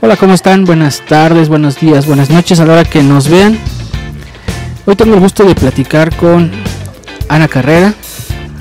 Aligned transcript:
Hola, 0.00 0.16
¿cómo 0.16 0.32
están? 0.32 0.64
Buenas 0.64 1.00
tardes, 1.06 1.48
buenos 1.48 1.80
días, 1.80 2.06
buenas 2.06 2.30
noches 2.30 2.60
a 2.60 2.64
la 2.64 2.74
hora 2.74 2.84
que 2.84 3.02
nos 3.02 3.28
vean. 3.28 3.58
Hoy 4.86 4.94
tengo 4.94 5.14
el 5.14 5.20
gusto 5.20 5.44
de 5.44 5.56
platicar 5.56 6.14
con 6.14 6.52
Ana 7.28 7.48
Carrera, 7.48 7.92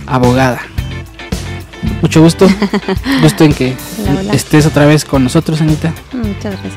abogada. 0.08 0.60
Mucho 2.02 2.24
gusto. 2.24 2.48
gusto 3.22 3.44
en 3.44 3.54
que 3.54 3.76
Hola, 4.00 4.20
hola. 4.20 4.34
estés 4.34 4.66
otra 4.66 4.88
vez 4.88 5.06
con 5.06 5.24
nosotros, 5.24 5.62
Anita. 5.62 5.94
Muchas 6.12 6.60
gracias. 6.60 6.74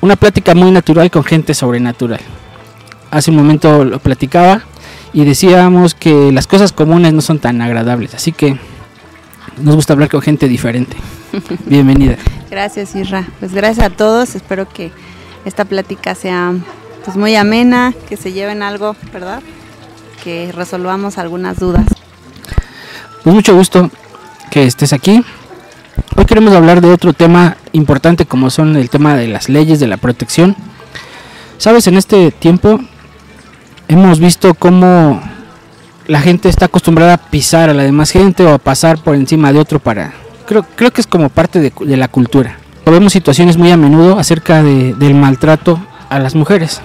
Una 0.00 0.16
plática 0.16 0.54
muy 0.54 0.70
natural 0.70 1.10
con 1.10 1.22
gente 1.22 1.52
sobrenatural. 1.52 2.20
Hace 3.10 3.30
un 3.30 3.36
momento 3.36 3.84
lo 3.84 3.98
platicaba 3.98 4.62
y 5.14 5.24
decíamos 5.24 5.94
que 5.94 6.32
las 6.32 6.48
cosas 6.48 6.72
comunes 6.72 7.12
no 7.12 7.22
son 7.22 7.38
tan 7.38 7.62
agradables, 7.62 8.14
así 8.14 8.32
que 8.32 8.58
nos 9.62 9.76
gusta 9.76 9.92
hablar 9.92 10.10
con 10.10 10.20
gente 10.20 10.48
diferente. 10.48 10.96
Bienvenida. 11.66 12.16
Gracias, 12.50 12.96
Isra. 12.96 13.24
Pues 13.38 13.54
gracias 13.54 13.86
a 13.86 13.90
todos. 13.90 14.34
Espero 14.34 14.68
que 14.68 14.90
esta 15.44 15.64
plática 15.64 16.16
sea 16.16 16.52
pues 17.04 17.16
muy 17.16 17.36
amena, 17.36 17.94
que 18.08 18.16
se 18.16 18.32
lleven 18.32 18.62
algo, 18.62 18.96
¿verdad? 19.12 19.40
Que 20.24 20.50
resolvamos 20.50 21.16
algunas 21.16 21.60
dudas. 21.60 21.86
Pues 23.22 23.34
mucho 23.34 23.54
gusto 23.54 23.90
que 24.50 24.64
estés 24.64 24.92
aquí. 24.92 25.24
Hoy 26.16 26.24
queremos 26.24 26.54
hablar 26.54 26.80
de 26.80 26.90
otro 26.90 27.12
tema 27.12 27.56
importante 27.70 28.26
como 28.26 28.50
son 28.50 28.74
el 28.74 28.90
tema 28.90 29.14
de 29.14 29.28
las 29.28 29.48
leyes 29.48 29.78
de 29.78 29.86
la 29.86 29.96
protección. 29.96 30.56
Sabes, 31.58 31.86
en 31.86 31.96
este 31.96 32.32
tiempo 32.32 32.80
hemos 33.88 34.18
visto 34.20 34.54
cómo 34.54 35.20
la 36.06 36.20
gente 36.20 36.48
está 36.48 36.66
acostumbrada 36.66 37.14
a 37.14 37.18
pisar 37.18 37.70
a 37.70 37.74
la 37.74 37.82
demás 37.82 38.10
gente 38.10 38.44
o 38.44 38.54
a 38.54 38.58
pasar 38.58 38.98
por 38.98 39.14
encima 39.14 39.52
de 39.52 39.58
otro 39.58 39.78
para... 39.78 40.12
Creo, 40.46 40.64
creo 40.76 40.92
que 40.92 41.00
es 41.00 41.06
como 41.06 41.30
parte 41.30 41.60
de, 41.60 41.96
la 41.96 42.08
cultura. 42.08 42.58
Vemos 42.84 43.14
situaciones 43.14 43.56
muy 43.56 43.70
a 43.70 43.76
menudo 43.78 44.18
acerca 44.18 44.62
de- 44.62 44.92
del 44.94 45.14
maltrato 45.14 45.80
a 46.10 46.18
las 46.18 46.34
mujeres. 46.34 46.82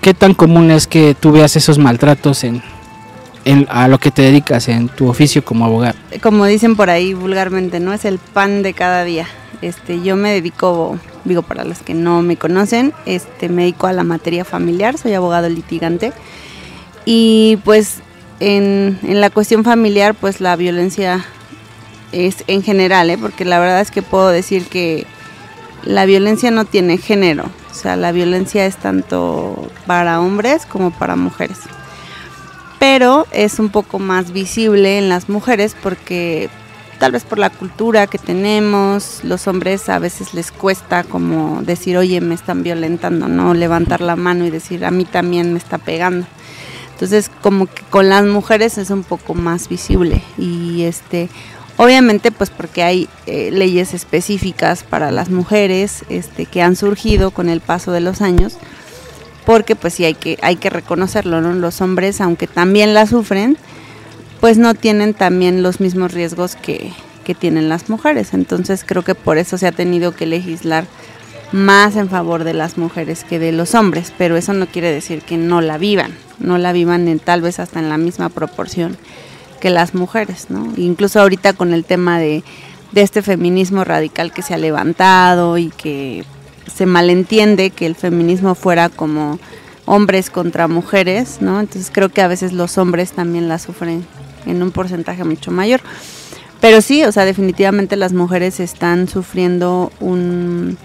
¿Qué 0.00 0.12
tan 0.14 0.34
común 0.34 0.70
es 0.72 0.86
que 0.88 1.14
tú 1.18 1.30
veas 1.30 1.54
esos 1.56 1.78
maltratos 1.78 2.44
a 3.68 3.88
lo 3.88 3.98
que 3.98 4.10
te 4.10 4.22
dedicas 4.22 4.66
en 4.68 4.88
tu 4.88 5.08
oficio 5.08 5.44
como 5.44 5.66
abogado? 5.66 5.94
Como 6.20 6.46
dicen 6.46 6.74
por 6.74 6.90
ahí 6.90 7.14
vulgarmente, 7.14 7.78
¿no? 7.78 7.92
Es 7.92 8.04
el 8.04 8.18
pan 8.18 8.62
de 8.62 8.72
cada 8.74 9.04
día. 9.04 9.26
Este, 9.62 10.00
yo 10.02 10.16
me 10.16 10.32
dedico, 10.32 10.98
digo 11.24 11.42
para 11.42 11.64
los 11.64 11.80
que 11.80 11.94
no 11.94 12.22
me 12.22 12.36
conocen, 12.36 12.94
este, 13.06 13.48
me 13.48 13.62
dedico 13.62 13.86
a 13.86 13.92
la 13.92 14.04
materia 14.04 14.44
familiar, 14.44 14.96
soy 14.96 15.14
abogado 15.14 15.48
litigante. 15.48 16.12
Y 17.04 17.58
pues 17.64 17.98
en, 18.40 18.98
en 19.02 19.20
la 19.20 19.30
cuestión 19.30 19.64
familiar, 19.64 20.14
pues 20.14 20.40
la 20.40 20.56
violencia 20.56 21.24
es 22.12 22.44
en 22.46 22.62
general, 22.62 23.10
¿eh? 23.10 23.18
porque 23.18 23.44
la 23.44 23.58
verdad 23.58 23.80
es 23.80 23.90
que 23.90 24.02
puedo 24.02 24.28
decir 24.28 24.66
que 24.66 25.06
la 25.84 26.04
violencia 26.06 26.50
no 26.50 26.64
tiene 26.64 26.98
género, 26.98 27.44
o 27.70 27.74
sea, 27.74 27.96
la 27.96 28.12
violencia 28.12 28.66
es 28.66 28.76
tanto 28.76 29.70
para 29.86 30.20
hombres 30.20 30.66
como 30.66 30.90
para 30.90 31.16
mujeres. 31.16 31.58
Pero 32.78 33.26
es 33.30 33.58
un 33.58 33.68
poco 33.68 33.98
más 33.98 34.32
visible 34.32 34.98
en 34.98 35.08
las 35.08 35.28
mujeres 35.28 35.76
porque 35.82 36.48
tal 37.00 37.12
vez 37.12 37.24
por 37.24 37.38
la 37.38 37.48
cultura 37.48 38.06
que 38.06 38.18
tenemos, 38.18 39.20
los 39.24 39.48
hombres 39.48 39.88
a 39.88 39.98
veces 39.98 40.34
les 40.34 40.52
cuesta 40.52 41.02
como 41.02 41.62
decir, 41.62 41.96
oye, 41.96 42.20
me 42.20 42.34
están 42.34 42.62
violentando, 42.62 43.26
¿no? 43.26 43.54
Levantar 43.54 44.02
la 44.02 44.16
mano 44.16 44.44
y 44.44 44.50
decir, 44.50 44.84
a 44.84 44.90
mí 44.90 45.06
también 45.06 45.54
me 45.54 45.58
está 45.58 45.78
pegando. 45.78 46.26
Entonces, 46.92 47.30
como 47.40 47.66
que 47.66 47.82
con 47.88 48.10
las 48.10 48.24
mujeres 48.26 48.76
es 48.76 48.90
un 48.90 49.02
poco 49.02 49.32
más 49.32 49.70
visible 49.70 50.22
y 50.36 50.82
este 50.82 51.30
obviamente 51.78 52.30
pues 52.30 52.50
porque 52.50 52.82
hay 52.82 53.08
eh, 53.24 53.50
leyes 53.50 53.94
específicas 53.94 54.82
para 54.82 55.10
las 55.10 55.30
mujeres 55.30 56.04
este 56.10 56.44
que 56.44 56.60
han 56.60 56.76
surgido 56.76 57.30
con 57.30 57.48
el 57.48 57.62
paso 57.62 57.92
de 57.92 58.02
los 58.02 58.20
años 58.20 58.58
porque 59.46 59.74
pues 59.74 59.94
sí 59.94 60.04
hay 60.04 60.12
que 60.12 60.38
hay 60.42 60.56
que 60.56 60.68
reconocerlo, 60.68 61.40
¿no? 61.40 61.54
Los 61.54 61.80
hombres 61.80 62.20
aunque 62.20 62.46
también 62.46 62.92
la 62.92 63.06
sufren, 63.06 63.56
pues 64.40 64.58
no 64.58 64.74
tienen 64.74 65.14
también 65.14 65.62
los 65.62 65.80
mismos 65.80 66.12
riesgos 66.12 66.56
que, 66.56 66.92
que 67.24 67.34
tienen 67.34 67.68
las 67.68 67.88
mujeres. 67.88 68.34
Entonces 68.34 68.84
creo 68.84 69.02
que 69.02 69.14
por 69.14 69.38
eso 69.38 69.58
se 69.58 69.66
ha 69.66 69.72
tenido 69.72 70.14
que 70.14 70.26
legislar 70.26 70.86
más 71.52 71.96
en 71.96 72.08
favor 72.08 72.44
de 72.44 72.54
las 72.54 72.78
mujeres 72.78 73.24
que 73.24 73.38
de 73.38 73.52
los 73.52 73.74
hombres, 73.74 74.12
pero 74.16 74.36
eso 74.36 74.52
no 74.52 74.66
quiere 74.66 74.90
decir 74.92 75.22
que 75.22 75.36
no 75.36 75.60
la 75.60 75.78
vivan, 75.78 76.14
no 76.38 76.58
la 76.58 76.72
vivan 76.72 77.08
en, 77.08 77.18
tal 77.18 77.42
vez 77.42 77.58
hasta 77.58 77.80
en 77.80 77.88
la 77.88 77.98
misma 77.98 78.28
proporción 78.28 78.96
que 79.60 79.70
las 79.70 79.94
mujeres, 79.94 80.46
¿no? 80.48 80.72
Incluso 80.76 81.20
ahorita 81.20 81.52
con 81.52 81.74
el 81.74 81.84
tema 81.84 82.18
de, 82.18 82.44
de 82.92 83.02
este 83.02 83.20
feminismo 83.20 83.84
radical 83.84 84.32
que 84.32 84.42
se 84.42 84.54
ha 84.54 84.58
levantado 84.58 85.58
y 85.58 85.70
que 85.70 86.24
se 86.72 86.86
malentiende 86.86 87.70
que 87.70 87.86
el 87.86 87.96
feminismo 87.96 88.54
fuera 88.54 88.88
como 88.88 89.38
hombres 89.86 90.30
contra 90.30 90.68
mujeres, 90.68 91.38
¿no? 91.40 91.60
Entonces 91.60 91.90
creo 91.92 92.08
que 92.08 92.22
a 92.22 92.28
veces 92.28 92.52
los 92.52 92.78
hombres 92.78 93.12
también 93.12 93.48
la 93.48 93.58
sufren 93.58 94.06
en 94.46 94.62
un 94.62 94.70
porcentaje 94.70 95.24
mucho 95.24 95.50
mayor. 95.50 95.80
Pero 96.60 96.82
sí, 96.82 97.04
o 97.04 97.12
sea, 97.12 97.24
definitivamente 97.24 97.96
las 97.96 98.12
mujeres 98.12 98.60
están 98.60 99.08
sufriendo 99.08 99.90
un 100.00 100.76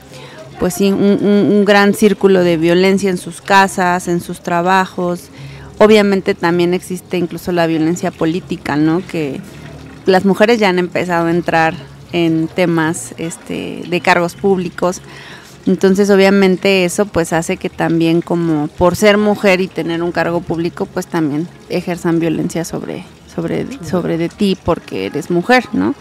pues 0.59 0.75
sí, 0.75 0.91
un, 0.91 1.65
gran 1.65 1.93
círculo 1.93 2.43
de 2.43 2.57
violencia 2.57 3.09
en 3.09 3.17
sus 3.17 3.41
casas, 3.41 4.07
en 4.07 4.21
sus 4.21 4.41
trabajos. 4.41 5.29
Obviamente 5.77 6.33
también 6.33 6.73
existe 6.73 7.17
incluso 7.17 7.51
la 7.51 7.67
violencia 7.67 8.11
política, 8.11 8.77
¿no? 8.77 9.01
Que 9.05 9.41
las 10.05 10.25
mujeres 10.25 10.59
ya 10.59 10.69
han 10.69 10.79
empezado 10.79 11.27
a 11.27 11.31
entrar 11.31 11.73
en 12.13 12.47
temas 12.47 13.13
este, 13.17 13.83
de 13.87 14.01
cargos 14.01 14.35
públicos. 14.35 15.01
Entonces, 15.65 16.09
obviamente 16.09 16.85
eso 16.85 17.05
pues 17.05 17.33
hace 17.33 17.57
que 17.57 17.69
también 17.69 18.21
como 18.21 18.67
por 18.67 18.95
ser 18.95 19.17
mujer 19.17 19.59
y 19.61 19.67
tener 19.67 20.03
un 20.03 20.11
cargo 20.11 20.39
público, 20.39 20.85
pues 20.85 21.07
también 21.07 21.47
ejerzan 21.69 22.19
violencia 22.19 22.63
sobre 22.63 23.03
sobre 23.35 23.67
sobre 23.83 24.17
de 24.17 24.29
ti 24.29 24.57
porque 24.63 25.07
eres 25.07 25.29
mujer, 25.29 25.65
¿no? 25.73 25.93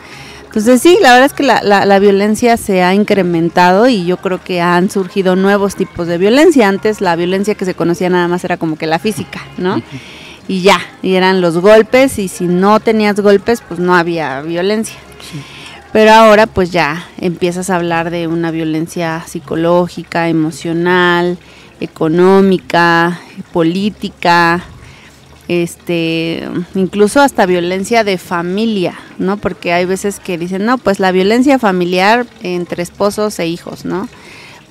Entonces 0.45 0.81
sí, 0.81 0.99
la 1.03 1.11
verdad 1.11 1.27
es 1.27 1.33
que 1.33 1.43
la, 1.43 1.62
la, 1.65 1.84
la 1.84 1.99
violencia 1.99 2.56
se 2.56 2.84
ha 2.84 2.95
incrementado 2.95 3.89
y 3.89 4.05
yo 4.05 4.19
creo 4.19 4.41
que 4.41 4.61
han 4.61 4.89
surgido 4.89 5.34
nuevos 5.34 5.75
tipos 5.75 6.06
de 6.06 6.17
violencia. 6.17 6.69
Antes 6.69 7.00
la 7.00 7.17
violencia 7.17 7.56
que 7.56 7.65
se 7.65 7.75
conocía 7.75 8.09
nada 8.09 8.28
más 8.28 8.44
era 8.44 8.56
como 8.56 8.77
que 8.77 8.87
la 8.87 9.00
física, 9.00 9.41
¿no? 9.59 9.83
Y 10.47 10.62
ya, 10.62 10.78
y 11.03 11.15
eran 11.15 11.41
los 11.41 11.59
golpes 11.59 12.21
y 12.21 12.28
si 12.28 12.44
no 12.44 12.78
tenías 12.78 13.19
golpes 13.19 13.62
pues 13.67 13.81
no 13.81 13.97
había 13.97 14.43
violencia. 14.43 14.97
Pero 15.93 16.12
ahora 16.12 16.47
pues 16.47 16.71
ya 16.71 17.05
empiezas 17.19 17.69
a 17.69 17.75
hablar 17.75 18.11
de 18.11 18.28
una 18.28 18.53
violencia 18.53 19.25
psicológica, 19.27 20.28
emocional, 20.28 21.37
económica, 21.81 23.21
política, 23.53 24.62
este, 25.49 26.49
incluso 26.75 27.21
hasta 27.21 27.47
violencia 27.47 28.05
de 28.05 28.19
familia, 28.19 28.99
¿no? 29.19 29.37
Porque 29.37 29.72
hay 29.72 29.84
veces 29.84 30.21
que 30.21 30.38
dicen, 30.38 30.65
no, 30.65 30.78
pues 30.78 31.00
la 31.00 31.12
violencia 31.12 31.59
familiar 31.59 32.27
entre 32.43 32.82
esposos 32.82 33.38
e 33.38 33.47
hijos, 33.47 33.84
¿no? 33.84 34.09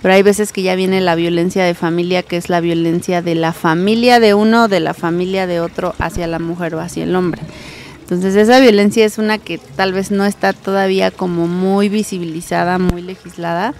Pero 0.01 0.15
hay 0.15 0.23
veces 0.23 0.51
que 0.51 0.63
ya 0.63 0.75
viene 0.75 0.99
la 0.99 1.15
violencia 1.15 1.63
de 1.63 1.75
familia, 1.75 2.23
que 2.23 2.37
es 2.37 2.49
la 2.49 2.59
violencia 2.59 3.21
de 3.21 3.35
la 3.35 3.53
familia 3.53 4.19
de 4.19 4.33
uno, 4.33 4.67
de 4.67 4.81
la 4.81 4.93
familia 4.93 5.47
de 5.47 5.61
otro 5.61 5.95
hacia 5.97 6.27
la 6.27 6.39
mujer 6.39 6.75
o 6.75 6.81
hacia 6.81 7.03
el 7.03 7.15
hombre. 7.15 7.41
Entonces 8.01 8.35
esa 8.35 8.59
violencia 8.59 9.05
es 9.05 9.17
una 9.17 9.37
que 9.37 9.59
tal 9.59 9.93
vez 9.93 10.11
no 10.11 10.25
está 10.25 10.51
todavía 10.51 11.09
como 11.09 11.47
muy 11.47 11.87
visibilizada, 11.87 12.77
muy 12.77 13.01
legislada, 13.01 13.73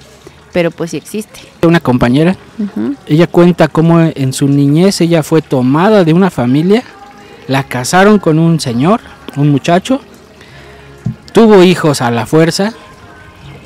pero 0.54 0.72
pues 0.72 0.92
sí 0.92 0.98
existe. 0.98 1.42
Una 1.64 1.80
compañera, 1.80 2.38
Ujú. 2.60 2.96
ella 3.08 3.28
cuenta 3.28 3.68
cómo 3.68 4.00
en 4.00 4.32
su 4.32 4.48
niñez 4.48 5.02
ella 5.02 5.24
fue 5.24 5.42
tomada 5.42 6.04
de 6.06 6.14
una 6.14 6.30
familia, 6.30 6.84
la 7.48 7.64
casaron 7.64 8.20
con 8.20 8.40
un 8.40 8.60
señor, 8.60 9.02
un 9.36 9.50
muchacho, 9.50 10.00
tuvo 11.34 11.64
hijos 11.64 12.02
a 12.02 12.12
la 12.12 12.26
fuerza 12.26 12.74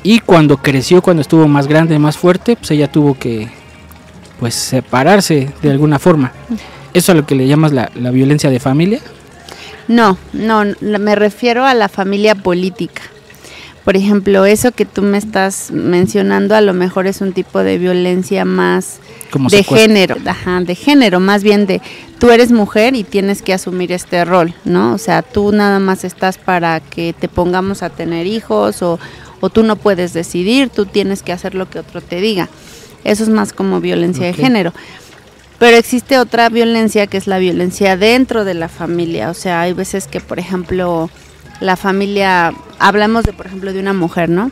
y 0.02 0.20
cuando 0.20 0.56
creció, 0.56 1.02
cuando 1.02 1.20
estuvo 1.20 1.46
más 1.46 1.66
grande, 1.68 1.98
más 1.98 2.16
fuerte, 2.16 2.56
pues 2.56 2.70
ella 2.70 2.90
tuvo 2.90 3.14
que 3.18 3.48
pues 4.40 4.54
separarse 4.54 5.52
de 5.62 5.70
alguna 5.70 5.98
forma. 5.98 6.32
¿Eso 6.94 7.12
a 7.12 7.14
lo 7.14 7.26
que 7.26 7.34
le 7.34 7.46
llamas 7.46 7.72
la, 7.72 7.90
la 7.94 8.10
violencia 8.10 8.50
de 8.50 8.60
familia? 8.60 9.00
No, 9.88 10.16
no, 10.32 10.64
me 10.80 11.14
refiero 11.14 11.64
a 11.64 11.74
la 11.74 11.88
familia 11.88 12.34
política. 12.34 13.02
Por 13.88 13.96
ejemplo, 13.96 14.44
eso 14.44 14.70
que 14.72 14.84
tú 14.84 15.00
me 15.00 15.16
estás 15.16 15.70
mencionando 15.70 16.54
a 16.54 16.60
lo 16.60 16.74
mejor 16.74 17.06
es 17.06 17.22
un 17.22 17.32
tipo 17.32 17.60
de 17.60 17.78
violencia 17.78 18.44
más 18.44 18.98
Como 19.30 19.48
de 19.48 19.64
género, 19.64 20.16
ajá, 20.26 20.60
de 20.60 20.74
género, 20.74 21.20
más 21.20 21.42
bien 21.42 21.64
de 21.64 21.80
tú 22.18 22.28
eres 22.28 22.52
mujer 22.52 22.94
y 22.94 23.02
tienes 23.02 23.40
que 23.40 23.54
asumir 23.54 23.92
este 23.92 24.26
rol, 24.26 24.52
¿no? 24.66 24.92
O 24.92 24.98
sea, 24.98 25.22
tú 25.22 25.52
nada 25.52 25.78
más 25.78 26.04
estás 26.04 26.36
para 26.36 26.80
que 26.80 27.14
te 27.18 27.28
pongamos 27.28 27.82
a 27.82 27.88
tener 27.88 28.26
hijos 28.26 28.82
o, 28.82 28.98
o 29.40 29.48
tú 29.48 29.62
no 29.62 29.76
puedes 29.76 30.12
decidir, 30.12 30.68
tú 30.68 30.84
tienes 30.84 31.22
que 31.22 31.32
hacer 31.32 31.54
lo 31.54 31.70
que 31.70 31.78
otro 31.78 32.02
te 32.02 32.20
diga. 32.20 32.50
Eso 33.04 33.22
es 33.22 33.30
más 33.30 33.54
como 33.54 33.80
violencia 33.80 34.26
de 34.26 34.34
género. 34.34 34.74
Pero 35.58 35.78
existe 35.78 36.18
otra 36.18 36.50
violencia 36.50 37.06
que 37.06 37.16
es 37.16 37.26
la 37.26 37.38
violencia 37.38 37.96
dentro 37.96 38.44
de 38.44 38.52
la 38.52 38.68
familia. 38.68 39.30
O 39.30 39.34
sea, 39.34 39.62
hay 39.62 39.72
veces 39.72 40.06
que, 40.08 40.20
por 40.20 40.38
ejemplo, 40.38 41.08
la 41.60 41.76
familia, 41.76 42.52
hablamos 42.78 43.24
de, 43.24 43.32
por 43.32 43.46
ejemplo, 43.46 43.72
de 43.72 43.80
una 43.80 43.92
mujer, 43.92 44.28
¿no? 44.28 44.50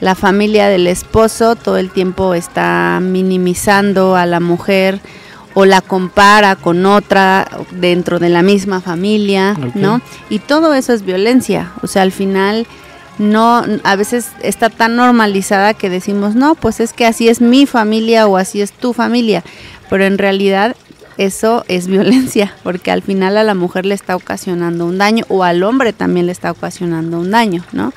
La 0.00 0.14
familia 0.14 0.68
del 0.68 0.86
esposo 0.86 1.56
todo 1.56 1.76
el 1.76 1.90
tiempo 1.90 2.34
está 2.34 2.98
minimizando 3.02 4.16
a 4.16 4.24
la 4.24 4.40
mujer 4.40 5.00
o 5.54 5.64
la 5.64 5.80
compara 5.80 6.56
con 6.56 6.86
otra 6.86 7.46
dentro 7.72 8.18
de 8.18 8.30
la 8.30 8.42
misma 8.42 8.80
familia, 8.80 9.56
¿no? 9.74 10.00
Y 10.30 10.38
todo 10.38 10.74
eso 10.74 10.92
es 10.92 11.04
violencia. 11.04 11.72
O 11.82 11.86
sea, 11.86 12.02
al 12.02 12.12
final 12.12 12.66
no 13.18 13.64
a 13.84 13.96
veces 13.96 14.28
está 14.42 14.70
tan 14.70 14.96
normalizada 14.96 15.74
que 15.74 15.90
decimos, 15.90 16.34
"No, 16.34 16.54
pues 16.54 16.80
es 16.80 16.92
que 16.92 17.04
así 17.04 17.28
es 17.28 17.40
mi 17.40 17.66
familia 17.66 18.26
o 18.26 18.38
así 18.38 18.62
es 18.62 18.72
tu 18.72 18.94
familia." 18.94 19.42
Pero 19.90 20.04
en 20.04 20.16
realidad 20.16 20.76
eso 21.20 21.66
es 21.68 21.86
violencia, 21.86 22.54
porque 22.62 22.90
al 22.90 23.02
final 23.02 23.36
a 23.36 23.44
la 23.44 23.54
mujer 23.54 23.84
le 23.84 23.94
está 23.94 24.16
ocasionando 24.16 24.86
un 24.86 24.96
daño 24.96 25.24
o 25.28 25.44
al 25.44 25.62
hombre 25.62 25.92
también 25.92 26.26
le 26.26 26.32
está 26.32 26.50
ocasionando 26.50 27.20
un 27.20 27.30
daño, 27.30 27.62
¿no? 27.72 27.92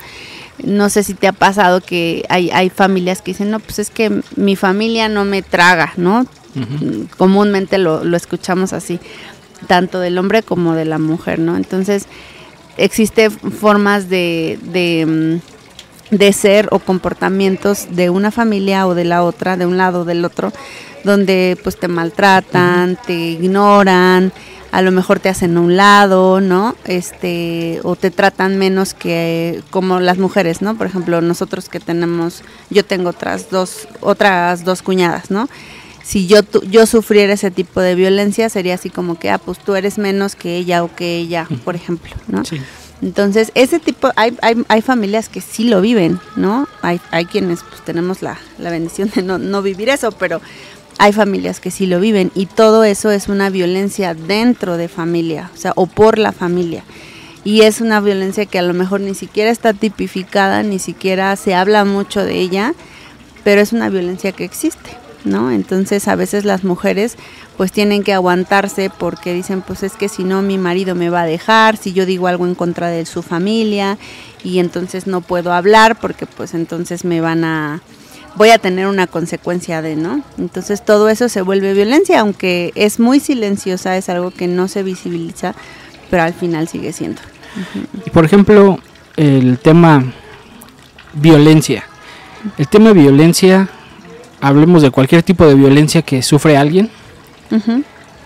No 0.62 0.88
sé 0.90 1.02
si 1.02 1.14
te 1.14 1.26
ha 1.26 1.32
pasado 1.32 1.80
que 1.80 2.24
hay, 2.28 2.50
hay 2.50 2.68
familias 2.68 3.22
que 3.22 3.32
dicen, 3.32 3.50
no, 3.50 3.60
pues 3.60 3.78
es 3.78 3.90
que 3.90 4.20
mi 4.36 4.56
familia 4.56 5.08
no 5.08 5.24
me 5.24 5.42
traga, 5.42 5.94
¿no? 5.96 6.26
Comúnmente 7.16 7.78
lo, 7.78 8.04
lo 8.04 8.16
escuchamos 8.16 8.72
así, 8.72 9.00
tanto 9.66 9.98
del 9.98 10.18
hombre 10.18 10.42
como 10.42 10.74
de 10.74 10.84
la 10.84 10.98
mujer, 10.98 11.40
¿no? 11.40 11.56
Entonces, 11.56 12.06
existe 12.76 13.30
formas 13.30 14.08
de, 14.08 14.58
de, 14.62 15.06
mm, 15.06 15.53
de, 16.10 16.32
ser 16.32 16.68
o 16.70 16.78
comportamientos 16.78 17.88
de 17.90 18.10
una 18.10 18.30
familia 18.30 18.86
o 18.86 18.94
de 18.94 19.04
la 19.04 19.22
otra, 19.22 19.56
de 19.56 19.66
un 19.66 19.76
lado 19.76 20.02
o 20.02 20.04
del 20.04 20.24
otro, 20.24 20.52
donde 21.04 21.58
pues 21.62 21.78
te 21.78 21.88
maltratan, 21.88 22.98
te 23.06 23.14
ignoran, 23.14 24.32
a 24.74 24.82
lo 24.82 24.90
mejor 24.90 25.20
te 25.20 25.28
hacen 25.28 25.56
a 25.56 25.60
un 25.60 25.76
lado, 25.76 26.40
¿no? 26.40 26.74
Este, 26.84 27.78
o 27.84 27.94
te 27.94 28.10
tratan 28.10 28.58
menos 28.58 28.92
que 28.92 29.62
como 29.70 30.00
las 30.00 30.18
mujeres, 30.18 30.62
¿no? 30.62 30.76
Por 30.76 30.88
ejemplo, 30.88 31.20
nosotros 31.20 31.68
que 31.68 31.78
tenemos, 31.78 32.42
yo 32.70 32.84
tengo 32.84 33.10
otras 33.10 33.50
dos, 33.50 33.86
otras 34.00 34.64
dos 34.64 34.82
cuñadas, 34.82 35.30
¿no? 35.30 35.48
Si 36.02 36.26
yo, 36.26 36.40
yo 36.68 36.86
sufriera 36.86 37.34
ese 37.34 37.52
tipo 37.52 37.80
de 37.80 37.94
violencia, 37.94 38.48
sería 38.48 38.74
así 38.74 38.90
como 38.90 39.16
que, 39.18 39.30
ah, 39.30 39.38
pues 39.38 39.58
tú 39.60 39.76
eres 39.76 39.96
menos 39.96 40.34
que 40.34 40.56
ella 40.56 40.82
o 40.82 40.94
que 40.94 41.18
ella, 41.18 41.46
por 41.64 41.76
ejemplo, 41.76 42.12
¿no? 42.26 42.44
Sí. 42.44 42.60
Entonces, 43.02 43.52
ese 43.54 43.80
tipo, 43.80 44.10
hay, 44.16 44.36
hay, 44.40 44.64
hay, 44.68 44.80
familias 44.80 45.28
que 45.28 45.40
sí 45.40 45.64
lo 45.64 45.80
viven, 45.80 46.20
¿no? 46.36 46.68
Hay, 46.80 47.00
hay 47.10 47.26
quienes 47.26 47.62
pues 47.62 47.82
tenemos 47.84 48.22
la, 48.22 48.38
la 48.58 48.70
bendición 48.70 49.10
de 49.14 49.22
no, 49.22 49.38
no 49.38 49.62
vivir 49.62 49.88
eso, 49.88 50.12
pero 50.12 50.40
hay 50.98 51.12
familias 51.12 51.60
que 51.60 51.70
sí 51.70 51.86
lo 51.86 52.00
viven 52.00 52.30
y 52.34 52.46
todo 52.46 52.84
eso 52.84 53.10
es 53.10 53.28
una 53.28 53.50
violencia 53.50 54.14
dentro 54.14 54.76
de 54.76 54.88
familia, 54.88 55.50
o 55.54 55.56
sea, 55.56 55.72
o 55.76 55.86
por 55.86 56.18
la 56.18 56.32
familia. 56.32 56.84
Y 57.44 57.62
es 57.62 57.80
una 57.80 58.00
violencia 58.00 58.46
que 58.46 58.58
a 58.58 58.62
lo 58.62 58.72
mejor 58.72 59.00
ni 59.00 59.14
siquiera 59.14 59.50
está 59.50 59.74
tipificada, 59.74 60.62
ni 60.62 60.78
siquiera 60.78 61.36
se 61.36 61.54
habla 61.54 61.84
mucho 61.84 62.24
de 62.24 62.38
ella, 62.38 62.74
pero 63.42 63.60
es 63.60 63.72
una 63.72 63.90
violencia 63.90 64.32
que 64.32 64.44
existe, 64.44 64.90
¿no? 65.24 65.50
Entonces 65.50 66.08
a 66.08 66.16
veces 66.16 66.46
las 66.46 66.64
mujeres 66.64 67.16
pues 67.56 67.72
tienen 67.72 68.02
que 68.02 68.12
aguantarse 68.12 68.90
porque 68.90 69.32
dicen 69.32 69.62
pues 69.62 69.82
es 69.82 69.92
que 69.92 70.08
si 70.08 70.24
no 70.24 70.42
mi 70.42 70.58
marido 70.58 70.94
me 70.94 71.10
va 71.10 71.22
a 71.22 71.26
dejar, 71.26 71.76
si 71.76 71.92
yo 71.92 72.06
digo 72.06 72.26
algo 72.26 72.46
en 72.46 72.54
contra 72.54 72.88
de 72.88 73.06
su 73.06 73.22
familia 73.22 73.98
y 74.42 74.58
entonces 74.58 75.06
no 75.06 75.20
puedo 75.20 75.52
hablar 75.52 75.98
porque 76.00 76.26
pues 76.26 76.54
entonces 76.54 77.04
me 77.04 77.20
van 77.20 77.44
a 77.44 77.80
voy 78.36 78.50
a 78.50 78.58
tener 78.58 78.86
una 78.86 79.06
consecuencia 79.06 79.82
de, 79.82 79.96
¿no? 79.96 80.22
Entonces 80.38 80.84
todo 80.84 81.08
eso 81.08 81.28
se 81.28 81.42
vuelve 81.42 81.72
violencia, 81.72 82.20
aunque 82.20 82.72
es 82.74 82.98
muy 82.98 83.20
silenciosa, 83.20 83.96
es 83.96 84.08
algo 84.08 84.30
que 84.30 84.48
no 84.48 84.68
se 84.68 84.82
visibiliza, 84.82 85.54
pero 86.10 86.22
al 86.24 86.34
final 86.34 86.68
sigue 86.68 86.92
siendo. 86.92 87.20
Y 88.04 88.10
por 88.10 88.24
ejemplo, 88.24 88.78
el 89.16 89.58
tema 89.58 90.04
violencia. 91.14 91.84
El 92.58 92.68
tema 92.68 92.92
violencia, 92.92 93.68
hablemos 94.40 94.82
de 94.82 94.90
cualquier 94.90 95.22
tipo 95.22 95.46
de 95.46 95.54
violencia 95.54 96.02
que 96.02 96.22
sufre 96.22 96.56
alguien. 96.56 96.90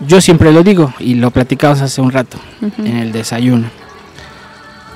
Yo 0.07 0.21
siempre 0.21 0.51
lo 0.51 0.63
digo 0.63 0.93
y 0.99 1.15
lo 1.15 1.31
platicamos 1.31 1.81
hace 1.81 2.01
un 2.01 2.11
rato 2.11 2.37
en 2.77 2.97
el 2.97 3.11
desayuno. 3.11 3.69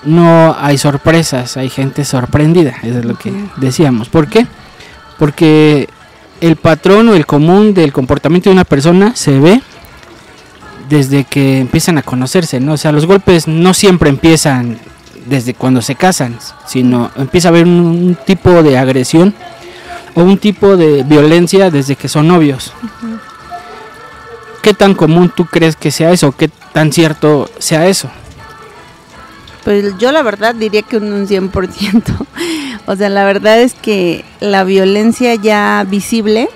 No 0.03 0.55
hay 0.59 0.77
sorpresas, 0.77 1.55
hay 1.57 1.69
gente 1.69 2.03
sorprendida, 2.03 2.75
eso 2.83 2.99
es 2.99 3.05
lo 3.05 3.15
que 3.15 3.33
decíamos. 3.57 4.09
¿Por 4.09 4.27
qué? 4.27 4.47
porque 5.17 5.87
el 6.41 6.55
patrón 6.55 7.09
o 7.09 7.13
el 7.13 7.25
común 7.25 7.73
del 7.73 7.93
comportamiento 7.93 8.49
de 8.49 8.53
una 8.55 8.65
persona 8.65 9.15
se 9.15 9.39
ve 9.39 9.61
desde 10.89 11.23
que 11.23 11.59
empiezan 11.59 11.97
a 11.97 12.01
conocerse, 12.01 12.59
¿no? 12.59 12.73
O 12.73 12.77
sea, 12.77 12.91
los 12.91 13.05
golpes 13.05 13.47
no 13.47 13.73
siempre 13.73 14.09
empiezan 14.09 14.77
desde 15.25 15.53
cuando 15.53 15.81
se 15.81 15.95
casan, 15.95 16.37
sino 16.67 17.09
empieza 17.15 17.47
a 17.47 17.51
haber 17.51 17.65
un, 17.65 18.17
tipo 18.25 18.61
de 18.61 18.77
agresión 18.77 19.33
o 20.15 20.23
un 20.23 20.37
tipo 20.37 20.75
de 20.75 21.03
violencia 21.03 21.71
desde 21.71 21.95
que 21.95 22.09
son 22.09 22.27
novios. 22.27 22.73
¿Qué 24.63 24.73
tan 24.73 24.95
común 24.95 25.29
tú 25.29 25.45
crees 25.45 25.75
que 25.75 25.91
sea 25.91 26.11
eso? 26.11 26.31
¿Qué 26.31 26.49
tan 26.71 26.93
cierto 26.93 27.49
sea 27.59 27.85
eso? 27.87 28.09
Pues 29.65 29.97
yo 29.97 30.13
la 30.13 30.23
verdad 30.23 30.55
diría 30.55 30.81
que 30.83 30.97
un 30.97 31.27
100%. 31.27 32.03
O 32.85 32.97
sea, 32.97 33.07
la 33.07 33.23
verdad 33.23 33.61
es 33.61 33.75
que 33.75 34.25
la 34.41 34.65
violencia 34.65 35.35
ya 35.35 35.85
visible 35.89 36.49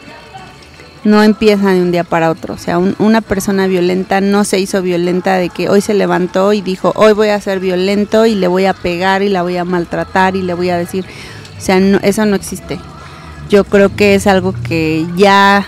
no 1.06 1.24
empieza 1.24 1.70
de 1.70 1.82
un 1.82 1.94
día 1.94 2.04
para 2.04 2.30
otro. 2.30 2.54
O 2.54 2.58
sea, 2.58 2.80
una 2.80 3.22
persona 3.22 3.66
violenta 3.68 4.20
no 4.20 4.44
se 4.44 4.60
hizo 4.60 4.82
violenta 4.82 5.36
de 5.36 5.50
que 5.50 5.70
hoy 5.70 5.80
se 5.80 5.94
levantó 5.94 6.52
y 6.52 6.62
dijo, 6.62 6.92
hoy 6.98 7.14
voy 7.14 7.30
a 7.30 7.40
ser 7.40 7.62
violento 7.62 8.26
y 8.26 8.36
le 8.36 8.48
voy 8.48 8.66
a 8.66 8.74
pegar 8.74 9.22
y 9.22 9.30
la 9.30 9.42
voy 9.42 9.56
a 9.56 9.64
maltratar 9.64 10.36
y 10.36 10.42
le 10.42 10.54
voy 10.54 10.70
a 10.70 10.78
decir, 10.78 11.06
o 11.58 11.62
sea, 11.62 11.78
eso 11.78 12.26
no 12.26 12.36
existe. 12.36 12.78
Yo 13.50 13.64
creo 13.64 13.96
que 13.96 14.16
es 14.16 14.28
algo 14.28 14.54
que 14.68 15.06
ya 15.16 15.66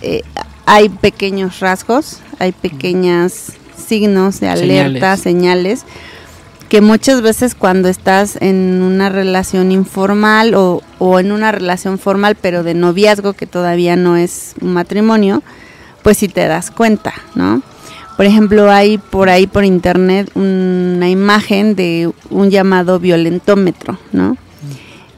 eh, 0.00 0.22
hay 0.66 0.88
pequeños 0.88 1.60
rasgos, 1.60 2.18
hay 2.38 2.52
pequeños 2.52 3.52
signos 3.76 4.40
de 4.40 4.48
alerta, 4.48 5.16
señales 5.16 5.84
que 6.70 6.80
muchas 6.80 7.20
veces 7.20 7.56
cuando 7.56 7.88
estás 7.88 8.36
en 8.40 8.80
una 8.82 9.08
relación 9.08 9.72
informal 9.72 10.54
o, 10.54 10.80
en 11.18 11.32
una 11.32 11.50
relación 11.50 11.98
formal 11.98 12.36
pero 12.40 12.62
de 12.62 12.74
noviazgo 12.74 13.32
que 13.32 13.48
todavía 13.48 13.96
no 13.96 14.16
es 14.16 14.54
un 14.60 14.72
matrimonio, 14.72 15.42
pues 16.02 16.18
sí 16.18 16.28
te 16.28 16.46
das 16.46 16.70
cuenta, 16.70 17.12
¿no? 17.34 17.60
Por 18.16 18.24
ejemplo, 18.24 18.70
hay 18.70 18.98
por 18.98 19.28
ahí 19.30 19.48
por 19.48 19.64
internet 19.64 20.30
una 20.36 21.10
imagen 21.10 21.74
de 21.74 22.12
un 22.30 22.50
llamado 22.50 23.00
violentómetro, 23.00 23.98
¿no? 24.12 24.36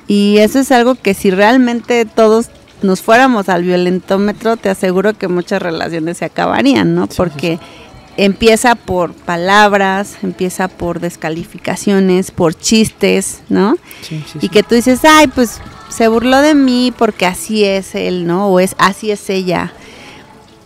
Y 0.07 0.39
eso 0.39 0.59
es 0.59 0.73
algo 0.73 0.95
que 0.95 1.13
si 1.13 1.31
realmente 1.31 2.07
todos 2.07 2.49
nos 2.83 3.03
fuéramos 3.03 3.49
al 3.49 3.63
violentómetro, 3.65 4.57
te 4.57 4.71
aseguro 4.71 5.15
que 5.15 5.29
muchas 5.29 5.63
relaciones 5.63 6.19
se 6.19 6.25
acabarían, 6.25 6.95
¿no? 6.95 7.07
Porque 7.07 7.59
empieza 8.17 8.75
por 8.75 9.15
palabras, 9.15 10.17
empieza 10.23 10.69
por 10.69 11.01
descalificaciones, 11.01 12.31
por 12.31 12.55
chistes, 12.55 13.41
¿no? 13.49 13.77
y 14.41 14.49
que 14.49 14.63
tú 14.63 14.75
dices, 14.75 15.01
ay, 15.05 15.29
pues 15.29 15.61
se 15.89 16.09
burló 16.09 16.39
de 16.41 16.55
mí 16.55 16.93
porque 16.97 17.27
así 17.27 17.65
es 17.65 17.95
él, 17.95 18.27
¿no? 18.27 18.49
O 18.49 18.61
es 18.61 18.75
así 18.79 19.11
es 19.11 19.29
ella. 19.31 19.73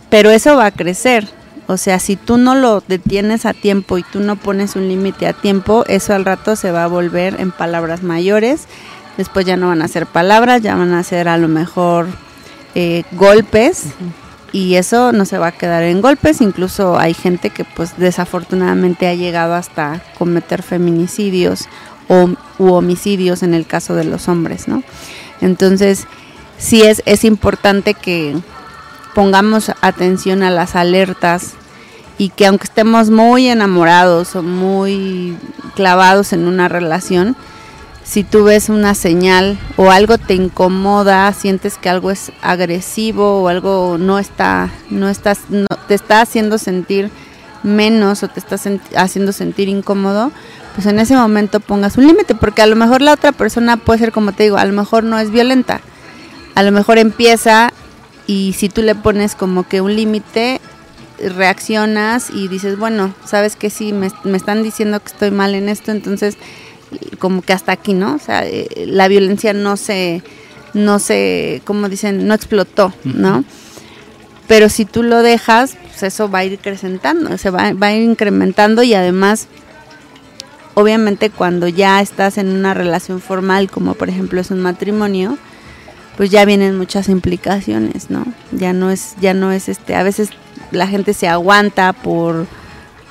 Pero 0.09 0.31
eso 0.31 0.55
va 0.55 0.67
a 0.67 0.71
crecer. 0.71 1.27
O 1.67 1.75
sea, 1.75 1.99
si 1.99 2.15
tú 2.15 2.37
no 2.37 2.55
lo 2.55 2.81
detienes 2.87 3.45
a 3.45 3.53
tiempo 3.53 3.97
y 3.97 4.03
tú 4.03 4.21
no 4.21 4.37
pones 4.37 4.77
un 4.77 4.87
límite 4.87 5.27
a 5.27 5.33
tiempo, 5.33 5.83
eso 5.87 6.13
al 6.13 6.23
rato 6.23 6.55
se 6.55 6.71
va 6.71 6.85
a 6.85 6.87
volver 6.87 7.41
en 7.41 7.51
palabras 7.51 8.03
mayores. 8.03 8.67
Después 9.17 9.45
ya 9.45 9.57
no 9.57 9.67
van 9.67 9.81
a 9.81 9.87
ser 9.87 10.05
palabras, 10.05 10.61
ya 10.61 10.75
van 10.75 10.93
a 10.93 11.03
ser 11.03 11.27
a 11.27 11.37
lo 11.37 11.47
mejor 11.47 12.07
eh, 12.75 13.03
golpes 13.13 13.85
y 14.51 14.75
eso 14.75 15.11
no 15.11 15.25
se 15.25 15.37
va 15.37 15.47
a 15.47 15.51
quedar 15.51 15.83
en 15.83 16.01
golpes, 16.01 16.41
incluso 16.41 16.97
hay 16.97 17.13
gente 17.13 17.49
que 17.49 17.65
pues 17.65 17.97
desafortunadamente 17.97 19.07
ha 19.07 19.13
llegado 19.13 19.55
hasta 19.55 20.01
cometer 20.17 20.63
feminicidios 20.63 21.67
o 22.07 22.29
u 22.57 22.71
homicidios 22.71 23.43
en 23.43 23.53
el 23.53 23.65
caso 23.65 23.95
de 23.95 24.05
los 24.05 24.29
hombres, 24.29 24.67
¿no? 24.67 24.83
Entonces, 25.41 26.05
sí 26.57 26.83
es, 26.83 27.03
es 27.05 27.23
importante 27.23 27.93
que 27.93 28.35
pongamos 29.13 29.71
atención 29.81 30.43
a 30.43 30.51
las 30.51 30.75
alertas 30.75 31.53
y 32.17 32.29
que 32.29 32.47
aunque 32.47 32.65
estemos 32.65 33.09
muy 33.09 33.47
enamorados 33.47 34.35
o 34.35 34.43
muy 34.43 35.37
clavados 35.75 36.33
en 36.33 36.47
una 36.47 36.67
relación, 36.67 37.35
si 38.07 38.23
tú 38.23 38.45
ves 38.45 38.69
una 38.69 38.95
señal 38.95 39.59
o 39.75 39.91
algo 39.91 40.17
te 40.17 40.33
incomoda, 40.33 41.31
sientes 41.33 41.77
que 41.77 41.89
algo 41.89 42.09
es 42.09 42.31
agresivo 42.41 43.41
o 43.41 43.49
algo 43.49 43.97
no 43.99 44.17
está, 44.17 44.71
no 44.89 45.09
estás, 45.09 45.39
no, 45.49 45.67
te 45.89 45.93
está 45.93 46.21
haciendo 46.21 46.57
sentir 46.57 47.11
menos 47.63 48.23
o 48.23 48.29
te 48.29 48.39
está 48.39 48.55
haciendo 48.95 49.33
sentir 49.33 49.67
incómodo, 49.67 50.31
pues 50.75 50.87
en 50.87 50.99
ese 50.99 51.17
momento 51.17 51.59
pongas 51.59 51.97
un 51.97 52.07
límite, 52.07 52.33
porque 52.33 52.61
a 52.61 52.67
lo 52.67 52.77
mejor 52.77 53.01
la 53.01 53.11
otra 53.11 53.33
persona 53.33 53.75
puede 53.75 53.99
ser 53.99 54.11
como 54.13 54.31
te 54.31 54.43
digo, 54.43 54.55
a 54.55 54.63
lo 54.63 54.71
mejor 54.71 55.03
no 55.03 55.19
es 55.19 55.29
violenta, 55.29 55.81
a 56.55 56.63
lo 56.63 56.71
mejor 56.71 56.99
empieza 56.99 57.73
y 58.25 58.53
si 58.53 58.69
tú 58.69 58.83
le 58.83 58.95
pones 58.95 59.35
como 59.35 59.67
que 59.67 59.81
un 59.81 59.93
límite, 59.93 60.61
reaccionas 61.19 62.29
y 62.29 62.47
dices, 62.47 62.77
bueno, 62.77 63.13
sabes 63.25 63.55
que 63.55 63.69
sí, 63.69 63.91
me, 63.91 64.11
me, 64.23 64.37
están 64.37 64.61
diciendo 64.61 64.99
que 64.99 65.07
estoy 65.07 65.31
mal 65.31 65.55
en 65.55 65.67
esto, 65.67 65.91
entonces 65.91 66.37
como 67.19 67.41
que 67.41 67.53
hasta 67.53 67.71
aquí, 67.71 67.93
¿no? 67.93 68.15
O 68.15 68.19
sea, 68.19 68.45
eh, 68.45 68.67
la 68.85 69.07
violencia 69.07 69.53
no 69.53 69.77
se, 69.77 70.21
no 70.73 70.99
se, 70.99 71.61
como 71.65 71.89
dicen, 71.89 72.27
no 72.27 72.33
explotó, 72.33 72.93
¿no? 73.03 73.43
Pero 74.47 74.69
si 74.69 74.85
tú 74.85 75.03
lo 75.03 75.21
dejas, 75.21 75.77
pues 75.87 76.03
eso 76.03 76.29
va 76.29 76.39
a 76.39 76.45
ir 76.45 76.57
acrecentando, 76.59 77.37
se 77.37 77.49
va, 77.49 77.73
va 77.73 77.87
a 77.87 77.93
ir 77.93 78.03
incrementando 78.03 78.81
y 78.83 78.93
además, 78.93 79.47
obviamente 80.73 81.29
cuando 81.29 81.67
ya 81.67 82.01
estás 82.01 82.37
en 82.37 82.47
una 82.49 82.73
relación 82.73 83.19
formal, 83.19 83.69
como 83.69 83.93
por 83.93 84.09
ejemplo 84.09 84.39
es 84.39 84.51
un 84.51 84.61
matrimonio, 84.61 85.37
pues 86.15 86.31
ya 86.31 86.45
vienen 86.45 86.77
muchas 86.77 87.09
implicaciones, 87.09 88.09
¿no? 88.09 88.25
Ya 88.51 88.73
no 88.73 88.89
es, 88.89 89.15
ya 89.19 89.33
no 89.33 89.51
es 89.51 89.69
este, 89.69 89.95
a 89.95 90.03
veces 90.03 90.29
la 90.71 90.87
gente 90.87 91.13
se 91.13 91.27
aguanta 91.27 91.93
por, 91.93 92.47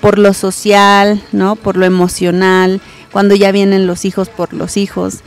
por 0.01 0.19
lo 0.19 0.33
social, 0.33 1.23
¿no? 1.33 1.55
Por 1.57 1.77
lo 1.77 1.85
emocional, 1.85 2.81
cuando 3.17 3.35
ya 3.35 3.51
vienen 3.51 3.87
los 3.87 4.05
hijos 4.05 4.29
por 4.29 4.53
los 4.53 4.77
hijos. 4.77 5.21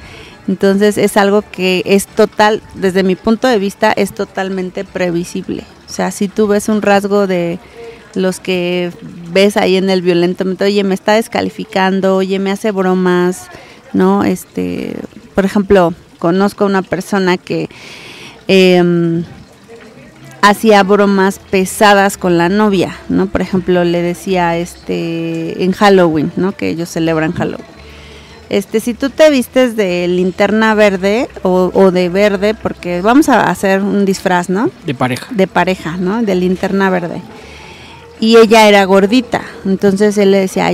Entonces 0.47 0.99
es 0.99 1.17
algo 1.17 1.41
que 1.41 1.81
es 1.87 2.05
total, 2.05 2.61
desde 2.75 3.01
mi 3.01 3.15
punto 3.15 3.47
de 3.47 3.57
vista, 3.57 3.91
es 3.91 4.13
totalmente 4.13 4.83
previsible. 4.83 5.63
O 5.89 5.91
sea, 5.91 6.11
si 6.11 6.27
tú 6.27 6.45
ves 6.45 6.69
un 6.69 6.83
rasgo 6.83 7.25
de 7.25 7.57
los 8.13 8.39
que 8.39 8.91
ves 9.31 9.57
ahí 9.57 9.75
en 9.75 9.89
el 9.89 10.03
violento, 10.03 10.45
oye, 10.63 10.83
me 10.83 10.93
está 10.93 11.13
descalificando, 11.13 12.17
oye, 12.17 12.37
me 12.37 12.51
hace 12.51 12.69
bromas, 12.69 13.47
¿no? 13.91 14.23
Este, 14.23 14.95
por 15.33 15.45
ejemplo, 15.45 15.91
conozco 16.19 16.65
a 16.65 16.67
una 16.67 16.83
persona 16.83 17.37
que 17.37 17.69
em, 18.47 19.23
hacía 20.43 20.83
bromas 20.83 21.39
pesadas 21.39 22.17
con 22.17 22.37
la 22.37 22.49
novia, 22.49 22.95
¿no? 23.09 23.25
Por 23.25 23.41
ejemplo, 23.41 23.83
le 23.83 24.03
decía 24.03 24.57
este 24.57 25.63
en 25.63 25.71
Halloween, 25.71 26.31
¿no? 26.35 26.51
Que 26.51 26.69
ellos 26.69 26.87
celebran 26.89 27.31
Halloween 27.31 27.78
este, 28.49 28.79
si 28.79 28.95
tú 28.95 29.11
te 29.11 29.29
vistes 29.29 29.75
de 29.75 30.07
linterna 30.07 30.73
verde 30.73 31.29
o, 31.43 31.91
de 31.91 32.09
verde, 32.09 32.55
porque 32.55 33.01
vamos 33.01 33.29
a 33.29 33.49
hacer 33.49 33.81
un 33.81 34.05
disfraz, 34.05 34.49
¿no? 34.49 34.71
De 34.85 34.95
pareja. 34.95 35.27
De 35.29 35.47
pareja, 35.47 35.97
¿no? 35.97 36.23
De 36.23 36.33
linterna 36.33 36.89
verde. 36.89 37.21
Y 38.19 38.37
ella 38.37 38.67
era 38.67 38.83
gordita, 38.85 39.41
entonces 39.65 40.17
él 40.17 40.31
le 40.31 40.39
decía, 40.39 40.71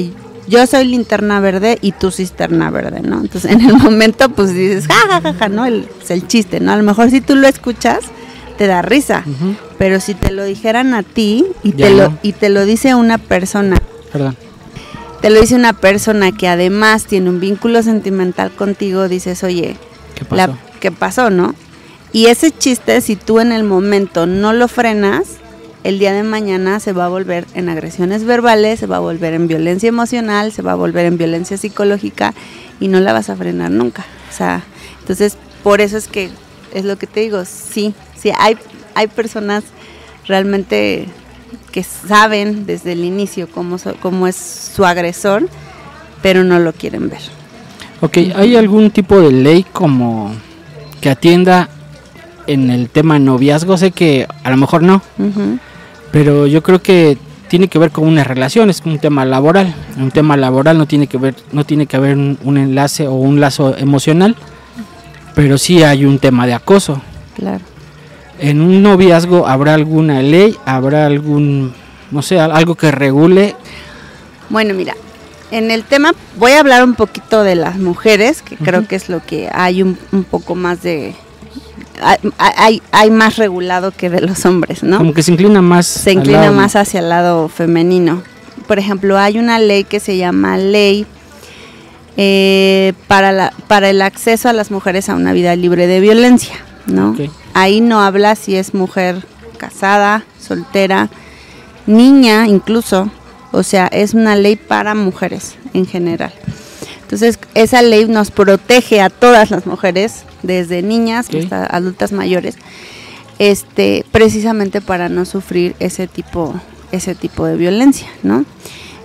yo 0.47 0.65
soy 0.65 0.85
linterna 0.85 1.39
verde 1.39 1.77
y 1.81 1.91
tú 1.91 2.11
cisterna 2.11 2.71
verde, 2.71 3.01
¿no? 3.01 3.19
Entonces 3.19 3.51
en 3.51 3.61
el 3.61 3.77
momento 3.77 4.29
pues 4.29 4.53
dices, 4.53 4.87
ja, 4.87 5.21
ja, 5.21 5.33
ja, 5.33 5.49
¿no? 5.49 5.65
El, 5.65 5.87
es 6.01 6.11
el 6.11 6.27
chiste, 6.27 6.59
¿no? 6.59 6.71
A 6.71 6.77
lo 6.77 6.83
mejor 6.83 7.11
si 7.11 7.21
tú 7.21 7.35
lo 7.35 7.47
escuchas, 7.47 8.05
te 8.57 8.67
da 8.67 8.81
risa, 8.81 9.23
pero 9.77 9.99
si 9.99 10.13
te 10.13 10.31
lo 10.31 10.45
dijeran 10.45 10.93
a 10.93 11.03
ti 11.03 11.45
y, 11.61 11.73
te, 11.73 11.89
lo, 11.89 12.17
y 12.23 12.31
te 12.31 12.49
lo 12.49 12.65
dice 12.65 12.95
una 12.95 13.17
persona. 13.17 13.77
Perdón 14.13 14.37
te 15.25 15.31
lo 15.31 15.41
dice 15.41 15.55
una 15.55 15.73
persona 15.73 16.31
que 16.31 16.47
además 16.47 17.05
tiene 17.05 17.31
un 17.31 17.39
vínculo 17.39 17.81
sentimental 17.81 18.51
contigo, 18.51 19.09
dices, 19.09 19.43
oye, 19.43 19.75
¿qué 20.13 20.23
pasó? 20.23 20.55
¿qué 20.79 20.91
pasó, 20.91 21.31
no? 21.31 21.55
Y 22.13 22.27
ese 22.27 22.51
chiste, 22.51 23.01
si 23.01 23.15
tú 23.15 23.39
en 23.39 23.51
el 23.51 23.63
momento 23.63 24.27
no 24.27 24.53
lo 24.53 24.67
frenas, 24.67 25.37
el 25.83 25.97
día 25.97 26.13
de 26.13 26.21
mañana 26.21 26.79
se 26.79 26.93
va 26.93 27.05
a 27.05 27.07
volver 27.07 27.47
en 27.55 27.69
agresiones 27.69 28.23
verbales, 28.23 28.79
se 28.79 28.85
va 28.85 28.97
a 28.97 28.99
volver 28.99 29.33
en 29.33 29.47
violencia 29.47 29.89
emocional, 29.89 30.51
se 30.51 30.61
va 30.61 30.73
a 30.73 30.75
volver 30.75 31.07
en 31.07 31.17
violencia 31.17 31.57
psicológica 31.57 32.35
y 32.79 32.87
no 32.87 32.99
la 32.99 33.11
vas 33.11 33.31
a 33.31 33.35
frenar 33.35 33.71
nunca. 33.71 34.05
O 34.29 34.31
sea, 34.31 34.61
entonces 34.99 35.39
por 35.63 35.81
eso 35.81 35.97
es 35.97 36.07
que 36.07 36.29
es 36.71 36.85
lo 36.85 36.99
que 36.99 37.07
te 37.07 37.21
digo, 37.21 37.45
sí, 37.45 37.95
sí, 38.15 38.31
hay, 38.37 38.59
hay 38.93 39.07
personas 39.07 39.63
realmente 40.27 41.07
que 41.71 41.83
saben 41.83 42.65
desde 42.65 42.93
el 42.93 43.03
inicio 43.03 43.47
cómo, 43.49 43.77
cómo 44.01 44.27
es 44.27 44.35
su 44.75 44.85
agresor, 44.85 45.47
pero 46.21 46.43
no 46.43 46.59
lo 46.59 46.73
quieren 46.73 47.09
ver. 47.09 47.21
Ok, 48.01 48.17
¿hay 48.35 48.55
algún 48.55 48.91
tipo 48.91 49.19
de 49.19 49.31
ley 49.31 49.65
como 49.71 50.31
que 51.01 51.09
atienda 51.09 51.69
en 52.47 52.69
el 52.69 52.89
tema 52.89 53.19
noviazgo? 53.19 53.77
Sé 53.77 53.91
que 53.91 54.27
a 54.43 54.49
lo 54.49 54.57
mejor 54.57 54.83
no, 54.83 55.01
pero 56.11 56.47
yo 56.47 56.61
creo 56.61 56.81
que 56.81 57.17
tiene 57.47 57.67
que 57.67 57.79
ver 57.79 57.91
con 57.91 58.07
una 58.07 58.23
relación, 58.23 58.69
es 58.69 58.81
un 58.85 58.99
tema 58.99 59.23
laboral. 59.25 59.73
Un 59.97 60.11
tema 60.11 60.35
laboral 60.35 60.77
no 60.77 60.87
tiene 60.87 61.07
que 61.07 61.17
ver, 61.17 61.35
no 61.51 61.63
tiene 61.63 61.85
que 61.85 61.95
haber 61.95 62.17
un, 62.17 62.57
enlace 62.57 63.07
o 63.07 63.13
un 63.13 63.39
lazo 63.39 63.77
emocional, 63.77 64.35
pero 65.35 65.57
sí 65.57 65.83
hay 65.83 66.05
un 66.05 66.19
tema 66.19 66.47
de 66.47 66.53
acoso. 66.53 67.01
Claro 67.35 67.74
en 68.39 68.61
un 68.61 68.81
noviazgo 68.83 69.47
habrá 69.47 69.73
alguna 69.73 70.21
ley, 70.21 70.55
habrá 70.65 71.05
algún, 71.05 71.73
no 72.11 72.21
sé, 72.21 72.39
algo 72.39 72.75
que 72.75 72.91
regule. 72.91 73.55
Bueno, 74.49 74.73
mira, 74.73 74.95
en 75.51 75.71
el 75.71 75.83
tema 75.83 76.13
voy 76.37 76.53
a 76.53 76.59
hablar 76.59 76.83
un 76.83 76.95
poquito 76.95 77.43
de 77.43 77.55
las 77.55 77.77
mujeres, 77.77 78.41
que 78.41 78.57
creo 78.57 78.87
que 78.87 78.95
es 78.95 79.09
lo 79.09 79.23
que 79.25 79.49
hay 79.53 79.81
un, 79.81 79.97
poco 80.29 80.55
más 80.55 80.81
de... 80.81 81.15
Hay, 82.37 82.81
hay, 82.91 83.09
más 83.09 83.37
regulado 83.37 83.91
que 83.91 84.09
de 84.09 84.19
los 84.19 84.45
hombres, 84.45 84.83
¿no? 84.83 84.97
Como 84.97 85.13
que 85.13 85.23
se 85.23 85.31
inclina 85.31 85.61
más. 85.61 85.85
Se 85.85 86.11
inclina 86.11 86.51
más 86.51 86.75
hacia 86.75 86.99
el 86.99 87.07
lado 87.07 87.47
femenino. 87.47 88.21
Por 88.67 88.79
ejemplo, 88.79 89.17
hay 89.17 89.39
una 89.39 89.59
ley 89.59 89.85
que 89.85 90.01
se 90.01 90.17
llama 90.17 90.57
Ley 90.57 91.05
eh, 92.17 92.91
para, 93.07 93.31
la, 93.31 93.53
para 93.67 93.89
el 93.89 94.01
acceso 94.01 94.49
a 94.49 94.53
las 94.53 94.71
mujeres 94.71 95.07
a 95.07 95.15
una 95.15 95.31
vida 95.31 95.55
libre 95.55 95.87
de 95.87 96.01
violencia, 96.01 96.55
¿no? 96.85 97.15
Ahí 97.55 97.79
no 97.79 98.01
habla 98.01 98.35
si 98.35 98.57
es 98.57 98.73
mujer 98.73 99.25
casada, 99.57 100.25
soltera, 100.39 101.09
niña 101.87 102.47
incluso. 102.47 103.09
O 103.53 103.63
sea, 103.63 103.87
es 103.87 104.13
una 104.13 104.35
ley 104.35 104.57
para 104.57 104.93
mujeres 104.93 105.55
en 105.73 105.85
general. 105.85 106.33
Entonces, 107.03 107.39
esa 107.53 107.81
ley 107.81 108.07
nos 108.07 108.29
protege 108.29 108.99
a 108.99 109.09
todas 109.09 109.51
las 109.51 109.65
mujeres, 109.67 110.25
desde 110.43 110.81
niñas 110.81 111.27
hasta 111.33 111.65
adultas 111.65 112.11
mayores, 112.11 112.57
este, 113.39 114.03
precisamente 114.11 114.81
para 114.81 115.07
no 115.07 115.23
sufrir 115.23 115.77
ese 115.79 116.07
tipo, 116.07 116.53
ese 116.91 117.15
tipo 117.15 117.45
de 117.45 117.55
violencia, 117.55 118.09
¿no? 118.21 118.43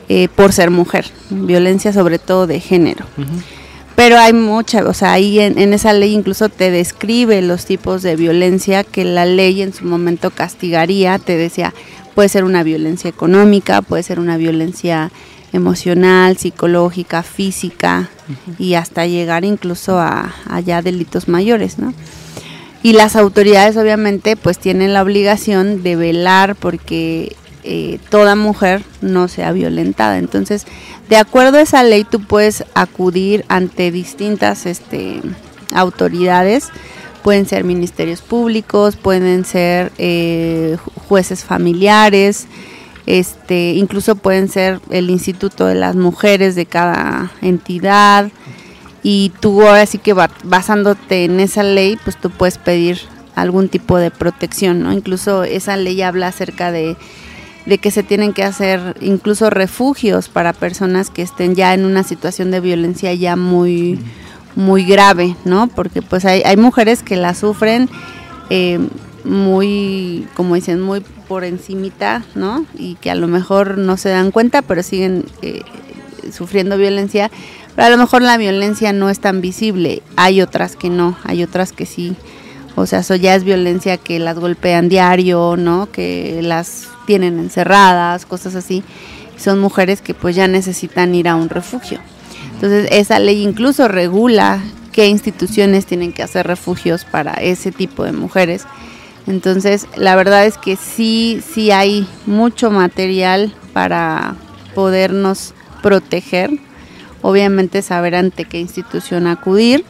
Eh, 0.09 0.26
por 0.35 0.52
ser 0.52 0.73
mujer, 0.73 1.07
violencia 1.30 1.92
sobre 1.92 2.19
todo 2.19 2.49
de 2.49 2.59
género. 2.59 3.04
Pero 4.00 4.19
hay 4.19 4.33
mucha, 4.33 4.83
o 4.88 4.95
sea, 4.95 5.12
ahí 5.12 5.38
en, 5.40 5.75
esa 5.75 5.92
ley 5.92 6.14
incluso 6.14 6.49
te 6.49 6.71
describe 6.71 7.42
los 7.42 7.66
tipos 7.66 8.00
de 8.00 8.16
violencia 8.16 8.83
que 8.83 9.04
la 9.04 9.26
ley 9.26 9.61
en 9.61 9.75
su 9.75 9.85
momento 9.85 10.30
castigaría, 10.30 11.19
te 11.19 11.37
decía, 11.37 11.75
puede 12.14 12.30
ser 12.30 12.45
una 12.45 12.62
violencia 12.62 13.11
económica, 13.11 13.83
puede 13.83 14.02
ser 14.02 14.19
una 14.19 14.38
violencia 14.38 15.12
emocional, 15.52 16.38
psicológica, 16.38 17.23
física 17.23 18.09
y 18.59 18.73
hasta 18.73 19.04
llegar 19.04 19.45
incluso 19.45 19.99
a, 19.99 20.33
ya 20.64 20.80
delitos 20.80 21.28
mayores, 21.28 21.78
¿no? 21.78 21.92
Y 22.83 22.95
las 22.95 23.16
autoridades 23.16 23.76
obviamente 23.76 24.35
pues 24.35 24.59
tienen 24.59 24.95
la 24.95 25.02
obligación 25.02 25.83
de 25.83 25.97
velar 25.97 26.57
porque 26.57 27.37
eh, 27.64 27.99
toda 28.09 28.37
mujer 28.37 28.83
no 29.00 29.29
sea 29.29 29.52
violentada. 29.52 30.19
Entonces, 30.19 30.67
de 31.09 31.17
acuerdo 31.17 31.59
a 31.59 31.62
esa 31.62 31.83
ley, 31.83 32.05
tú 32.05 32.21
puedes 32.21 32.64
acudir 32.75 33.45
ante 33.49 33.90
distintas 33.90 34.67
este, 34.67 35.21
autoridades, 35.73 36.69
pueden 37.23 37.47
ser 37.47 37.64
ministerios 37.64 38.23
públicos, 38.23 38.97
pueden 38.97 39.45
ser 39.45 39.93
eh, 39.99 40.76
jueces 41.09 41.45
familiares, 41.45 42.47
este, 43.07 43.73
incluso 43.73 44.17
pueden 44.17 44.49
ser 44.49 44.81
el 44.90 45.11
Instituto 45.11 45.67
de 45.67 45.75
las 45.75 45.97
Mujeres 45.97 46.55
de 46.55 46.67
cada 46.67 47.33
entidad. 47.43 48.31
Y 49.02 49.33
tú 49.40 49.62
ahora 49.62 49.87
sí 49.87 49.99
que 49.99 50.14
basándote 50.45 51.25
en 51.25 51.40
esa 51.40 51.62
ley, 51.62 51.99
pues 52.05 52.17
tú 52.17 52.31
puedes 52.31 52.59
pedir 52.59 53.00
algún 53.35 53.69
tipo 53.69 53.97
de 53.99 54.11
protección, 54.11 54.83
¿no? 54.83 54.93
Incluso 54.93 55.45
esa 55.45 55.76
ley 55.76 56.02
habla 56.02 56.29
acerca 56.29 56.71
de 56.71 56.97
de 57.67 57.79
que 57.79 57.90
se 57.90 58.02
tienen 58.02 58.33
que 58.33 58.43
hacer 58.43 58.97
incluso 59.00 59.50
refugios 59.50 60.29
para 60.29 60.52
personas 60.52 61.11
que 61.11 61.23
estén 61.23 61.55
ya 61.55 61.75
en 61.75 61.85
una 61.85 62.02
situación 62.02 62.50
de 62.50 62.61
violencia 62.61 63.12
ya 63.14 63.37
muy 63.37 63.99
muy 64.57 64.85
grave, 64.85 65.37
¿no? 65.45 65.69
Porque 65.69 66.02
pues 66.02 66.25
hay, 66.25 66.43
hay 66.45 66.57
mujeres 66.57 67.02
que 67.02 67.17
la 67.17 67.35
sufren 67.35 67.88
eh, 68.50 68.81
muy, 69.25 70.26
como 70.35 70.55
dicen, 70.55 70.81
muy 70.81 71.00
por 71.29 71.45
encimita, 71.45 72.25
¿no? 72.35 72.64
Y 72.76 72.95
que 72.97 73.11
a 73.11 73.14
lo 73.14 73.29
mejor 73.29 73.79
no 73.79 73.97
se 73.97 74.09
dan 74.09 74.31
cuenta, 74.31 74.62
pero 74.62 74.83
siguen 74.83 75.25
eh, 75.43 75.62
sufriendo 76.33 76.76
violencia. 76.76 77.31
Pero 77.76 77.87
a 77.87 77.90
lo 77.90 77.99
mejor 77.99 78.23
la 78.23 78.37
violencia 78.37 78.93
no 78.93 79.09
es 79.11 79.21
tan 79.21 79.40
visible. 79.40 80.02
Hay 80.17 80.43
otras 80.43 80.76
que 80.76 80.90
no, 80.90 81.17
hay 81.25 81.43
otras 81.43 81.73
que 81.73 81.87
sí. 81.87 82.17
O 82.75 82.87
sea, 82.87 83.00
eso 83.00 83.14
ya 83.14 83.35
es 83.35 83.45
violencia 83.45 83.97
que 83.97 84.19
las 84.19 84.38
golpean 84.38 84.88
diario, 84.88 85.57
¿no? 85.57 85.90
Que 85.93 86.40
las 86.43 86.88
tienen 87.07 87.38
encerradas, 87.38 88.26
cosas 88.26 88.54
así. 88.54 88.83
Son 89.37 89.59
mujeres 89.59 90.02
que 90.02 90.14
pues 90.14 90.37
ya 90.37 90.49
necesitan 90.49 91.14
ir 91.14 91.28
a 91.28 91.37
un 91.37 91.49
refugio. 91.49 91.99
Entonces 92.54 92.88
esa 92.90 93.19
ley 93.19 93.42
incluso 93.42 93.88
regula 93.88 94.61
qué 94.92 95.07
instituciones 95.07 95.87
tienen 95.87 96.12
que 96.12 96.23
hacer 96.23 96.47
refugios 96.47 97.04
para 97.04 97.35
ese 97.35 97.73
tipo 97.73 98.04
de 98.04 98.12
mujeres. 98.12 98.66
Entonces, 99.26 99.87
la 99.97 100.16
verdad 100.16 100.47
es 100.47 100.59
que 100.59 100.76
sí, 100.76 101.42
sí 101.54 101.71
hay 101.71 102.07
mucho 102.26 102.71
material 102.71 103.54
para 103.73 104.35
podernos 104.75 105.54
proteger. 105.83 106.50
Obviamente 107.23 107.83
saber 107.83 108.14
ante 108.14 108.45
qué 108.45 108.59
institución 108.59 109.26
acudir. 109.26 109.85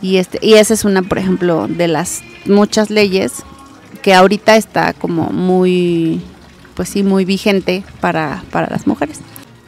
Y, 0.00 0.16
este, 0.16 0.38
y 0.40 0.54
esa 0.54 0.74
es 0.74 0.84
una, 0.84 1.02
por 1.02 1.18
ejemplo, 1.18 1.66
de 1.68 1.88
las 1.88 2.22
muchas 2.46 2.90
leyes 2.90 3.42
que 4.00 4.14
ahorita 4.14 4.56
está 4.56 4.92
como 4.94 5.30
muy, 5.30 6.20
pues 6.82 6.90
sí, 6.90 7.04
muy 7.04 7.24
vigente 7.24 7.84
para, 8.00 8.42
para 8.50 8.68
las 8.68 8.88
mujeres. 8.88 9.20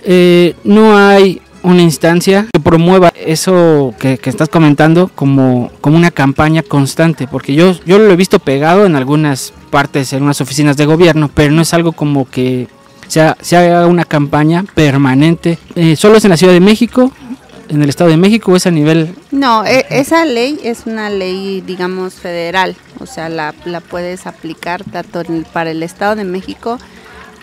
Eh, 0.03 0.57
no 0.65 0.99
hay 0.99 1.41
una 1.63 1.81
instancia 1.81 2.49
que 2.53 2.59
promueva 2.59 3.13
eso 3.15 3.95
que, 4.01 4.19
estás 4.25 4.49
comentando 4.49 5.13
como, 5.15 5.71
como 5.81 5.97
una 5.97 6.11
campaña 6.11 6.65
constante, 6.65 7.29
porque 7.29 7.55
yo, 7.55 7.79
yo 7.87 8.01
lo 8.01 8.11
he 8.11 8.17
visto 8.17 8.41
pegado 8.41 8.85
en 8.85 8.97
algunas 8.97 9.53
partes, 9.71 10.13
en 10.13 10.25
unas 10.25 10.41
oficinas 10.41 10.77
de 10.77 10.87
gobierno, 10.87 11.31
pero 11.33 11.53
no 11.53 11.63
es 11.63 11.73
algo 11.73 11.93
como 11.93 12.29
que 12.29 12.67
sea, 13.07 13.37
se 13.41 13.57
haga 13.57 13.87
una 13.87 14.05
campaña 14.05 14.65
permanente. 14.75 15.61
Eh, 15.77 15.95
¿Solo 15.95 16.17
es 16.17 16.25
en 16.25 16.31
la 16.31 16.37
Ciudad 16.37 16.53
de 16.53 16.59
México? 16.59 17.13
¿En 17.69 17.81
el 17.81 17.89
Estado 17.89 18.11
de 18.11 18.17
México 18.17 18.51
o 18.51 18.57
es 18.57 18.67
a 18.67 18.73
nivel...? 18.73 19.15
No, 19.31 19.65
e, 19.65 19.87
esa 19.89 20.25
ley 20.25 20.59
es 20.65 20.87
una 20.87 21.11
ley, 21.11 21.61
digamos, 21.61 22.15
federal, 22.15 22.77
o 22.99 23.07
sea, 23.07 23.29
la, 23.29 23.55
la 23.65 23.81
puedes 23.81 24.27
aplicar 24.27 24.85
tanto 24.85 25.23
para 25.53 25.71
el 25.71 25.83
Estado 25.83 26.17
de 26.17 26.25
México 26.25 26.79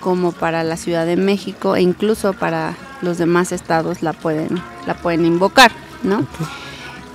como 0.02 0.34
para 0.34 0.66
la 0.66 0.76
Ciudad 0.76 1.06
de 1.06 1.16
México 1.16 1.78
e 1.78 1.82
incluso 1.82 2.34
para 2.34 2.76
los 3.02 3.18
demás 3.18 3.54
estados 3.54 4.04
la 4.04 4.12
pueden, 4.12 4.62
la 4.86 4.96
pueden 4.96 5.26
invocar, 5.26 5.72
¿no? 6.04 6.26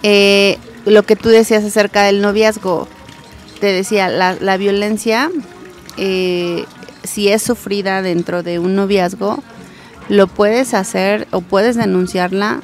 Eh, 0.02 0.58
lo 0.86 1.02
que 1.02 1.16
tú 1.16 1.28
decías 1.28 1.64
acerca 1.64 2.04
del 2.04 2.22
noviazgo, 2.22 2.88
te 3.60 3.66
decía, 3.66 4.08
la, 4.08 4.34
la 4.40 4.56
violencia, 4.56 5.30
eh, 5.96 6.64
si 7.02 7.28
es 7.28 7.42
sufrida 7.42 8.00
dentro 8.02 8.42
de 8.42 8.58
un 8.58 8.76
noviazgo, 8.76 9.42
lo 10.08 10.28
puedes 10.28 10.72
hacer 10.74 11.26
o 11.32 11.40
puedes 11.40 11.76
denunciarla 11.76 12.60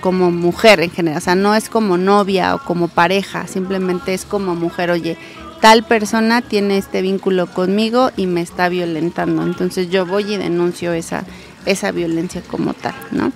como 0.00 0.30
mujer 0.30 0.80
en 0.80 0.90
general, 0.90 1.18
o 1.18 1.20
sea, 1.22 1.34
no 1.34 1.54
es 1.54 1.70
como 1.70 1.96
novia 1.96 2.54
o 2.54 2.58
como 2.58 2.88
pareja, 2.88 3.46
simplemente 3.46 4.12
es 4.12 4.26
como 4.26 4.54
mujer, 4.54 4.90
oye, 4.90 5.16
tal 5.64 5.82
persona 5.82 6.42
tiene 6.42 6.76
este 6.76 7.00
vínculo 7.00 7.46
conmigo 7.46 8.10
y 8.18 8.26
me 8.26 8.42
está 8.42 8.68
violentando. 8.68 9.42
Entonces 9.44 9.88
yo 9.88 10.04
voy 10.04 10.34
y 10.34 10.36
denuncio 10.36 10.92
esa, 10.92 11.24
esa 11.64 11.90
violencia 11.90 12.42
como 12.42 12.74
tal, 12.74 12.94
¿no? 13.12 13.32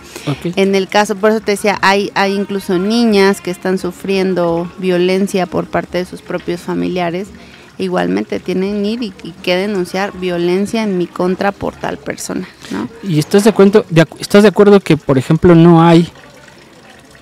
En 0.54 0.74
el 0.74 0.88
caso, 0.88 1.16
por 1.16 1.30
eso 1.30 1.40
te 1.40 1.52
decía, 1.52 1.78
hay, 1.80 2.12
hay 2.14 2.34
incluso 2.34 2.78
niñas 2.78 3.40
que 3.40 3.50
están 3.50 3.78
sufriendo 3.78 4.70
violencia 4.76 5.46
por 5.46 5.68
parte 5.68 5.96
de 5.96 6.04
sus 6.04 6.20
propios 6.20 6.60
familiares. 6.60 7.28
Igualmente 7.78 8.40
tienen 8.40 8.84
ir 8.84 9.02
y, 9.02 9.10
que 9.42 9.56
denunciar 9.56 10.12
violencia 10.12 10.82
en 10.82 10.98
mi 10.98 11.06
contra 11.06 11.50
por 11.50 11.76
tal 11.76 11.96
persona, 11.96 12.46
¿no? 12.70 12.90
¿Y 13.02 13.18
estás 13.18 13.44
de 13.44 13.50
acuerdo, 13.50 13.86
estás 14.20 14.42
de 14.42 14.50
acuerdo 14.50 14.80
que, 14.80 14.98
por 14.98 15.16
ejemplo, 15.16 15.54
no 15.54 15.82
hay 15.82 16.06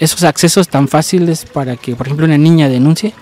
esos 0.01 0.25
accesos 0.25 0.69
tan 0.69 0.89
fáciles 0.89 1.45
para 1.45 1.77
que, 1.77 1.95
por 1.95 2.09
ejemplo, 2.09 2.27
una 2.27 2.39
niña 2.39 2.69
denuncie? 2.69 3.15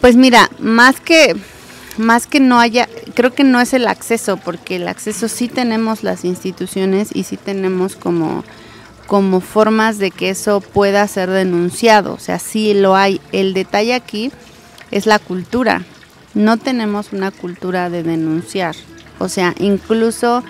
Pues 0.00 0.16
mira, 0.16 0.50
más 0.58 1.00
que 1.00 1.36
más 1.98 2.26
que 2.26 2.40
no 2.40 2.58
haya, 2.58 2.88
creo 3.14 3.34
que 3.34 3.44
no 3.44 3.60
es 3.60 3.74
el 3.74 3.86
acceso, 3.86 4.38
porque 4.38 4.76
el 4.76 4.88
acceso 4.88 5.28
sí 5.28 5.48
tenemos 5.48 6.02
las 6.02 6.24
instituciones 6.24 7.10
y 7.14 7.24
sí 7.24 7.36
tenemos 7.36 7.96
como, 7.96 8.42
como 9.06 9.40
formas 9.40 9.98
de 9.98 10.10
que 10.10 10.30
eso 10.30 10.60
pueda 10.60 11.06
ser 11.06 11.30
denunciado, 11.30 12.14
o 12.14 12.18
sea, 12.18 12.38
sí 12.38 12.74
lo 12.74 12.96
hay. 12.96 13.20
El 13.32 13.54
detalle 13.54 13.94
aquí 13.94 14.32
es 14.90 15.06
la 15.06 15.18
cultura. 15.18 15.84
No 16.32 16.56
tenemos 16.56 17.12
una 17.12 17.30
cultura 17.30 17.90
de 17.90 18.02
denunciar. 18.02 18.76
O 19.18 19.28
sea, 19.28 19.54
incluso, 19.58 20.42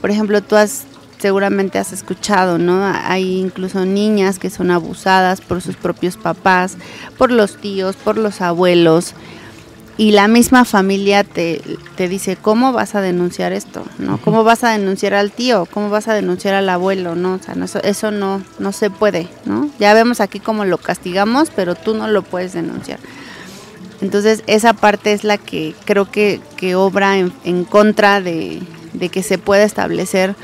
por 0.00 0.10
ejemplo, 0.10 0.42
tú 0.42 0.56
has 0.56 0.86
seguramente 1.18 1.78
has 1.78 1.92
escuchado, 1.92 2.58
¿no? 2.58 2.84
Hay 2.84 3.38
incluso 3.40 3.84
niñas 3.84 4.38
que 4.38 4.50
son 4.50 4.70
abusadas 4.70 5.40
por 5.40 5.62
sus 5.62 5.76
propios 5.76 6.16
papás, 6.16 6.76
por 7.16 7.30
los 7.30 7.56
tíos, 7.56 7.96
por 7.96 8.18
los 8.18 8.40
abuelos. 8.40 9.14
Y 9.98 10.10
la 10.10 10.28
misma 10.28 10.66
familia 10.66 11.24
te, 11.24 11.62
te 11.96 12.06
dice, 12.06 12.36
¿cómo 12.36 12.72
vas 12.72 12.94
a 12.94 13.00
denunciar 13.00 13.54
esto? 13.54 13.82
¿No? 13.98 14.18
¿Cómo 14.18 14.44
vas 14.44 14.62
a 14.62 14.70
denunciar 14.72 15.14
al 15.14 15.32
tío? 15.32 15.66
¿Cómo 15.70 15.88
vas 15.88 16.06
a 16.06 16.12
denunciar 16.12 16.54
al 16.54 16.68
abuelo? 16.68 17.14
¿No? 17.14 17.34
O 17.34 17.38
sea, 17.38 17.54
eso, 17.54 17.82
eso 17.82 18.10
no, 18.10 18.42
no 18.58 18.72
se 18.72 18.90
puede, 18.90 19.26
¿no? 19.46 19.70
Ya 19.78 19.94
vemos 19.94 20.20
aquí 20.20 20.38
cómo 20.38 20.66
lo 20.66 20.76
castigamos, 20.76 21.50
pero 21.54 21.74
tú 21.74 21.94
no 21.94 22.08
lo 22.08 22.20
puedes 22.20 22.52
denunciar. 22.52 22.98
Entonces, 24.02 24.42
esa 24.46 24.74
parte 24.74 25.12
es 25.12 25.24
la 25.24 25.38
que 25.38 25.74
creo 25.86 26.10
que, 26.10 26.42
que 26.58 26.74
obra 26.74 27.16
en, 27.16 27.32
en 27.44 27.64
contra 27.64 28.20
de, 28.20 28.60
de 28.92 29.08
que 29.08 29.22
se 29.22 29.38
pueda 29.38 29.64
establecer 29.64 30.36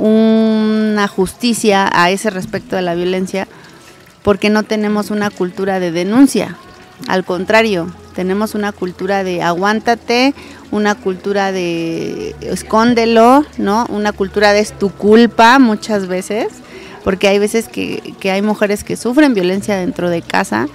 una 0.00 1.08
justicia 1.08 1.88
a 1.92 2.10
ese 2.10 2.30
respecto 2.30 2.76
de 2.76 2.82
la 2.82 2.94
violencia 2.94 3.46
porque 4.22 4.50
no 4.50 4.62
tenemos 4.62 5.10
una 5.10 5.30
cultura 5.30 5.80
de 5.80 5.92
denuncia. 5.92 6.56
Al 7.08 7.24
contrario, 7.24 7.92
tenemos 8.14 8.54
una 8.54 8.72
cultura 8.72 9.24
de 9.24 9.42
aguántate, 9.42 10.34
una 10.70 10.94
cultura 10.94 11.52
de 11.52 12.34
escóndelo, 12.40 13.44
¿no? 13.58 13.86
Una 13.88 14.12
cultura 14.12 14.52
de 14.52 14.60
es 14.60 14.78
tu 14.78 14.90
culpa 14.90 15.58
muchas 15.58 16.06
veces, 16.06 16.48
porque 17.04 17.28
hay 17.28 17.38
veces 17.38 17.68
que, 17.68 18.14
hay 18.24 18.42
mujeres 18.42 18.84
que 18.84 18.96
sufren 18.96 19.34
violencia 19.34 19.76
dentro 19.76 20.10
de 20.10 20.22
casa 20.22 20.68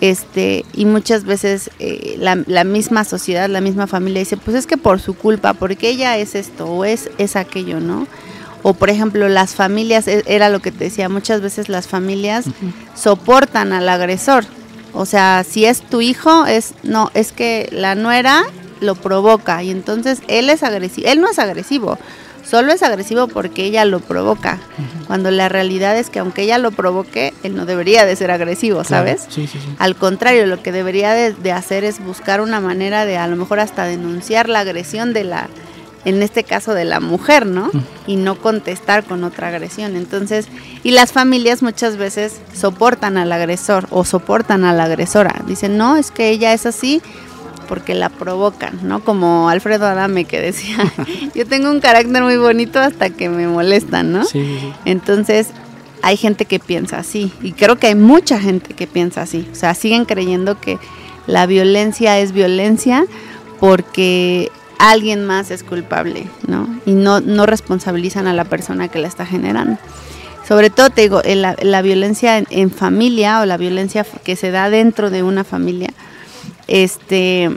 este 0.00 0.64
y 0.72 0.86
muchas 0.86 1.24
veces 1.24 1.70
eh, 1.78 2.16
la, 2.18 2.42
la, 2.46 2.64
misma 2.64 3.04
sociedad, 3.04 3.50
la 3.50 3.60
misma 3.60 3.86
familia 3.86 4.20
dice, 4.20 4.38
pues 4.38 4.56
es 4.56 4.66
que 4.66 4.78
por 4.78 4.98
su 4.98 5.14
culpa, 5.14 5.52
porque 5.52 5.90
ella 5.90 6.16
es 6.16 6.34
esto 6.34 6.66
o 6.66 6.86
es, 6.86 7.10
es 7.18 7.36
aquello, 7.36 7.80
¿no? 7.80 8.06
O 8.62 8.74
por 8.74 8.90
ejemplo 8.90 9.28
las 9.28 9.54
familias, 9.54 10.08
e, 10.08 10.22
era 10.26 10.48
lo 10.48 10.60
que 10.60 10.72
te 10.72 10.84
decía, 10.84 11.08
muchas 11.08 11.40
veces 11.40 11.68
las 11.68 11.86
familias 11.88 12.46
soportan 12.94 13.72
al 13.72 13.88
agresor. 13.88 14.44
O 14.92 15.06
sea, 15.06 15.44
si 15.48 15.64
es 15.64 15.82
tu 15.82 16.00
hijo, 16.00 16.46
es 16.46 16.74
no, 16.82 17.10
es 17.14 17.32
que 17.32 17.68
la 17.72 17.94
nuera 17.94 18.44
lo 18.80 18.94
provoca 18.94 19.62
y 19.62 19.70
entonces 19.70 20.20
él 20.28 20.50
es 20.50 20.62
agresivo, 20.62 21.08
él 21.08 21.20
no 21.20 21.28
es 21.28 21.38
agresivo, 21.38 21.98
solo 22.44 22.72
es 22.72 22.82
agresivo 22.82 23.28
porque 23.28 23.64
ella 23.64 23.84
lo 23.84 24.00
provoca, 24.00 24.58
cuando 25.06 25.30
la 25.30 25.48
realidad 25.48 25.96
es 25.96 26.10
que 26.10 26.18
aunque 26.18 26.42
ella 26.42 26.58
lo 26.58 26.72
provoque, 26.72 27.34
él 27.42 27.54
no 27.54 27.66
debería 27.66 28.04
de 28.06 28.16
ser 28.16 28.30
agresivo, 28.30 28.82
¿sabes? 28.84 29.28
Al 29.78 29.96
contrario, 29.96 30.46
lo 30.46 30.62
que 30.62 30.72
debería 30.72 31.12
de, 31.12 31.52
hacer 31.52 31.84
es 31.84 32.02
buscar 32.02 32.40
una 32.40 32.60
manera 32.60 33.04
de 33.04 33.18
a 33.18 33.26
lo 33.26 33.36
mejor 33.36 33.60
hasta 33.60 33.84
denunciar 33.84 34.48
la 34.48 34.60
agresión 34.60 35.12
de 35.12 35.24
la 35.24 35.48
en 36.04 36.22
este 36.22 36.44
caso 36.44 36.74
de 36.74 36.84
la 36.84 37.00
mujer, 37.00 37.46
¿no? 37.46 37.70
Y 38.06 38.16
no 38.16 38.38
contestar 38.38 39.04
con 39.04 39.24
otra 39.24 39.48
agresión. 39.48 39.96
Entonces, 39.96 40.48
y 40.82 40.92
las 40.92 41.12
familias 41.12 41.62
muchas 41.62 41.96
veces 41.96 42.40
soportan 42.54 43.18
al 43.18 43.30
agresor 43.32 43.86
o 43.90 44.04
soportan 44.04 44.64
a 44.64 44.72
la 44.72 44.84
agresora. 44.84 45.42
Dicen, 45.46 45.76
no, 45.76 45.96
es 45.96 46.10
que 46.10 46.30
ella 46.30 46.52
es 46.52 46.66
así 46.66 47.02
porque 47.68 47.94
la 47.94 48.08
provocan, 48.08 48.80
¿no? 48.82 49.04
Como 49.04 49.48
Alfredo 49.48 49.86
Adame 49.86 50.24
que 50.24 50.40
decía, 50.40 50.76
yo 51.34 51.46
tengo 51.46 51.70
un 51.70 51.80
carácter 51.80 52.22
muy 52.22 52.36
bonito 52.36 52.80
hasta 52.80 53.10
que 53.10 53.28
me 53.28 53.46
molestan, 53.46 54.12
¿no? 54.12 54.24
Sí. 54.24 54.58
Entonces, 54.84 55.48
hay 56.02 56.16
gente 56.16 56.46
que 56.46 56.58
piensa 56.58 56.98
así 56.98 57.30
y 57.42 57.52
creo 57.52 57.78
que 57.78 57.88
hay 57.88 57.94
mucha 57.94 58.40
gente 58.40 58.74
que 58.74 58.86
piensa 58.86 59.22
así. 59.22 59.46
O 59.52 59.54
sea, 59.54 59.74
siguen 59.74 60.04
creyendo 60.04 60.58
que 60.60 60.78
la 61.26 61.46
violencia 61.46 62.18
es 62.18 62.32
violencia 62.32 63.04
porque 63.60 64.50
alguien 64.80 65.26
más 65.26 65.50
es 65.50 65.62
culpable, 65.62 66.26
¿no? 66.46 66.68
Y 66.86 66.92
no, 66.92 67.20
no 67.20 67.46
responsabilizan 67.46 68.26
a 68.26 68.32
la 68.32 68.44
persona 68.44 68.88
que 68.88 68.98
la 68.98 69.08
está 69.08 69.26
generando. 69.26 69.78
Sobre 70.48 70.70
todo, 70.70 70.90
te 70.90 71.02
digo, 71.02 71.22
la, 71.24 71.54
la 71.60 71.82
violencia 71.82 72.38
en, 72.38 72.70
familia 72.70 73.40
o 73.40 73.46
la 73.46 73.56
violencia 73.56 74.04
que 74.24 74.36
se 74.36 74.50
da 74.50 74.70
dentro 74.70 75.10
de 75.10 75.22
una 75.22 75.44
familia, 75.44 75.90
este, 76.66 77.50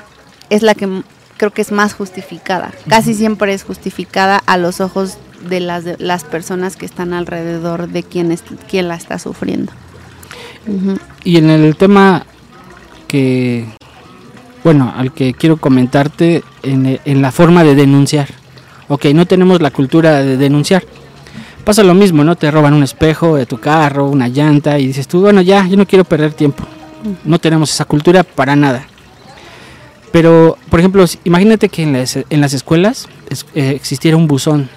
es 0.49 0.62
la 0.62 0.75
que 0.75 1.01
creo 1.38 1.51
que 1.51 1.62
es 1.62 1.71
más 1.71 1.93
justificada. 1.93 2.71
Casi 2.88 3.15
siempre 3.15 3.53
es 3.53 3.63
justificada 3.63 4.41
a 4.45 4.57
los 4.57 4.81
ojos 4.81 5.17
de 5.49 5.59
las, 5.59 5.86
de 5.86 5.95
las 5.97 6.23
personas 6.23 6.75
que 6.75 6.86
están 6.86 7.13
alrededor 7.13 7.88
de 7.88 8.03
quien, 8.03 8.38
quien 8.69 8.88
la 8.88 8.95
está 8.95 9.17
sufriendo. 9.17 9.71
Y 11.23 11.38
en 11.38 11.49
el 11.49 11.75
tema 11.75 12.25
que 13.07 13.65
bueno, 14.63 14.93
al 14.95 15.13
que 15.13 15.33
quiero 15.33 15.57
comentarte 15.57 16.43
en, 16.63 17.21
la 17.21 17.32
forma 17.32 17.63
de 17.63 17.76
denunciar. 17.76 18.28
Ok, 18.88 19.06
no 19.13 19.26
tenemos 19.26 19.62
la 19.62 19.71
cultura 19.71 20.21
de 20.21 20.38
denunciar. 20.38 20.84
Pasa 21.63 21.84
lo 21.84 21.93
mismo, 21.93 22.23
¿no? 22.23 22.36
Te 22.36 22.52
roban 22.52 22.73
un 22.73 22.84
espejo 22.84 23.36
de 23.36 23.45
tu 23.45 23.60
carro, 23.60 24.08
una 24.08 24.28
llanta 24.28 24.80
y 24.80 24.88
dices 24.88 25.08
tú, 25.08 25.21
bueno, 25.21 25.41
ya, 25.41 25.65
yo 25.67 25.78
no 25.78 25.86
quiero 25.86 26.04
perder 26.04 26.34
tiempo. 26.34 26.65
No 27.23 27.39
tenemos 27.39 27.71
esa 27.71 27.86
cultura 27.86 28.23
para 28.23 28.56
nada. 28.56 28.86
Pero, 30.12 30.58
por 30.69 30.80
ejemplo, 30.80 31.06
imagínate 31.23 31.69
que 31.69 31.84
en 31.84 31.93
las, 31.93 32.17
en 32.17 32.41
las 32.41 32.54
escuelas 32.54 33.08
eh, 33.56 33.71
existiera 33.76 34.17
un 34.17 34.28
buzón. 34.28 34.69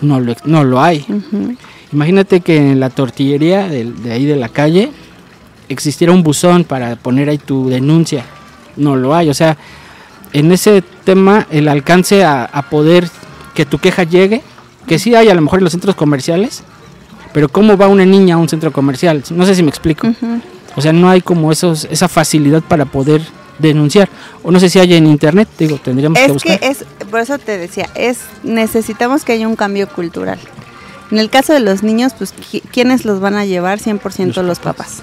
No 0.00 0.20
lo, 0.20 0.34
no 0.44 0.64
lo 0.64 0.80
hay. 0.80 1.04
Imagínate 1.92 2.40
que 2.40 2.56
en 2.56 2.80
la 2.80 2.90
tortillería 2.90 3.68
de, 3.68 3.84
de 3.84 4.12
ahí 4.12 4.24
de 4.24 4.36
la 4.36 4.48
calle 4.48 4.92
existiera 5.68 6.12
un 6.12 6.22
buzón 6.22 6.64
para 6.64 6.96
poner 6.96 7.28
ahí 7.28 7.38
tu 7.38 7.68
denuncia 7.68 8.24
no 8.76 8.96
lo 8.96 9.14
hay. 9.14 9.28
O 9.28 9.34
sea, 9.34 9.56
en 10.32 10.52
ese 10.52 10.82
tema 11.04 11.46
el 11.50 11.68
alcance 11.68 12.24
a, 12.24 12.44
a 12.44 12.68
poder 12.70 13.08
que 13.54 13.64
tu 13.66 13.78
queja 13.78 14.04
llegue, 14.04 14.42
que 14.86 14.98
sí 14.98 15.14
hay 15.14 15.28
a 15.28 15.34
lo 15.34 15.40
mejor 15.40 15.58
en 15.60 15.64
los 15.64 15.72
centros 15.72 15.96
comerciales, 15.96 16.62
pero 17.32 17.48
¿cómo 17.48 17.76
va 17.76 17.88
una 17.88 18.04
niña 18.04 18.34
a 18.36 18.38
un 18.38 18.48
centro 18.48 18.72
comercial? 18.72 19.22
No 19.30 19.44
sé 19.46 19.54
si 19.54 19.62
me 19.62 19.68
explico. 19.70 20.08
O 20.76 20.80
sea, 20.80 20.92
no 20.92 21.08
hay 21.10 21.20
como 21.20 21.50
esos, 21.52 21.84
esa 21.90 22.08
facilidad 22.08 22.62
para 22.62 22.84
poder 22.84 23.22
denunciar. 23.58 24.08
O 24.42 24.50
no 24.50 24.58
sé 24.60 24.70
si 24.70 24.78
hay 24.78 24.94
en 24.94 25.06
internet, 25.06 25.48
digo, 25.58 25.78
tendríamos 25.82 26.18
que 26.18 26.24
Es 26.24 26.32
buscar. 26.32 26.58
que 26.60 26.66
es, 26.68 26.84
por 27.10 27.20
eso 27.20 27.38
te 27.38 27.58
decía, 27.58 27.88
es 27.94 28.18
necesitamos 28.42 29.24
que 29.24 29.32
haya 29.32 29.46
un 29.48 29.56
cambio 29.56 29.88
cultural. 29.88 30.38
En 31.10 31.18
el 31.18 31.28
caso 31.28 31.52
de 31.52 31.60
los 31.60 31.82
niños, 31.82 32.12
pues 32.16 32.32
qui- 32.34 32.62
¿quiénes 32.72 33.04
los 33.04 33.20
van 33.20 33.34
a 33.34 33.44
llevar? 33.44 33.80
100% 33.80 34.26
Los 34.36 34.46
los, 34.46 34.58
papás. 34.60 35.02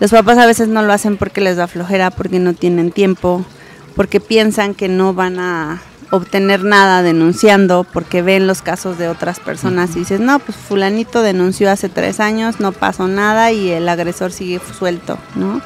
Los 0.00 0.10
papás 0.10 0.38
a 0.38 0.46
veces 0.46 0.68
no 0.68 0.82
lo 0.82 0.92
hacen 0.92 1.16
porque 1.16 1.40
les 1.40 1.56
da 1.56 1.66
flojera, 1.68 2.10
porque 2.10 2.38
no 2.38 2.54
tienen 2.54 2.90
tiempo, 2.90 3.44
porque 3.96 4.20
piensan 4.20 4.74
que 4.74 4.88
no 4.88 5.14
van 5.14 5.40
a 5.40 5.82
obtener 6.10 6.62
nada 6.62 7.02
denunciando, 7.02 7.84
porque 7.92 8.22
ven 8.22 8.46
los 8.46 8.62
casos 8.62 8.98
de 8.98 9.08
otras 9.08 9.40
personas 9.40 9.96
y 9.96 10.00
dices, 10.00 10.20
no, 10.20 10.38
pues 10.38 10.56
fulanito 10.56 11.22
denunció 11.22 11.70
hace 11.70 11.88
tres 11.88 12.20
años, 12.20 12.60
no 12.60 12.70
pasó 12.72 13.08
nada 13.08 13.50
y 13.50 13.70
el 13.70 13.88
agresor 13.88 14.30
sigue 14.30 14.60
suelto, 14.78 15.18
¿no? 15.34 15.60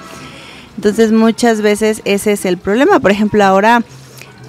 Entonces 0.77 1.13
muchas 1.13 1.61
veces 1.61 2.01
ese 2.07 2.33
es 2.33 2.47
el 2.47 2.57
problema. 2.57 3.01
Por 3.01 3.11
ejemplo, 3.11 3.45
ahora 3.45 3.83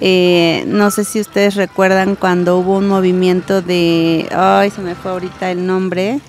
eh, 0.00 0.64
no 0.66 0.90
sé 0.90 1.04
si 1.04 1.20
ustedes 1.20 1.56
recuerdan 1.56 2.16
cuando 2.16 2.58
hubo 2.58 2.78
un 2.78 2.88
movimiento 2.88 3.60
de, 3.60 4.28
ay, 4.34 4.70
se 4.70 4.80
me 4.80 4.94
fue 4.94 5.10
ahorita 5.10 5.50
el 5.50 5.66
nombre, 5.66 6.20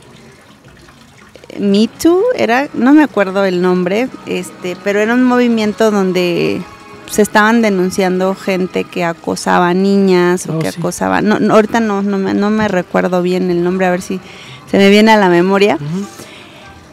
Me 1.58 1.88
Too, 1.88 2.22
era, 2.36 2.68
no 2.74 2.94
me 2.94 3.04
acuerdo 3.04 3.46
el 3.46 3.62
nombre, 3.62 4.10
este, 4.26 4.76
pero 4.84 5.00
era 5.00 5.14
un 5.14 5.24
movimiento 5.24 5.90
donde 5.90 6.62
se 7.10 7.22
estaban 7.22 7.62
denunciando 7.62 8.34
gente 8.36 8.84
que 8.86 9.04
acosaba 9.04 9.70
a 9.70 9.74
niñas 9.74 10.48
o 10.48 10.58
Oh, 10.58 10.60
que 10.60 10.72
sí. 10.72 10.80
acosaba, 10.80 11.22
no, 11.22 11.40
no, 11.40 11.54
ahorita 11.56 11.80
no, 11.80 12.02
no 12.02 12.18
me, 12.18 12.34
no 12.34 12.50
me 12.50 12.68
recuerdo 12.68 13.22
bien 13.22 13.52
el 13.52 13.64
nombre, 13.64 13.86
a 13.86 13.92
ver 13.92 14.02
si 14.02 14.20
se 14.70 14.78
me 14.78 14.90
viene 14.90 15.12
a 15.12 15.18
la 15.18 15.30
memoria. 15.30 15.78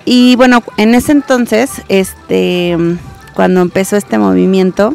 Y 0.05 0.35
bueno, 0.37 0.63
en 0.77 0.95
ese 0.95 1.13
entonces, 1.13 1.71
este, 1.89 2.77
cuando 3.35 3.61
empezó 3.61 3.97
este 3.97 4.19
movimiento, 4.19 4.95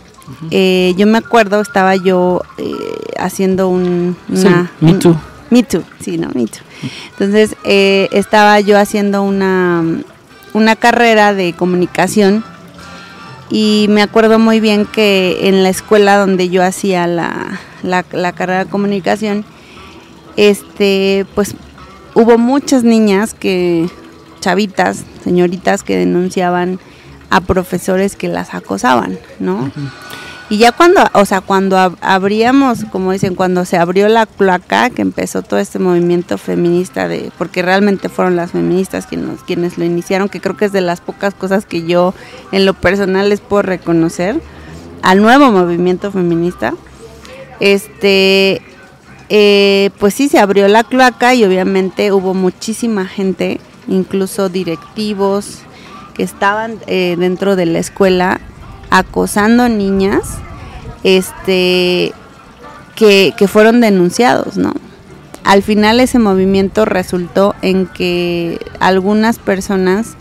eh, 0.52 0.94
yo 0.98 1.08
me 1.08 1.20
acuerdo, 1.20 1.62
estaba 1.62 1.96
yo 1.96 2.42
eh, 2.58 2.74
haciendo 3.20 3.70
un... 3.70 4.16
Sí, 4.34 4.48
una- 4.48 4.72
Me 4.82 4.92
un- 4.94 5.00
Too. 5.00 5.16
Me 5.52 5.64
Too, 5.64 5.84
sí, 6.00 6.18
¿no? 6.18 6.30
Me 6.34 6.46
Too. 6.48 6.60
Entonces, 7.12 7.56
eh, 7.64 8.10
estaba 8.12 8.60
yo 8.60 8.78
haciendo 8.80 9.22
una, 9.24 9.84
una 10.54 10.76
carrera 10.76 11.34
de 11.34 11.54
comunicación 11.54 12.44
y 13.50 13.88
me 13.90 14.02
acuerdo 14.02 14.40
muy 14.40 14.60
bien 14.60 14.86
que 14.86 15.48
en 15.48 15.64
la 15.64 15.70
escuela 15.70 16.18
donde 16.18 16.50
yo 16.50 16.64
hacía 16.64 17.08
la, 17.08 17.60
la, 17.84 18.32
carrera 18.34 18.66
de 18.66 18.70
comunicación, 18.70 19.46
este, 20.36 21.26
pues 21.36 21.56
hubo 22.16 22.38
muchas 22.38 22.84
niñas 22.84 23.34
que, 23.34 23.88
chavitas, 24.42 25.04
señoritas 25.24 25.84
que 25.84 25.98
denunciaban 25.98 26.80
a 27.30 27.42
profesores 27.42 28.16
que 28.16 28.28
las 28.28 28.54
acosaban, 28.54 29.20
¿no? 29.40 29.72
Y 30.48 30.60
ya 30.60 30.72
cuando, 30.72 31.02
o 31.14 31.26
sea, 31.26 31.42
cuando 31.42 31.76
ab- 31.76 31.98
abríamos, 32.02 32.86
como 32.92 33.12
dicen, 33.12 33.34
cuando 33.34 33.66
se 33.66 33.78
abrió 33.78 34.08
la 34.10 34.28
cloaca, 34.28 34.92
que 34.92 35.02
empezó 35.02 35.42
todo 35.42 35.60
este 35.60 35.80
movimiento 35.80 36.38
feminista 36.38 37.08
de, 37.08 37.32
porque 37.40 37.64
realmente 37.64 38.10
fueron 38.10 38.36
las 38.36 38.52
feministas 38.52 39.08
quienes, 39.08 39.42
quienes 39.42 39.80
lo 39.80 39.86
iniciaron, 39.86 40.30
que 40.30 40.42
creo 40.42 40.56
que 40.56 40.66
es 40.66 40.72
de 40.72 40.82
las 40.82 41.02
pocas 41.02 41.34
cosas 41.34 41.66
que 41.66 41.88
yo 41.88 42.14
en 42.52 42.66
lo 42.68 42.76
personal 42.76 43.30
les 43.30 43.42
puedo 43.42 43.64
reconocer 43.64 44.40
al 45.02 45.20
nuevo 45.22 45.52
movimiento 45.52 46.12
feminista. 46.12 46.76
Este, 47.60 48.62
eh, 49.30 49.90
pues 50.00 50.14
sí 50.14 50.30
se 50.30 50.38
abrió 50.38 50.68
la 50.68 50.84
cloaca 50.84 51.34
y 51.34 51.44
obviamente 51.44 52.12
hubo 52.12 52.36
muchísima 52.36 53.08
gente, 53.08 53.60
incluso 53.88 54.50
directivos 54.50 55.60
que 56.14 56.22
estaban 56.22 56.78
eh, 56.86 57.16
dentro 57.18 57.56
de 57.56 57.66
la 57.66 57.80
escuela 57.80 58.40
acosando 58.90 59.70
niñas, 59.70 60.38
este, 61.04 62.14
que, 62.96 63.34
que 63.38 63.48
fueron 63.48 63.82
denunciados, 63.82 64.58
¿no? 64.58 64.74
Al 65.44 65.62
final 65.62 66.00
ese 66.00 66.18
movimiento 66.18 66.86
resultó 66.86 67.54
en 67.62 67.86
que 67.86 68.60
algunas 68.80 69.38
personas 69.38 70.16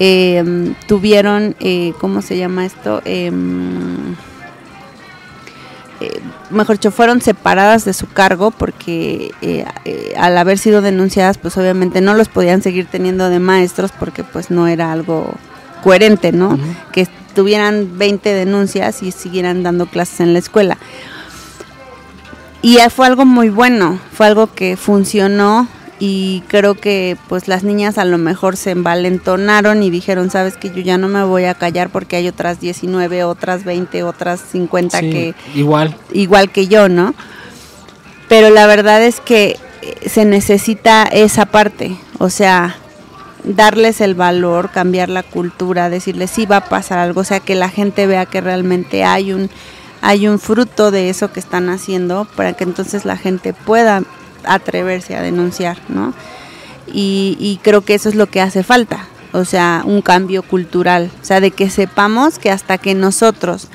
eh, 0.00 0.74
tuvieron, 0.86 1.54
eh, 1.60 1.92
¿cómo 2.00 2.22
se 2.22 2.36
llama 2.36 2.66
esto? 2.66 3.00
Em, 3.04 4.16
eh, 6.00 6.20
mejor 6.50 6.76
dicho, 6.76 6.92
fueron 6.92 7.20
separadas 7.20 7.84
de 7.84 7.92
su 7.92 8.06
cargo 8.06 8.52
porque 8.52 9.32
eh, 9.42 9.64
eh, 9.84 10.14
al 10.16 10.38
haber 10.38 10.58
sido 10.58 10.80
denunciadas, 10.80 11.38
pues 11.38 11.56
obviamente 11.58 12.00
no 12.00 12.14
los 12.14 12.28
podían 12.28 12.62
seguir 12.62 12.86
teniendo 12.86 13.28
de 13.28 13.40
maestros 13.40 13.90
porque 13.98 14.22
pues 14.22 14.50
no 14.50 14.68
era 14.68 14.92
algo 14.92 15.34
coherente, 15.82 16.30
¿no? 16.30 16.56
Que 16.92 17.08
tuvieran 17.38 17.98
20 17.98 18.34
denuncias 18.34 19.00
y 19.00 19.12
siguieran 19.12 19.62
dando 19.62 19.86
clases 19.86 20.18
en 20.18 20.32
la 20.32 20.40
escuela. 20.40 20.76
Y 22.62 22.78
fue 22.90 23.06
algo 23.06 23.24
muy 23.24 23.48
bueno, 23.48 24.00
fue 24.12 24.26
algo 24.26 24.52
que 24.52 24.76
funcionó 24.76 25.68
y 26.00 26.42
creo 26.48 26.74
que 26.74 27.16
pues 27.28 27.46
las 27.46 27.62
niñas 27.62 27.96
a 27.96 28.04
lo 28.04 28.18
mejor 28.18 28.56
se 28.56 28.72
envalentonaron 28.72 29.84
y 29.84 29.90
dijeron, 29.90 30.32
sabes 30.32 30.56
que 30.56 30.70
yo 30.70 30.80
ya 30.80 30.98
no 30.98 31.06
me 31.06 31.22
voy 31.22 31.44
a 31.44 31.54
callar 31.54 31.90
porque 31.90 32.16
hay 32.16 32.26
otras 32.26 32.58
19, 32.58 33.22
otras 33.22 33.62
20, 33.62 34.02
otras 34.02 34.40
50 34.50 34.98
Sí, 34.98 35.10
que 35.12 35.34
igual. 35.54 35.96
igual 36.12 36.50
que 36.50 36.66
yo, 36.66 36.88
¿no? 36.88 37.14
Pero 38.28 38.50
la 38.50 38.66
verdad 38.66 39.00
es 39.00 39.20
que 39.20 39.56
eh, 39.82 40.08
se 40.08 40.24
necesita 40.24 41.04
esa 41.04 41.46
parte, 41.46 41.96
o 42.18 42.30
sea, 42.30 42.78
darles 43.44 44.00
el 44.00 44.14
valor, 44.14 44.70
cambiar 44.70 45.08
la 45.08 45.22
cultura, 45.22 45.90
decirles 45.90 46.30
sí 46.30 46.46
va 46.46 46.58
a 46.58 46.68
pasar 46.68 46.98
algo, 46.98 47.20
o 47.20 47.24
sea, 47.24 47.40
que 47.40 47.54
la 47.54 47.68
gente 47.68 48.06
vea 48.06 48.26
que 48.26 48.40
realmente 48.40 49.04
hay 49.04 49.32
un 49.32 49.50
hay 50.00 50.28
un 50.28 50.38
fruto 50.38 50.92
de 50.92 51.10
eso 51.10 51.32
que 51.32 51.40
están 51.40 51.68
haciendo 51.68 52.26
para 52.36 52.52
que 52.52 52.62
entonces 52.62 53.04
la 53.04 53.16
gente 53.16 53.52
pueda 53.52 54.04
atreverse 54.44 55.16
a 55.16 55.22
denunciar, 55.22 55.78
¿no? 55.88 56.14
Y, 56.86 57.36
y 57.40 57.58
creo 57.64 57.80
que 57.80 57.94
eso 57.94 58.08
es 58.08 58.14
lo 58.14 58.26
que 58.26 58.40
hace 58.40 58.62
falta, 58.62 59.06
o 59.32 59.44
sea, 59.44 59.82
un 59.84 60.00
cambio 60.00 60.42
cultural, 60.42 61.10
o 61.20 61.24
sea, 61.24 61.40
de 61.40 61.50
que 61.50 61.68
sepamos 61.68 62.38
que 62.38 62.50
hasta 62.50 62.78
que 62.78 62.94
nosotros 62.94 63.68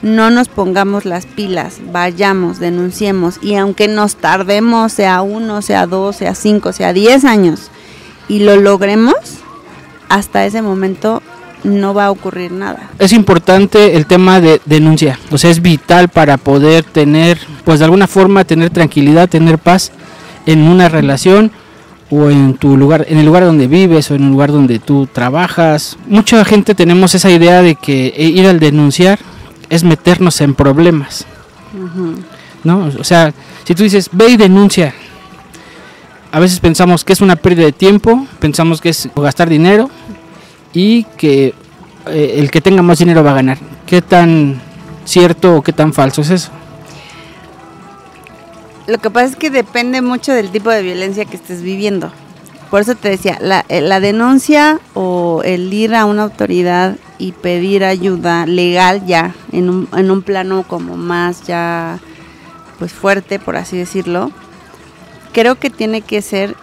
no 0.00 0.30
nos 0.30 0.48
pongamos 0.48 1.04
las 1.04 1.26
pilas, 1.26 1.78
vayamos, 1.92 2.58
denunciemos 2.58 3.38
y 3.42 3.56
aunque 3.56 3.86
nos 3.86 4.16
tardemos, 4.16 4.92
sea 4.92 5.20
uno, 5.20 5.60
sea 5.60 5.86
dos, 5.86 6.16
sea 6.16 6.34
cinco, 6.34 6.72
sea 6.72 6.92
diez 6.94 7.24
años 7.24 7.70
y 8.28 8.40
lo 8.40 8.56
logremos, 8.56 9.14
hasta 10.08 10.44
ese 10.44 10.62
momento 10.62 11.22
no 11.64 11.94
va 11.94 12.06
a 12.06 12.10
ocurrir 12.10 12.52
nada. 12.52 12.90
Es 12.98 13.12
importante 13.12 13.96
el 13.96 14.06
tema 14.06 14.40
de 14.40 14.60
denuncia, 14.64 15.18
o 15.30 15.38
sea, 15.38 15.50
es 15.50 15.62
vital 15.62 16.08
para 16.08 16.36
poder 16.36 16.84
tener, 16.84 17.38
pues 17.64 17.80
de 17.80 17.84
alguna 17.84 18.06
forma, 18.06 18.44
tener 18.44 18.70
tranquilidad, 18.70 19.28
tener 19.28 19.58
paz 19.58 19.92
en 20.46 20.62
una 20.62 20.88
relación 20.88 21.50
o 22.10 22.30
en 22.30 22.54
tu 22.54 22.76
lugar, 22.76 23.04
en 23.08 23.18
el 23.18 23.26
lugar 23.26 23.44
donde 23.44 23.66
vives 23.66 24.10
o 24.10 24.14
en 24.14 24.24
el 24.24 24.30
lugar 24.30 24.52
donde 24.52 24.78
tú 24.78 25.08
trabajas. 25.12 25.98
Mucha 26.06 26.44
gente 26.44 26.74
tenemos 26.74 27.14
esa 27.14 27.30
idea 27.30 27.62
de 27.62 27.74
que 27.74 28.14
eh, 28.16 28.24
ir 28.24 28.46
al 28.46 28.60
denunciar 28.60 29.18
es 29.68 29.82
meternos 29.82 30.40
en 30.40 30.54
problemas, 30.54 31.26
¿no? 32.62 32.88
O 32.98 33.04
sea, 33.04 33.34
si 33.64 33.74
tú 33.74 33.82
dices, 33.82 34.08
ve 34.12 34.28
y 34.28 34.36
denuncia, 34.36 34.94
a 36.36 36.38
veces 36.38 36.60
pensamos 36.60 37.02
que 37.02 37.14
es 37.14 37.22
una 37.22 37.36
pérdida 37.36 37.64
de 37.64 37.72
tiempo, 37.72 38.26
pensamos 38.40 38.82
que 38.82 38.90
es 38.90 39.08
gastar 39.16 39.48
dinero 39.48 39.88
y 40.74 41.04
que 41.16 41.54
eh, 42.08 42.34
el 42.36 42.50
que 42.50 42.60
tenga 42.60 42.82
más 42.82 42.98
dinero 42.98 43.24
va 43.24 43.30
a 43.30 43.36
ganar. 43.36 43.56
¿Qué 43.86 44.02
tan 44.02 44.60
cierto 45.06 45.56
o 45.56 45.62
qué 45.62 45.72
tan 45.72 45.94
falso 45.94 46.20
es 46.20 46.28
eso? 46.28 46.50
Lo 48.86 48.98
que 48.98 49.08
pasa 49.08 49.28
es 49.28 49.36
que 49.36 49.48
depende 49.48 50.02
mucho 50.02 50.34
del 50.34 50.50
tipo 50.50 50.68
de 50.68 50.82
violencia 50.82 51.24
que 51.24 51.36
estés 51.36 51.62
viviendo. 51.62 52.12
Por 52.70 52.82
eso 52.82 52.94
te 52.94 53.08
decía, 53.08 53.38
la, 53.40 53.64
eh, 53.70 53.80
la 53.80 54.00
denuncia 54.00 54.78
o 54.92 55.40
el 55.42 55.72
ir 55.72 55.94
a 55.94 56.04
una 56.04 56.24
autoridad 56.24 56.96
y 57.16 57.32
pedir 57.32 57.82
ayuda 57.82 58.44
legal 58.44 59.06
ya, 59.06 59.34
en 59.52 59.70
un, 59.70 59.88
en 59.96 60.10
un 60.10 60.20
plano 60.20 60.64
como 60.68 60.98
más 60.98 61.46
ya, 61.46 61.98
pues 62.78 62.92
fuerte, 62.92 63.38
por 63.38 63.56
así 63.56 63.78
decirlo, 63.78 64.32
creo 65.36 65.56
que 65.56 65.68
tiene 65.68 66.00
que 66.00 66.22
ser 66.22 66.56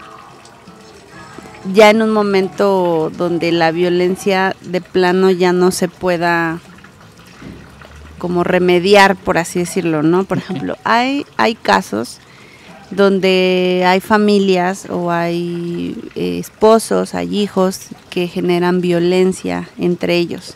ya 1.75 1.91
en 1.91 2.01
un 2.01 2.09
momento 2.09 3.11
donde 3.15 3.51
la 3.51 3.69
violencia 3.69 4.55
de 4.61 4.81
plano 4.81 5.29
ya 5.29 5.53
no 5.53 5.69
se 5.69 5.87
pueda 5.87 6.59
como 8.17 8.43
remediar, 8.43 9.15
por 9.15 9.37
así 9.37 9.59
decirlo, 9.59 10.01
¿no? 10.01 10.23
Por 10.23 10.39
ejemplo, 10.39 10.75
hay, 10.83 11.23
hay 11.37 11.53
casos 11.53 12.17
donde 12.89 13.83
hay 13.85 13.99
familias 13.99 14.87
o 14.89 15.11
hay 15.11 15.95
eh, 16.15 16.39
esposos, 16.39 17.13
hay 17.13 17.37
hijos 17.41 17.89
que 18.09 18.27
generan 18.27 18.81
violencia 18.81 19.69
entre 19.77 20.17
ellos. 20.17 20.55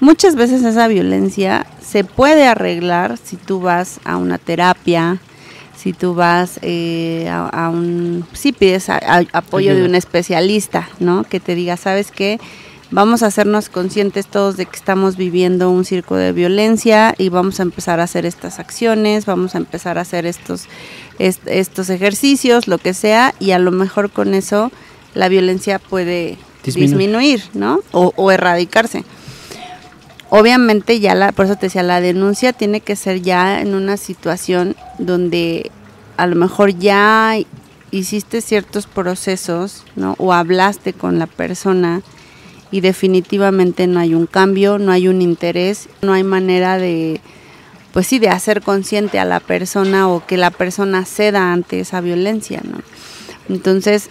muchas 0.00 0.34
veces 0.34 0.64
esa 0.64 0.88
violencia 0.88 1.64
se 1.80 2.02
puede 2.02 2.48
arreglar 2.48 3.16
si 3.22 3.36
tú 3.36 3.60
vas 3.60 4.00
a 4.04 4.16
una 4.16 4.38
terapia, 4.38 5.20
si 5.86 5.92
tú 5.92 6.16
vas 6.16 6.58
eh, 6.62 7.28
a, 7.30 7.70
un, 7.72 8.26
si 8.32 8.50
pides 8.50 8.88
apoyo 8.90 9.76
de 9.76 9.84
un 9.84 9.94
especialista, 9.94 10.88
¿no? 10.98 11.22
Que 11.22 11.38
te 11.38 11.54
diga, 11.54 11.76
¿sabes 11.76 12.10
qué? 12.10 12.40
Vamos 12.90 13.22
a 13.22 13.26
hacernos 13.26 13.68
conscientes 13.68 14.26
todos 14.26 14.56
de 14.56 14.66
que 14.66 14.74
estamos 14.74 15.16
viviendo 15.16 15.70
un 15.70 15.84
circo 15.84 16.16
de 16.16 16.32
violencia 16.32 17.14
y 17.18 17.28
vamos 17.28 17.60
a 17.60 17.62
empezar 17.62 18.00
a 18.00 18.02
hacer 18.02 18.26
estas 18.26 18.58
acciones, 18.58 19.26
vamos 19.26 19.54
a 19.54 19.58
empezar 19.58 19.96
a 19.96 20.00
hacer 20.00 20.26
estos, 20.26 20.64
estos 21.20 21.88
ejercicios, 21.88 22.66
lo 22.66 22.78
que 22.78 22.92
sea, 22.92 23.32
y 23.38 23.52
a 23.52 23.60
lo 23.60 23.70
mejor 23.70 24.10
con 24.10 24.34
eso 24.34 24.72
la 25.14 25.28
violencia 25.28 25.78
puede 25.78 26.36
disminuir, 26.64 27.44
¿no? 27.54 27.78
O, 27.92 28.12
o 28.16 28.32
erradicarse. 28.32 29.04
Obviamente 30.30 30.98
ya 30.98 31.14
la, 31.14 31.30
por 31.30 31.44
eso 31.46 31.54
te 31.54 31.66
decía, 31.66 31.84
la 31.84 32.00
denuncia 32.00 32.52
tiene 32.52 32.80
que 32.80 32.96
ser 32.96 33.22
ya 33.22 33.60
en 33.60 33.76
una 33.76 33.96
situación 33.96 34.74
donde 34.98 35.70
a 36.16 36.26
lo 36.26 36.36
mejor 36.36 36.78
ya 36.78 37.36
hiciste 37.90 38.40
ciertos 38.40 38.86
procesos, 38.86 39.84
¿no? 39.94 40.14
O 40.18 40.32
hablaste 40.32 40.92
con 40.92 41.18
la 41.18 41.26
persona 41.26 42.02
y 42.70 42.80
definitivamente 42.80 43.86
no 43.86 44.00
hay 44.00 44.14
un 44.14 44.26
cambio, 44.26 44.78
no 44.78 44.92
hay 44.92 45.08
un 45.08 45.22
interés, 45.22 45.88
no 46.02 46.12
hay 46.12 46.24
manera 46.24 46.78
de, 46.78 47.20
pues 47.92 48.06
sí, 48.06 48.18
de 48.18 48.28
hacer 48.28 48.62
consciente 48.62 49.18
a 49.18 49.24
la 49.24 49.40
persona 49.40 50.08
o 50.08 50.26
que 50.26 50.36
la 50.36 50.50
persona 50.50 51.04
ceda 51.04 51.52
ante 51.52 51.80
esa 51.80 52.00
violencia, 52.00 52.60
¿no? 52.64 52.78
Entonces, 53.48 54.10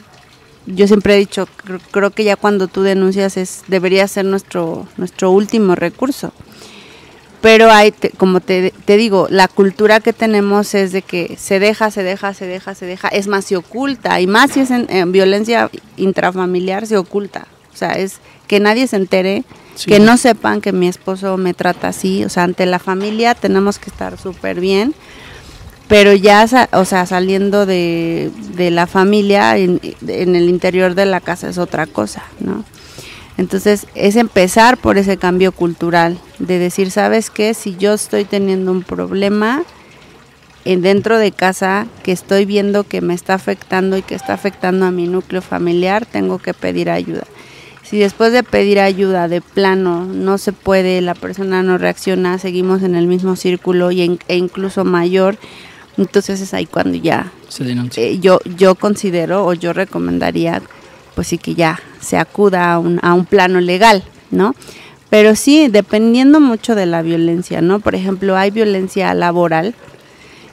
yo 0.65 0.87
siempre 0.87 1.15
he 1.15 1.19
dicho, 1.19 1.47
creo, 1.91 2.09
que 2.11 2.23
ya 2.23 2.35
cuando 2.35 2.67
tú 2.67 2.81
denuncias 2.81 3.37
es 3.37 3.63
debería 3.67 4.07
ser 4.07 4.25
nuestro 4.25 4.87
nuestro 4.97 5.31
último 5.31 5.75
recurso. 5.75 6.33
Pero 7.45 7.69
hay, 7.69 7.93
como 8.17 8.39
te, 8.39 8.73
te, 8.85 8.97
digo, 8.97 9.27
la 9.29 9.47
cultura 9.47 9.99
que 9.99 10.13
tenemos 10.13 10.73
es 10.73 10.91
de 10.91 11.03
que 11.03 11.35
se 11.37 11.59
deja, 11.59 11.91
se 11.91 12.01
deja, 12.01 12.33
se 12.33 12.47
deja, 12.47 12.73
se 12.73 12.87
deja, 12.87 13.07
es 13.09 13.27
más, 13.27 13.45
se 13.45 13.55
oculta, 13.55 14.19
y 14.19 14.25
más 14.25 14.53
si 14.53 14.61
es 14.61 14.71
en, 14.71 15.11
violencia 15.11 15.69
intrafamiliar, 15.95 16.87
se 16.87 16.97
oculta. 16.97 17.45
O 17.71 17.77
sea, 17.77 17.91
es 17.91 18.15
que 18.47 18.59
nadie 18.59 18.87
se 18.87 18.95
entere, 18.95 19.43
que 19.85 19.99
no 19.99 20.17
sepan 20.17 20.59
que 20.59 20.71
mi 20.71 20.87
esposo 20.87 21.37
me 21.37 21.53
trata 21.53 21.89
así. 21.89 22.25
O 22.25 22.29
sea, 22.29 22.45
ante 22.45 22.65
la 22.65 22.79
familia 22.79 23.35
tenemos 23.35 23.77
que 23.77 23.91
estar 23.91 24.17
súper 24.17 24.59
bien 24.59 24.95
pero 25.87 26.13
ya, 26.13 26.47
o 26.71 26.83
sea, 26.83 27.05
saliendo 27.05 27.67
de, 27.67 28.31
la 28.57 28.87
familia, 28.87 29.55
en, 29.55 29.79
el 30.01 30.49
interior 30.49 30.95
de 30.95 31.05
la 31.05 31.21
casa 31.21 31.47
es 31.47 31.59
otra 31.59 31.85
cosa, 31.85 32.23
¿no? 32.39 32.65
Entonces, 33.37 33.87
es 33.95 34.15
empezar 34.15 34.77
por 34.77 34.97
ese 34.97 35.17
cambio 35.17 35.51
cultural, 35.51 36.17
de 36.39 36.57
decir, 36.57 36.89
¿sabes 36.91 37.29
qué? 37.29 37.53
Si 37.53 37.75
yo 37.75 37.93
estoy 37.93 38.25
teniendo 38.25 38.71
un 38.71 38.83
problema 38.83 39.63
en 40.63 40.81
dentro 40.81 41.17
de 41.17 41.31
casa 41.31 41.85
que 42.03 42.11
estoy 42.11 42.45
viendo 42.45 42.83
que 42.83 43.01
me 43.01 43.13
está 43.13 43.33
afectando 43.35 43.97
y 43.97 44.01
que 44.01 44.15
está 44.15 44.33
afectando 44.33 44.85
a 44.85 44.91
mi 44.91 45.07
núcleo 45.07 45.41
familiar, 45.41 46.05
tengo 46.05 46.39
que 46.39 46.53
pedir 46.53 46.89
ayuda. 46.89 47.23
Si 47.83 47.99
después 47.99 48.31
de 48.31 48.41
pedir 48.41 48.79
ayuda 48.79 49.27
de 49.27 49.41
plano 49.41 50.05
no 50.05 50.39
se 50.39 50.53
puede, 50.53 51.01
la 51.01 51.13
persona 51.13 51.61
no 51.61 51.77
reacciona, 51.77 52.39
seguimos 52.39 52.81
en 52.81 52.95
el 52.95 53.05
mismo 53.05 53.35
círculo 53.35 53.91
y 53.91 54.19
e 54.27 54.37
incluso 54.37 54.85
mayor, 54.85 55.37
entonces 55.97 56.41
es 56.41 56.53
ahí 56.55 56.65
cuando 56.65 56.97
ya 56.97 57.31
se 57.47 57.63
denuncia. 57.63 58.01
Eh, 58.01 58.19
yo, 58.19 58.39
yo 58.57 58.73
considero 58.73 59.45
o 59.45 59.53
yo 59.53 59.71
recomendaría 59.71 60.63
pues 61.15 61.27
sí 61.27 61.37
que 61.37 61.55
ya 61.55 61.79
se 61.99 62.17
acuda 62.17 62.73
a 62.73 62.79
un, 62.79 62.99
a 63.01 63.13
un 63.13 63.25
plano 63.25 63.61
legal, 63.61 64.03
¿no? 64.31 64.53
Pero 65.09 65.35
sí, 65.35 65.67
dependiendo 65.69 66.39
mucho 66.39 66.75
de 66.75 66.85
la 66.85 67.01
violencia, 67.01 67.61
¿no? 67.61 67.79
Por 67.79 67.95
ejemplo, 67.95 68.35
hay 68.35 68.51
violencia 68.51 69.13
laboral, 69.13 69.73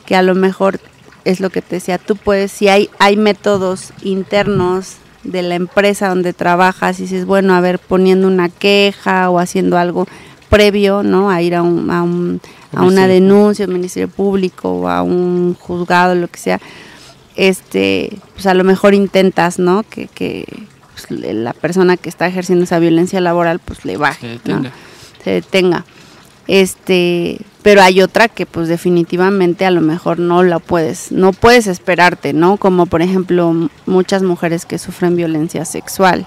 que 0.07 0.17
a 0.17 0.23
lo 0.23 0.35
mejor 0.35 0.81
es 1.25 1.41
lo 1.41 1.51
que 1.51 1.63
te 1.63 1.77
decía, 1.77 1.99
tú 1.99 2.17
puedes, 2.17 2.53
si 2.53 2.69
hay, 2.69 2.89
hay 2.99 3.17
métodos 3.17 3.93
internos 4.03 4.97
de 5.25 5.43
la 5.43 5.55
empresa 5.55 6.09
donde 6.09 6.33
trabajas 6.33 6.99
y 6.99 7.03
dices, 7.03 7.27
bueno, 7.27 7.55
a 7.55 7.61
ver, 7.61 7.79
poniendo 7.79 8.27
una 8.27 8.49
queja 8.49 9.31
o 9.31 9.39
haciendo 9.39 9.79
algo 9.79 10.07
previo, 10.49 11.03
¿no? 11.03 11.31
A 11.31 11.43
ir 11.43 11.55
a 11.55 11.63
un, 11.63 11.91
a 11.91 12.03
un 12.03 12.41
a 12.75 12.85
una 12.85 13.07
denuncia 13.07 13.65
al 13.65 13.71
Ministerio 13.71 14.09
Público 14.09 14.71
o 14.71 14.89
a 14.89 15.03
un 15.03 15.55
juzgado, 15.55 16.15
lo 16.15 16.29
que 16.29 16.39
sea, 16.39 16.61
este, 17.37 18.19
pues 18.35 18.47
a 18.47 18.55
lo 18.55 18.65
mejor 18.65 18.95
intentas, 18.95 19.59
¿no? 19.59 19.83
Que, 19.85 20.09
que 20.09 20.47
pues, 20.93 21.11
la 21.11 21.53
persona 21.53 21.97
que 21.97 22.09
está 22.09 22.27
ejerciendo 22.27 22.65
esa 22.65 22.79
violencia 22.79 23.21
laboral, 23.21 23.59
pues 23.59 23.85
le 23.85 23.97
baje, 23.97 24.21
se 24.21 24.29
detenga. 24.29 24.73
Se 25.25 25.31
detenga. 25.31 25.85
Este, 26.49 27.39
pero 27.63 27.83
hay 27.83 28.03
otra 28.03 28.29
que 28.29 28.47
pues 28.47 28.67
definitivamente 28.67 29.65
a 29.65 29.71
lo 29.71 29.81
mejor 29.81 30.19
no 30.19 30.43
la 30.43 30.59
puedes, 30.59 31.13
no 31.13 31.33
puedes 31.33 31.69
esperarte, 31.69 32.33
¿no? 32.33 32.57
Como 32.57 32.87
por 32.87 33.01
ejemplo 33.01 33.71
muchas 33.87 34.23
mujeres 34.23 34.67
que 34.67 34.79
sufren 34.79 35.15
violencia 35.15 35.65
sexual, 35.65 36.27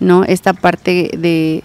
¿no? 0.00 0.24
Esta 0.24 0.54
parte 0.54 1.10
de 1.18 1.62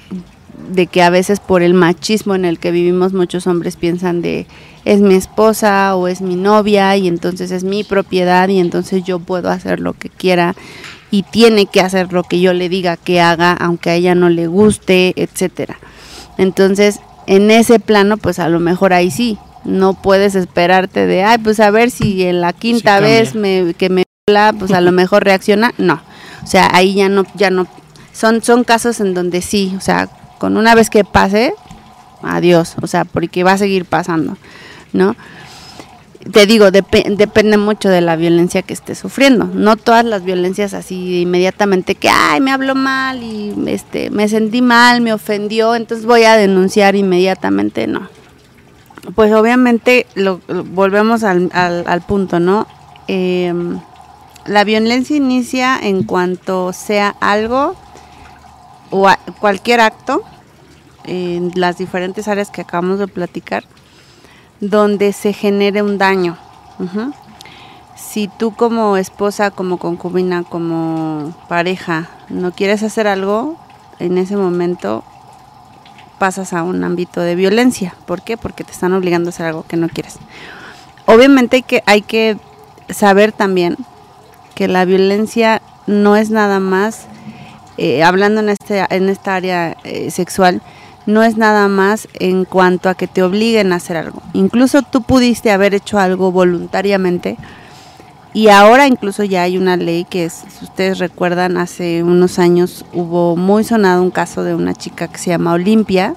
de 0.69 0.87
que 0.87 1.01
a 1.01 1.09
veces 1.09 1.39
por 1.39 1.63
el 1.63 1.73
machismo 1.73 2.35
en 2.35 2.45
el 2.45 2.59
que 2.59 2.71
vivimos 2.71 3.13
muchos 3.13 3.47
hombres 3.47 3.75
piensan 3.75 4.21
de 4.21 4.45
es 4.85 5.01
mi 5.01 5.15
esposa 5.15 5.95
o 5.95 6.07
es 6.07 6.21
mi 6.21 6.35
novia 6.35 6.95
y 6.97 7.07
entonces 7.07 7.51
es 7.51 7.63
mi 7.63 7.83
propiedad 7.83 8.47
y 8.49 8.59
entonces 8.59 9.03
yo 9.03 9.19
puedo 9.19 9.49
hacer 9.49 9.79
lo 9.79 9.93
que 9.93 10.09
quiera 10.09 10.55
y 11.11 11.23
tiene 11.23 11.65
que 11.65 11.81
hacer 11.81 12.13
lo 12.13 12.23
que 12.23 12.39
yo 12.39 12.53
le 12.53 12.69
diga 12.69 12.97
que 12.97 13.21
haga 13.21 13.53
aunque 13.53 13.89
a 13.89 13.95
ella 13.95 14.15
no 14.15 14.29
le 14.29 14.47
guste, 14.47 15.13
etcétera. 15.15 15.77
Entonces, 16.37 16.99
en 17.27 17.51
ese 17.51 17.79
plano 17.79 18.17
pues 18.17 18.39
a 18.39 18.49
lo 18.49 18.59
mejor 18.59 18.93
ahí 18.93 19.11
sí, 19.11 19.37
no 19.63 19.93
puedes 19.93 20.35
esperarte 20.35 21.05
de, 21.05 21.23
ay, 21.23 21.37
pues 21.37 21.59
a 21.59 21.69
ver 21.69 21.91
si 21.91 22.23
en 22.23 22.41
la 22.41 22.53
quinta 22.53 22.99
vez 22.99 23.35
me, 23.35 23.75
que 23.77 23.89
me 23.89 24.03
habla, 24.27 24.53
pues 24.57 24.71
a 24.71 24.81
lo 24.81 24.91
mejor 24.91 25.23
reacciona, 25.23 25.73
no. 25.77 26.01
O 26.43 26.47
sea, 26.47 26.69
ahí 26.73 26.95
ya 26.95 27.09
no 27.09 27.25
ya 27.35 27.51
no 27.51 27.67
son 28.13 28.41
son 28.41 28.63
casos 28.63 28.99
en 28.99 29.13
donde 29.13 29.41
sí, 29.41 29.73
o 29.77 29.81
sea, 29.81 30.09
con 30.39 30.57
una 30.57 30.73
vez 30.73 30.89
que 30.89 31.03
pase, 31.03 31.53
adiós, 32.23 32.75
o 32.81 32.87
sea, 32.87 33.05
porque 33.05 33.43
va 33.43 33.53
a 33.53 33.57
seguir 33.57 33.85
pasando, 33.85 34.37
¿no? 34.93 35.15
Te 36.31 36.45
digo, 36.45 36.69
depende 36.69 37.57
mucho 37.57 37.89
de 37.89 37.99
la 37.99 38.15
violencia 38.15 38.61
que 38.61 38.73
esté 38.73 38.93
sufriendo. 38.93 39.45
No 39.45 39.75
todas 39.75 40.05
las 40.05 40.23
violencias 40.23 40.75
así 40.75 41.21
inmediatamente 41.21 41.95
que, 41.95 42.09
ay, 42.09 42.39
me 42.41 42.51
habló 42.51 42.75
mal 42.75 43.23
y 43.23 43.55
este, 43.65 44.11
me 44.11 44.29
sentí 44.29 44.61
mal, 44.61 45.01
me 45.01 45.13
ofendió, 45.13 45.73
entonces 45.73 46.05
voy 46.05 46.23
a 46.23 46.37
denunciar 46.37 46.95
inmediatamente, 46.95 47.87
no. 47.87 48.07
Pues 49.15 49.33
obviamente 49.33 50.05
lo, 50.13 50.39
volvemos 50.47 51.23
al, 51.23 51.49
al, 51.53 52.01
punto, 52.01 52.39
¿no? 52.39 52.67
Em, 53.07 53.79
la 54.45 54.63
violencia 54.63 55.15
inicia 55.15 55.79
en 55.81 56.03
cuanto 56.03 56.71
sea 56.71 57.15
algo 57.19 57.75
o 58.91 59.09
cualquier 59.39 59.79
acto 59.79 60.21
en 61.05 61.51
las 61.55 61.79
diferentes 61.79 62.27
áreas 62.27 62.51
que 62.51 62.61
acabamos 62.61 62.99
de 62.99 63.07
platicar 63.07 63.63
donde 64.61 65.11
se 65.11 65.33
genere 65.33 65.81
un 65.81 65.97
daño. 65.97 66.37
Si 67.95 68.27
tú 68.27 68.51
como 68.51 68.97
esposa, 68.97 69.51
como 69.51 69.77
concubina, 69.77 70.43
como 70.43 71.33
pareja 71.47 72.09
no 72.29 72.51
quieres 72.51 72.81
hacer 72.83 73.07
algo, 73.07 73.57
en 73.99 74.17
ese 74.17 74.37
momento 74.37 75.03
pasas 76.17 76.53
a 76.53 76.63
un 76.63 76.83
ámbito 76.83 77.21
de 77.21 77.35
violencia. 77.35 77.95
¿Por 78.05 78.21
qué? 78.21 78.37
Porque 78.37 78.63
te 78.63 78.71
están 78.71 78.93
obligando 78.93 79.29
a 79.29 79.31
hacer 79.31 79.47
algo 79.47 79.65
que 79.67 79.77
no 79.77 79.89
quieres. 79.89 80.17
Obviamente 81.05 81.57
hay 81.57 81.63
que, 81.63 81.83
hay 81.85 82.01
que 82.01 82.37
saber 82.89 83.31
también 83.31 83.75
que 84.55 84.67
la 84.67 84.85
violencia 84.85 85.61
no 85.87 86.15
es 86.15 86.29
nada 86.29 86.59
más 86.59 87.07
eh, 87.77 88.03
hablando 88.03 88.41
en, 88.41 88.49
este, 88.49 88.85
en 88.89 89.09
esta 89.09 89.35
área 89.35 89.75
eh, 89.83 90.11
sexual, 90.11 90.61
no 91.05 91.23
es 91.23 91.37
nada 91.37 91.67
más 91.67 92.07
en 92.13 92.45
cuanto 92.45 92.89
a 92.89 92.95
que 92.95 93.07
te 93.07 93.23
obliguen 93.23 93.73
a 93.73 93.77
hacer 93.77 93.97
algo. 93.97 94.21
Incluso 94.33 94.81
tú 94.81 95.01
pudiste 95.01 95.51
haber 95.51 95.73
hecho 95.73 95.99
algo 95.99 96.31
voluntariamente 96.31 97.37
y 98.33 98.47
ahora 98.47 98.87
incluso 98.87 99.23
ya 99.23 99.43
hay 99.43 99.57
una 99.57 99.75
ley 99.75 100.05
que, 100.05 100.29
si 100.29 100.63
ustedes 100.63 100.99
recuerdan, 100.99 101.57
hace 101.57 102.01
unos 102.01 102.39
años 102.39 102.85
hubo 102.93 103.35
muy 103.35 103.63
sonado 103.65 104.01
un 104.01 104.11
caso 104.11 104.43
de 104.43 104.55
una 104.55 104.73
chica 104.73 105.09
que 105.09 105.17
se 105.17 105.31
llama 105.31 105.53
Olimpia, 105.53 106.15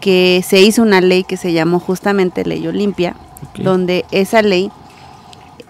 que 0.00 0.42
se 0.46 0.62
hizo 0.62 0.80
una 0.80 1.02
ley 1.02 1.24
que 1.24 1.36
se 1.36 1.52
llamó 1.52 1.78
justamente 1.78 2.44
Ley 2.46 2.66
Olimpia, 2.66 3.16
donde 3.58 4.06
esa 4.10 4.40
ley 4.40 4.70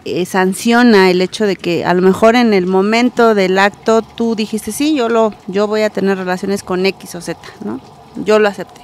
eh, 0.05 0.25
sanciona 0.25 1.11
el 1.11 1.21
hecho 1.21 1.47
de 1.47 1.57
que 1.57 1.85
a 1.85 1.95
lo 1.95 2.03
mejor 2.03 2.37
en 2.37 2.55
el 2.55 2.67
momento 2.67 3.35
del 3.35 3.59
acto 3.59 4.03
tú 4.03 4.37
dijiste, 4.37 4.71
sí, 4.71 4.95
yo, 4.95 5.09
lo, 5.09 5.35
yo 5.49 5.67
voy 5.67 5.83
a 5.83 5.91
tener 5.91 6.17
relaciones 6.17 6.63
con 6.63 6.87
X 6.87 7.17
o 7.17 7.21
Z, 7.21 7.41
¿no? 7.65 7.81
Yo 8.17 8.39
lo 8.39 8.49
acepté. 8.49 8.81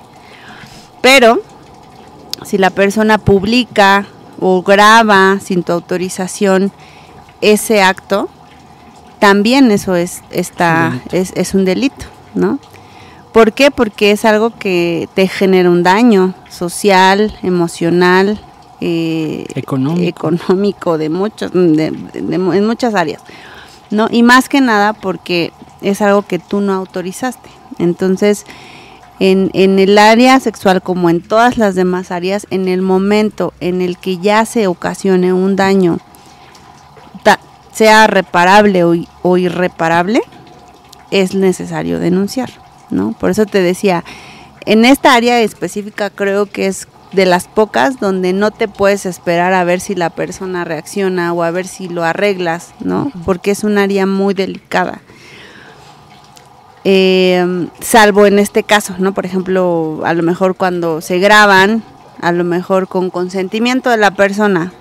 Pero 1.01 1.41
si 2.45 2.59
la 2.59 2.71
persona 2.71 3.19
publica 3.19 4.07
o 4.41 4.63
graba 4.63 5.39
sin 5.41 5.63
tu 5.63 5.73
autorización 5.73 6.73
ese 7.41 7.83
acto, 7.83 8.29
también 9.19 9.71
eso 9.71 9.97
es, 9.97 10.23
está, 10.31 11.01
es, 11.13 11.33
es 11.37 11.55
un 11.55 11.65
delito, 11.65 12.07
¿no? 12.35 12.59
¿Por 13.33 13.53
qué? 13.53 13.71
Porque 13.71 14.13
es 14.13 14.25
algo 14.25 14.51
que 14.51 15.09
te 15.15 15.29
genera 15.29 15.69
un 15.69 15.83
daño 15.83 16.35
social, 16.49 17.37
emocional, 17.43 18.41
eh, 18.81 19.47
económico. 19.55 20.29
económico 20.31 20.99
de 20.99 21.09
muchos, 21.09 21.53
en 21.55 22.67
muchas 22.67 22.95
áreas, 22.95 23.23
¿no? 23.91 24.09
Y 24.11 24.23
más 24.23 24.49
que 24.49 24.61
nada 24.61 24.93
porque 24.93 25.53
es 25.83 26.03
algo 26.03 26.23
que 26.23 26.39
tú 26.39 26.61
no 26.61 26.73
autorizaste. 26.73 27.49
Entonces, 27.79 28.47
en, 29.21 29.51
en, 29.55 29.79
el 29.79 29.99
área 29.99 30.39
sexual 30.41 30.83
como 30.83 31.11
en 31.11 31.23
todas 31.23 31.59
las 31.59 31.75
demás 31.75 32.11
áreas, 32.11 32.47
en 32.51 32.69
el 32.69 32.83
momento 32.83 33.55
en 33.61 33.81
el 33.83 33.99
que 33.99 34.19
ya 34.19 34.45
se 34.45 34.67
ocasione 34.67 35.33
un 35.33 35.57
daño, 35.57 35.99
sea 37.73 38.07
reparable 38.07 38.85
o, 38.85 38.95
o, 39.21 39.37
irreparable, 39.37 40.23
es 41.11 41.35
necesario 41.35 42.01
denunciar, 42.01 42.51
¿no? 42.89 43.13
Por 43.13 43.31
eso 43.31 43.45
te 43.45 43.61
decía, 43.61 44.03
en 44.65 44.87
esta 44.87 45.13
área 45.15 45.41
específica 45.41 46.09
creo 46.09 46.47
que 46.47 46.69
es 46.69 46.89
de 47.13 47.27
las 47.27 47.49
pocas 47.49 48.01
donde 48.01 48.33
no 48.33 48.51
te 48.51 48.67
puedes 48.67 49.05
esperar 49.05 49.53
a 49.53 49.65
ver 49.65 49.81
si 49.81 49.95
la 49.95 50.09
persona 50.09 50.65
reacciona 50.65 51.35
o 51.35 51.43
a 51.43 51.51
ver 51.51 51.67
si 51.67 51.89
lo 51.89 52.03
arreglas, 52.03 52.73
¿no? 52.81 53.13
Porque 53.27 53.51
es 53.51 53.63
un 53.63 53.77
área 53.77 54.07
muy 54.07 54.33
delicada. 54.33 55.01
Eh, 56.89 57.67
salvo 57.81 58.27
en 58.27 58.39
este 58.39 58.63
caso, 58.63 58.95
¿no? 59.01 59.13
Por 59.13 59.27
ejemplo, 59.27 60.03
a 60.05 60.15
lo 60.15 60.23
mejor 60.23 60.55
cuando 60.55 61.01
se 61.01 61.19
graban, 61.19 61.83
a 62.21 62.31
lo 62.31 62.45
mejor 62.45 62.87
con 62.87 63.11
consentimiento 63.11 63.91
de 63.91 63.97
la 63.97 64.13
persona, 64.13 64.73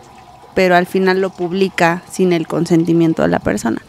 pero 0.53 0.75
al 0.75 0.85
final 0.85 1.19
lo 1.19 1.31
publica 1.31 2.03
sin 2.11 2.31
el 2.31 2.45
consentimiento 2.45 3.23
de 3.23 3.29
la 3.29 3.39
persona. 3.39 3.81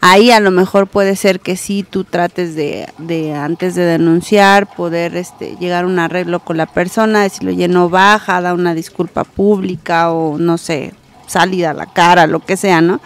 Ahí 0.00 0.30
a 0.30 0.40
lo 0.40 0.50
mejor 0.50 0.86
puede 0.86 1.14
ser 1.14 1.40
que 1.40 1.58
sí 1.58 1.82
tú 1.82 2.04
trates 2.04 2.54
de, 2.54 2.88
de 2.96 3.34
antes 3.34 3.74
de 3.74 3.84
denunciar, 3.84 4.74
poder 4.74 5.14
este, 5.14 5.54
llegar 5.60 5.84
a 5.84 5.88
un 5.88 5.98
arreglo 5.98 6.40
con 6.40 6.56
la 6.56 6.64
persona, 6.64 7.22
decirlo, 7.22 7.50
oye, 7.50 7.68
no 7.68 7.90
baja, 7.90 8.40
da 8.40 8.54
una 8.54 8.72
disculpa 8.72 9.24
pública 9.24 10.10
o 10.10 10.38
no 10.38 10.56
sé, 10.56 10.94
salida 11.26 11.72
a 11.72 11.74
la 11.74 11.84
cara, 11.84 12.26
lo 12.26 12.40
que 12.40 12.56
sea, 12.56 12.80
¿no? 12.80 13.02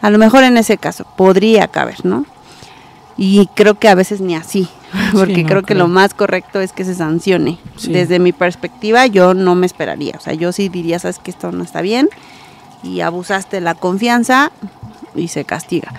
A 0.00 0.08
lo 0.08 0.16
mejor 0.16 0.42
en 0.42 0.56
ese 0.56 0.78
caso 0.78 1.04
podría 1.18 1.68
caber, 1.68 2.02
¿no? 2.06 2.24
Y 3.16 3.46
creo 3.54 3.78
que 3.78 3.88
a 3.88 3.94
veces 3.94 4.20
ni 4.20 4.34
así, 4.34 4.68
porque 5.12 5.44
creo 5.44 5.62
que 5.62 5.74
lo 5.74 5.88
más 5.88 6.14
correcto 6.14 6.60
es 6.60 6.72
que 6.72 6.84
se 6.84 6.94
sancione. 6.94 7.58
Desde 7.86 8.18
mi 8.18 8.32
perspectiva 8.32 9.06
yo 9.06 9.34
no 9.34 9.54
me 9.54 9.66
esperaría, 9.66 10.14
o 10.16 10.20
sea, 10.20 10.34
yo 10.34 10.52
sí 10.52 10.68
diría, 10.68 10.98
sabes 10.98 11.18
que 11.18 11.30
esto 11.30 11.52
no 11.52 11.64
está 11.64 11.80
bien 11.80 12.08
y 12.82 13.00
abusaste 13.00 13.60
la 13.60 13.74
confianza 13.74 14.52
y 15.14 15.28
se 15.28 15.44
castiga. 15.44 15.92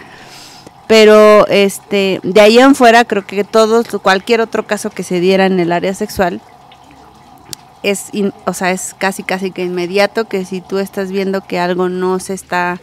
Pero 0.88 1.48
este 1.48 2.20
de 2.24 2.42
ahí 2.42 2.60
en 2.60 2.76
fuera 2.76 3.06
creo 3.06 3.26
que 3.26 3.44
todos 3.44 3.88
cualquier 4.02 4.42
otro 4.42 4.68
caso 4.68 4.92
que 4.92 5.04
se 5.04 5.20
diera 5.20 5.48
en 5.48 5.60
el 5.60 5.72
área 5.72 5.94
sexual 5.96 6.42
es 7.82 8.12
o 8.46 8.54
sea, 8.54 8.72
es 8.72 8.96
casi 8.98 9.24
casi 9.24 9.52
que 9.52 9.64
inmediato 9.64 10.26
que 10.26 10.46
si 10.46 10.62
tú 10.62 10.78
estás 10.78 11.12
viendo 11.12 11.42
que 11.42 11.60
algo 11.60 11.90
no 11.90 12.20
se 12.20 12.34
está 12.34 12.80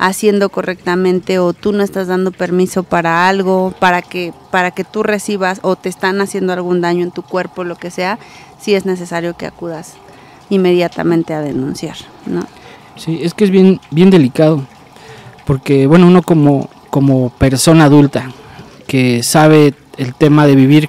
haciendo 0.00 0.48
correctamente 0.48 1.38
o 1.38 1.52
tú 1.52 1.72
no 1.72 1.82
estás 1.82 2.08
dando 2.08 2.32
permiso 2.32 2.82
para 2.84 3.28
algo, 3.28 3.74
para 3.78 4.00
que, 4.00 4.32
para 4.50 4.70
que 4.70 4.82
tú 4.82 5.02
recibas 5.02 5.60
o 5.62 5.76
te 5.76 5.90
están 5.90 6.22
haciendo 6.22 6.54
algún 6.54 6.80
daño 6.80 7.04
en 7.04 7.10
tu 7.10 7.20
cuerpo, 7.22 7.64
lo 7.64 7.76
que 7.76 7.90
sea, 7.90 8.18
sí 8.58 8.74
es 8.74 8.86
necesario 8.86 9.36
que 9.36 9.44
acudas 9.44 9.94
inmediatamente 10.48 11.34
a 11.34 11.42
denunciar, 11.42 11.96
¿no? 12.24 12.46
Sí, 12.96 13.20
es 13.22 13.34
que 13.34 13.44
es 13.44 13.50
bien, 13.50 13.78
bien 13.90 14.08
delicado, 14.08 14.62
porque 15.44 15.86
bueno, 15.86 16.06
uno 16.06 16.22
como, 16.22 16.70
como 16.88 17.28
persona 17.28 17.84
adulta 17.84 18.32
que 18.86 19.22
sabe 19.22 19.74
el 19.98 20.14
tema 20.14 20.46
de 20.46 20.56
vivir 20.56 20.88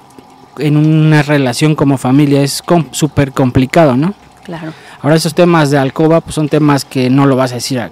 en 0.56 0.78
una 0.78 1.22
relación 1.22 1.74
como 1.74 1.98
familia 1.98 2.42
es 2.42 2.62
súper 2.92 3.32
complicado, 3.32 3.94
¿no? 3.94 4.14
Claro. 4.44 4.72
Ahora 5.02 5.16
esos 5.16 5.34
temas 5.34 5.70
de 5.70 5.78
alcoba 5.78 6.22
pues 6.22 6.34
son 6.34 6.48
temas 6.48 6.86
que 6.86 7.10
no 7.10 7.26
lo 7.26 7.36
vas 7.36 7.52
a 7.52 7.56
decir 7.56 7.78
a, 7.78 7.90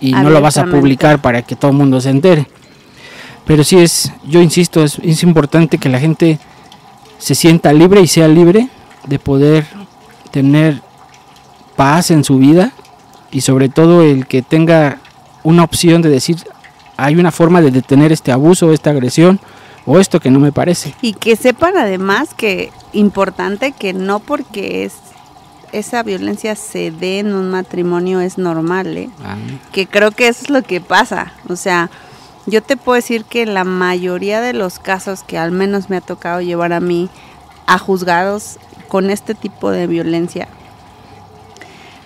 y 0.00 0.12
no 0.12 0.30
lo 0.30 0.40
vas 0.40 0.58
a 0.58 0.64
publicar 0.64 1.20
para 1.20 1.42
que 1.42 1.56
todo 1.56 1.70
el 1.70 1.76
mundo 1.76 2.00
se 2.00 2.10
entere. 2.10 2.46
Pero 3.44 3.64
sí 3.64 3.78
es, 3.78 4.12
yo 4.24 4.42
insisto, 4.42 4.84
es, 4.84 4.98
es 5.02 5.22
importante 5.22 5.78
que 5.78 5.88
la 5.88 5.98
gente 5.98 6.38
se 7.18 7.34
sienta 7.34 7.72
libre 7.72 8.00
y 8.00 8.06
sea 8.06 8.28
libre 8.28 8.68
de 9.06 9.18
poder 9.18 9.66
tener 10.30 10.82
paz 11.76 12.10
en 12.10 12.24
su 12.24 12.38
vida 12.38 12.72
y 13.30 13.40
sobre 13.40 13.68
todo 13.68 14.02
el 14.02 14.26
que 14.26 14.42
tenga 14.42 14.98
una 15.42 15.64
opción 15.64 16.02
de 16.02 16.10
decir 16.10 16.36
hay 16.98 17.14
una 17.14 17.30
forma 17.30 17.62
de 17.62 17.70
detener 17.70 18.12
este 18.12 18.32
abuso, 18.32 18.72
esta 18.72 18.90
agresión 18.90 19.38
o 19.86 19.98
esto 19.98 20.20
que 20.20 20.30
no 20.30 20.40
me 20.40 20.52
parece. 20.52 20.94
Y 21.00 21.14
que 21.14 21.36
sepan 21.36 21.76
además 21.76 22.34
que 22.34 22.72
importante 22.92 23.72
que 23.72 23.92
no 23.92 24.18
porque 24.18 24.84
es 24.84 24.94
esa 25.72 26.02
violencia 26.02 26.54
se 26.56 26.90
dé 26.90 27.20
en 27.20 27.34
un 27.34 27.50
matrimonio 27.50 28.20
es 28.20 28.38
normal, 28.38 28.96
¿eh? 28.96 29.10
Ah. 29.24 29.36
Que 29.72 29.86
creo 29.86 30.10
que 30.10 30.28
eso 30.28 30.44
es 30.44 30.50
lo 30.50 30.62
que 30.62 30.80
pasa. 30.80 31.32
O 31.48 31.56
sea, 31.56 31.90
yo 32.46 32.62
te 32.62 32.76
puedo 32.76 32.96
decir 32.96 33.24
que 33.24 33.46
la 33.46 33.64
mayoría 33.64 34.40
de 34.40 34.52
los 34.52 34.78
casos 34.78 35.22
que 35.22 35.38
al 35.38 35.52
menos 35.52 35.90
me 35.90 35.96
ha 35.96 36.00
tocado 36.00 36.40
llevar 36.40 36.72
a 36.72 36.80
mí 36.80 37.10
a 37.66 37.78
juzgados 37.78 38.58
con 38.88 39.10
este 39.10 39.34
tipo 39.34 39.70
de 39.70 39.86
violencia, 39.86 40.48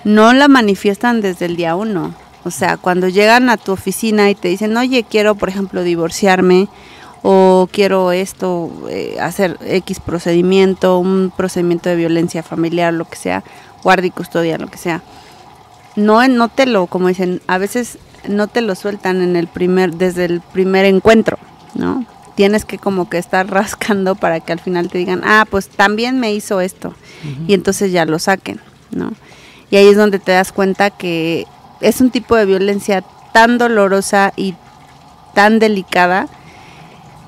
no 0.04 0.32
la 0.32 0.48
manifiestan 0.48 1.20
desde 1.20 1.46
el 1.46 1.56
día 1.56 1.76
uno. 1.76 2.14
O 2.44 2.50
sea, 2.50 2.76
cuando 2.76 3.08
llegan 3.08 3.48
a 3.48 3.56
tu 3.56 3.70
oficina 3.70 4.28
y 4.30 4.34
te 4.34 4.48
dicen, 4.48 4.76
oye, 4.76 5.04
quiero, 5.04 5.36
por 5.36 5.48
ejemplo, 5.48 5.84
divorciarme, 5.84 6.68
o 7.22 7.68
quiero 7.70 8.12
esto, 8.12 8.70
eh, 8.88 9.16
hacer 9.20 9.56
X 9.64 10.00
procedimiento, 10.00 10.98
un 10.98 11.32
procedimiento 11.34 11.88
de 11.88 11.96
violencia 11.96 12.42
familiar, 12.42 12.92
lo 12.92 13.04
que 13.04 13.16
sea, 13.16 13.44
guardia 13.82 14.08
y 14.08 14.10
custodia, 14.10 14.58
lo 14.58 14.68
que 14.68 14.78
sea. 14.78 15.02
No, 15.94 16.26
no 16.26 16.48
te 16.48 16.66
lo, 16.66 16.86
como 16.86 17.08
dicen, 17.08 17.40
a 17.46 17.58
veces 17.58 17.98
no 18.28 18.48
te 18.48 18.60
lo 18.60 18.74
sueltan 18.74 19.22
en 19.22 19.36
el 19.36 19.46
primer, 19.46 19.94
desde 19.94 20.24
el 20.24 20.40
primer 20.40 20.84
encuentro, 20.84 21.38
¿no? 21.74 22.04
Tienes 22.34 22.64
que 22.64 22.78
como 22.78 23.08
que 23.08 23.18
estar 23.18 23.46
rascando 23.50 24.16
para 24.16 24.40
que 24.40 24.52
al 24.52 24.60
final 24.60 24.88
te 24.88 24.98
digan, 24.98 25.22
ah, 25.24 25.46
pues 25.48 25.68
también 25.68 26.18
me 26.18 26.32
hizo 26.32 26.60
esto. 26.60 26.94
Y 27.46 27.54
entonces 27.54 27.92
ya 27.92 28.04
lo 28.04 28.18
saquen, 28.18 28.60
¿no? 28.90 29.12
Y 29.70 29.76
ahí 29.76 29.86
es 29.86 29.96
donde 29.96 30.18
te 30.18 30.32
das 30.32 30.50
cuenta 30.50 30.90
que 30.90 31.46
es 31.80 32.00
un 32.00 32.10
tipo 32.10 32.34
de 32.34 32.46
violencia 32.46 33.04
tan 33.32 33.58
dolorosa 33.58 34.32
y 34.36 34.54
tan 35.34 35.60
delicada 35.60 36.28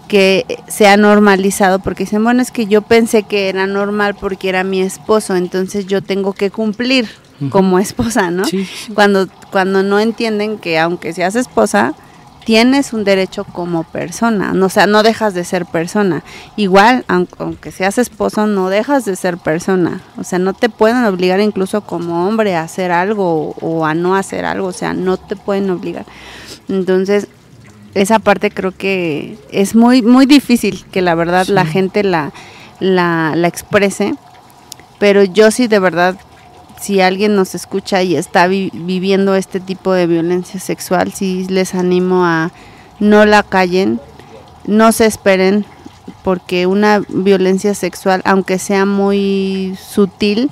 que 0.09 0.59
se 0.69 0.87
ha 0.87 0.97
normalizado 0.97 1.79
porque 1.79 2.05
dicen, 2.05 2.25
bueno, 2.25 2.43
es 2.43 2.51
que 2.51 2.67
yo 2.67 2.83
pensé 2.83 3.23
que 3.23 3.49
era 3.49 3.67
normal 3.67 4.15
porque 4.15 4.49
era 4.49 4.65
mi 4.65 4.81
esposo, 4.81 5.37
entonces 5.37 5.87
yo 5.87 6.03
tengo 6.03 6.33
que 6.33 6.51
cumplir 6.51 7.09
como 7.51 7.79
esposa, 7.79 8.31
¿no? 8.31 8.45
Cuando, 8.95 9.29
cuando 9.51 9.83
no 9.83 9.99
entienden 9.99 10.59
que 10.59 10.79
aunque 10.79 11.13
seas 11.13 11.35
esposa, 11.35 11.95
tienes 12.45 12.93
un 12.93 13.05
derecho 13.05 13.45
como 13.45 13.85
persona, 13.85 14.53
o 14.53 14.69
sea, 14.69 14.87
no 14.87 15.03
dejas 15.03 15.35
de 15.35 15.45
ser 15.45 15.67
persona. 15.67 16.23
Igual, 16.57 17.05
aunque 17.09 17.73
seas 17.73 17.99
esposo, 17.99 18.47
no 18.47 18.69
dejas 18.69 19.05
de 19.05 19.17
ser 19.17 19.39
persona. 19.39 20.03
O 20.19 20.25
sea, 20.25 20.39
no 20.39 20.53
te 20.53 20.69
pueden 20.69 21.05
obligar 21.05 21.41
incluso 21.41 21.81
como 21.81 22.29
hombre 22.29 22.55
a 22.55 22.63
hacer 22.63 22.93
algo 22.93 23.55
o 23.61 23.87
a 23.87 23.95
no 23.95 24.15
hacer 24.15 24.45
algo, 24.45 24.69
o 24.69 24.73
sea, 24.73 24.93
no 24.93 25.17
te 25.17 25.37
pueden 25.37 25.71
obligar. 25.71 26.05
Entonces, 26.69 27.29
esa 27.95 28.19
parte 28.19 28.51
creo 28.51 28.73
que 28.73 29.39
es 29.51 29.75
muy 29.75 30.03
muy 30.03 30.27
difícil 30.27 30.85
que 30.91 31.03
la 31.03 31.15
verdad 31.15 31.47
la 31.47 31.65
gente 31.65 32.03
la, 32.03 32.33
la, 32.81 33.33
exprese, 33.47 34.15
pero 34.99 35.25
yo 35.25 35.51
sí 35.51 35.69
de 35.69 35.79
verdad, 35.79 36.17
si 36.81 37.01
alguien 37.01 37.37
nos 37.37 37.55
escucha 37.55 38.03
y 38.03 38.17
está 38.17 38.47
viviendo 38.47 39.35
este 39.37 39.61
tipo 39.61 39.93
de 39.93 40.07
violencia 40.07 40.61
sexual, 40.61 41.13
sí 41.13 41.47
les 41.49 41.75
animo 41.75 42.25
a 42.25 42.51
no 43.01 43.25
la 43.27 43.43
callen, 43.43 44.01
no 44.67 44.93
se 44.93 45.07
esperen, 45.07 45.65
porque 46.23 46.67
una 46.67 47.01
violencia 47.09 47.75
sexual, 47.75 48.23
aunque 48.25 48.59
sea 48.59 48.87
muy 48.87 49.77
sutil, 49.81 50.51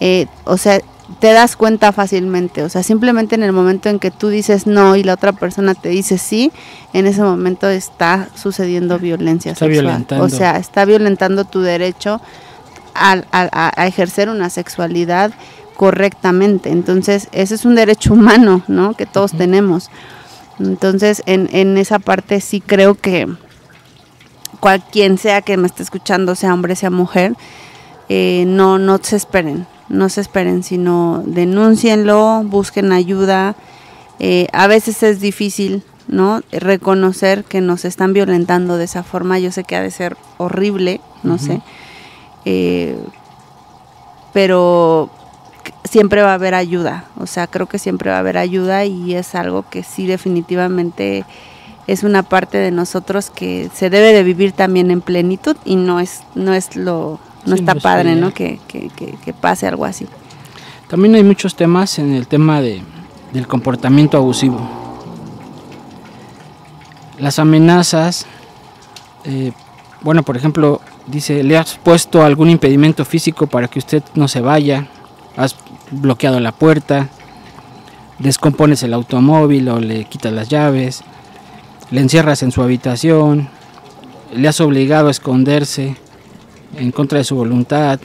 eh, 0.00 0.26
o 0.44 0.56
sea, 0.56 0.80
te 1.18 1.32
das 1.32 1.56
cuenta 1.56 1.92
fácilmente, 1.92 2.62
o 2.62 2.68
sea, 2.68 2.82
simplemente 2.82 3.34
en 3.34 3.42
el 3.42 3.52
momento 3.52 3.88
en 3.88 3.98
que 3.98 4.10
tú 4.10 4.28
dices 4.28 4.66
no 4.66 4.96
y 4.96 5.02
la 5.02 5.14
otra 5.14 5.32
persona 5.32 5.74
te 5.74 5.88
dice 5.88 6.18
sí, 6.18 6.52
en 6.92 7.06
ese 7.06 7.22
momento 7.22 7.68
está 7.68 8.28
sucediendo 8.34 8.98
violencia 8.98 9.52
está 9.52 9.66
sexual. 9.66 10.06
O 10.20 10.28
sea, 10.28 10.56
está 10.58 10.84
violentando 10.84 11.44
tu 11.44 11.60
derecho 11.60 12.20
a, 12.94 13.86
ejercer 13.86 14.28
una 14.28 14.50
sexualidad 14.50 15.32
correctamente. 15.76 16.70
Entonces, 16.70 17.28
ese 17.32 17.54
es 17.54 17.64
un 17.64 17.74
derecho 17.74 18.12
humano, 18.12 18.62
¿no? 18.68 18.94
Que 18.94 19.06
todos 19.06 19.32
tenemos. 19.32 19.90
Entonces, 20.60 21.22
en, 21.26 21.48
en 21.52 21.78
esa 21.78 21.98
parte 21.98 22.40
sí 22.40 22.60
creo 22.60 22.94
que 22.94 23.26
cualquiera 24.60 25.16
sea 25.16 25.42
que 25.42 25.56
me 25.56 25.66
esté 25.66 25.82
escuchando, 25.82 26.34
sea 26.34 26.54
hombre, 26.54 26.76
sea 26.76 26.90
mujer, 26.90 27.34
eh, 28.08 28.44
no, 28.46 28.78
no 28.78 28.98
se 29.02 29.16
esperen 29.16 29.66
no 29.92 30.08
se 30.08 30.22
esperen, 30.22 30.64
sino 30.64 31.22
denúncienlo, 31.26 32.42
busquen 32.44 32.92
ayuda. 32.92 33.54
Eh, 34.18 34.48
a 34.52 34.66
veces 34.66 35.02
es 35.02 35.20
difícil, 35.20 35.84
¿no? 36.08 36.40
Reconocer 36.50 37.44
que 37.44 37.60
nos 37.60 37.84
están 37.84 38.12
violentando 38.14 38.78
de 38.78 38.84
esa 38.84 39.02
forma, 39.02 39.38
yo 39.38 39.52
sé 39.52 39.64
que 39.64 39.76
ha 39.76 39.82
de 39.82 39.90
ser 39.90 40.16
horrible, 40.38 41.00
no 41.22 41.38
sé, 41.38 41.60
eh, 42.44 42.96
pero 44.32 45.10
siempre 45.84 46.22
va 46.22 46.30
a 46.30 46.34
haber 46.34 46.54
ayuda, 46.54 47.04
o 47.18 47.26
sea, 47.26 47.46
creo 47.46 47.66
que 47.66 47.78
siempre 47.78 48.10
va 48.10 48.16
a 48.16 48.20
haber 48.20 48.38
ayuda 48.38 48.84
y 48.86 49.14
es 49.14 49.34
algo 49.34 49.68
que 49.68 49.82
sí 49.82 50.06
definitivamente 50.06 51.24
es 51.86 52.02
una 52.02 52.22
parte 52.22 52.58
de 52.58 52.70
nosotros 52.70 53.28
que 53.28 53.68
se 53.74 53.90
debe 53.90 54.12
de 54.12 54.22
vivir 54.22 54.52
también 54.52 54.90
en 54.90 55.02
plenitud 55.02 55.56
y 55.64 55.76
no 55.76 56.00
es, 56.00 56.22
no 56.34 56.54
es 56.54 56.76
lo, 56.76 57.20
no 57.44 57.54
está 57.54 57.74
padre, 57.74 58.14
¿no? 58.14 58.32
Que, 58.32 58.58
que, 58.68 58.88
que, 58.90 59.32
pase 59.32 59.66
algo 59.66 59.84
así. 59.84 60.06
También 60.88 61.14
hay 61.14 61.24
muchos 61.24 61.54
temas 61.56 61.98
en 61.98 62.12
el 62.12 62.26
tema 62.26 62.60
de, 62.60 62.82
del 63.32 63.46
comportamiento 63.46 64.16
abusivo. 64.16 64.60
Las 67.18 67.38
amenazas, 67.38 68.26
eh, 69.24 69.52
bueno, 70.02 70.22
por 70.22 70.36
ejemplo, 70.36 70.80
dice, 71.06 71.42
le 71.42 71.56
has 71.56 71.78
puesto 71.78 72.22
algún 72.22 72.50
impedimento 72.50 73.04
físico 73.04 73.46
para 73.46 73.68
que 73.68 73.78
usted 73.78 74.02
no 74.14 74.28
se 74.28 74.40
vaya, 74.40 74.88
has 75.36 75.56
bloqueado 75.90 76.40
la 76.40 76.52
puerta, 76.52 77.08
descompones 78.18 78.82
el 78.82 78.94
automóvil 78.94 79.68
o 79.68 79.80
le 79.80 80.04
quitas 80.04 80.32
las 80.32 80.48
llaves, 80.48 81.02
le 81.90 82.00
encierras 82.00 82.42
en 82.42 82.52
su 82.52 82.62
habitación, 82.62 83.48
le 84.34 84.48
has 84.48 84.60
obligado 84.60 85.08
a 85.08 85.10
esconderse 85.10 85.96
en 86.74 86.92
contra 86.92 87.18
de 87.18 87.24
su 87.24 87.36
voluntad, 87.36 88.00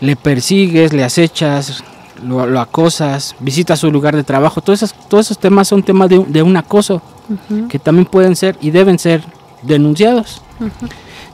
le 0.00 0.16
persigues, 0.16 0.92
le 0.92 1.04
acechas, 1.04 1.82
lo, 2.22 2.60
acosas, 2.60 3.34
visitas 3.40 3.80
su 3.80 3.90
lugar 3.90 4.16
de 4.16 4.24
trabajo. 4.24 4.60
Todos 4.60 4.82
esos, 4.82 5.08
todos 5.08 5.26
esos 5.26 5.38
temas 5.38 5.68
son 5.68 5.82
temas 5.82 6.08
de, 6.08 6.42
un 6.42 6.56
acoso 6.56 7.02
que 7.68 7.78
también 7.78 8.06
pueden 8.06 8.36
ser 8.36 8.56
y 8.60 8.70
deben 8.70 8.98
ser 8.98 9.22
denunciados. 9.62 10.42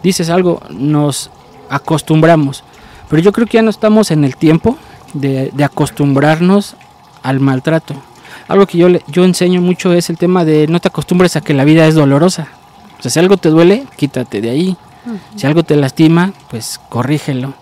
Dices 0.03 0.31
algo, 0.31 0.61
nos 0.71 1.31
acostumbramos, 1.69 2.65
pero 3.09 3.23
yo 3.23 3.33
creo 3.33 3.47
que 3.47 3.59
ya 3.59 3.63
no 3.63 3.71
estamos 3.71 4.11
en 4.11 4.25
el 4.25 4.37
tiempo 4.37 4.77
de, 5.15 5.51
de 5.55 5.65
acostumbrarnos 5.65 6.77
al 7.23 7.41
maltrato 7.41 7.95
algo 8.49 8.67
que 8.67 8.79
yo, 8.79 8.89
yo 9.09 9.25
enseño 9.25 9.61
mucho 9.61 9.93
es 9.93 10.11
el 10.11 10.19
tema 10.19 10.45
de 10.45 10.67
no 10.67 10.81
te 10.81 10.89
acostumbres 10.89 11.37
a 11.37 11.41
que 11.41 11.55
la 11.55 11.65
vida 11.65 11.87
es 11.87 11.95
dolorosa. 11.95 12.49
O 12.99 13.03
sea, 13.03 13.11
si 13.11 13.19
algo 13.19 13.37
te 13.37 13.49
duele, 13.49 13.85
quítate 13.97 14.41
de 14.41 14.51
ahí. 14.51 14.77
Si 15.37 15.47
algo 15.47 15.63
te 15.63 15.77
lastima, 15.77 16.33
pues 16.51 16.81
corrígelo. 16.89 17.55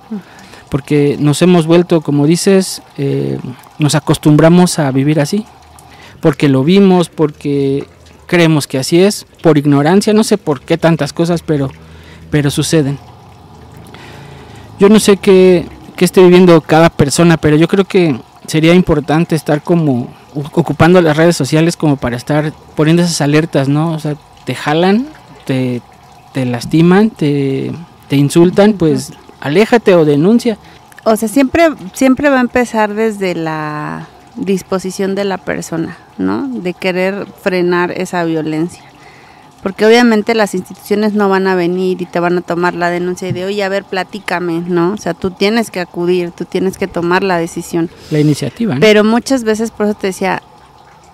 Porque 0.69 1.17
nos 1.19 1.43
hemos 1.43 1.67
vuelto, 1.67 2.01
como 2.01 2.27
dices, 2.27 2.83
eh, 2.97 3.39
nos 3.79 3.95
acostumbramos 3.95 4.79
a 4.79 4.91
vivir 4.91 5.21
así. 5.21 5.47
Porque 6.21 6.49
lo 6.49 6.65
vimos, 6.65 7.09
porque 7.09 7.87
creemos 8.27 8.67
que 8.67 8.79
así 8.79 9.03
es, 9.03 9.27
por 9.43 9.59
ignorancia, 9.59 10.13
no 10.13 10.23
sé 10.23 10.39
por 10.39 10.61
qué 10.61 10.79
tantas 10.79 11.13
cosas, 11.13 11.43
pero, 11.43 11.71
pero 12.31 12.51
suceden. 12.51 12.99
Yo 14.79 14.89
no 14.89 15.01
sé 15.01 15.17
qué, 15.17 15.67
qué 15.97 16.05
esté 16.05 16.23
viviendo 16.23 16.61
cada 16.61 16.91
persona, 16.91 17.37
pero 17.37 17.57
yo 17.57 17.67
creo 17.67 17.85
que 17.85 18.21
sería 18.47 18.75
importante 18.75 19.35
estar 19.35 19.63
como 19.63 20.09
ocupando 20.35 21.01
las 21.01 21.17
redes 21.17 21.37
sociales 21.37 21.77
como 21.77 21.97
para 21.97 22.17
estar 22.17 22.53
poniendo 22.77 23.03
esas 23.03 23.21
alertas, 23.21 23.69
¿no? 23.69 23.93
O 23.93 23.99
sea, 23.99 24.17
te 24.45 24.55
jalan, 24.55 25.09
te, 25.45 25.83
te 26.33 26.45
lastiman, 26.45 27.11
te, 27.11 27.73
te 28.09 28.17
insultan, 28.17 28.75
pues 28.75 29.13
aléjate 29.41 29.95
o 29.95 30.05
denuncia. 30.05 30.59
O 31.05 31.17
sea, 31.17 31.29
siempre, 31.29 31.69
siempre 31.93 32.29
va 32.29 32.39
a 32.39 32.43
empezar 32.43 32.95
desde 32.95 33.35
la 33.35 34.09
disposición 34.37 35.15
de 35.15 35.25
la 35.25 35.39
persona, 35.39 35.97
¿no? 36.19 36.49
De 36.49 36.75
querer 36.75 37.27
frenar 37.43 37.91
esa 37.93 38.25
violencia 38.25 38.85
porque 39.63 39.85
obviamente 39.85 40.35
las 40.35 40.55
instituciones 40.55 41.13
no 41.13 41.29
van 41.29 41.47
a 41.47 41.55
venir 41.55 42.01
y 42.01 42.07
te 42.07 42.19
van 42.21 42.39
a 42.39 42.41
tomar 42.41 42.75
la 42.75 42.91
denuncia 42.91 43.29
y 43.29 43.33
de, 43.33 43.45
oye, 43.45 43.63
a 43.63 43.69
ver, 43.69 43.85
platícame, 43.85 44.63
¿no? 44.67 44.93
O 44.93 44.97
sea, 44.97 45.15
tú 45.15 45.31
tienes 45.31 45.71
que 45.71 45.81
acudir, 45.81 46.31
tú 46.31 46.45
tienes 46.45 46.79
que 46.79 46.87
tomar 46.87 47.23
la 47.23 47.39
decisión. 47.39 47.91
La 48.11 48.21
iniciativa. 48.21 48.75
¿no? 48.75 48.81
Pero 48.81 49.05
muchas 49.05 49.45
veces, 49.45 49.71
por 49.71 49.87
eso 49.87 49.95
te 49.95 50.09
decía, 50.09 50.43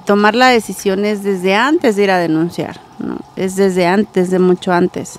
tomar 0.05 0.35
la 0.35 0.49
decisión 0.49 1.05
es 1.05 1.25
desde 1.25 1.55
antes 1.55 1.97
de 1.97 2.05
ir 2.05 2.11
a 2.11 2.19
denunciar, 2.19 2.81
¿no? 2.99 3.19
Es 3.37 3.57
desde 3.57 3.87
antes, 3.87 4.31
de 4.31 4.39
mucho 4.39 4.73
antes, 4.73 5.19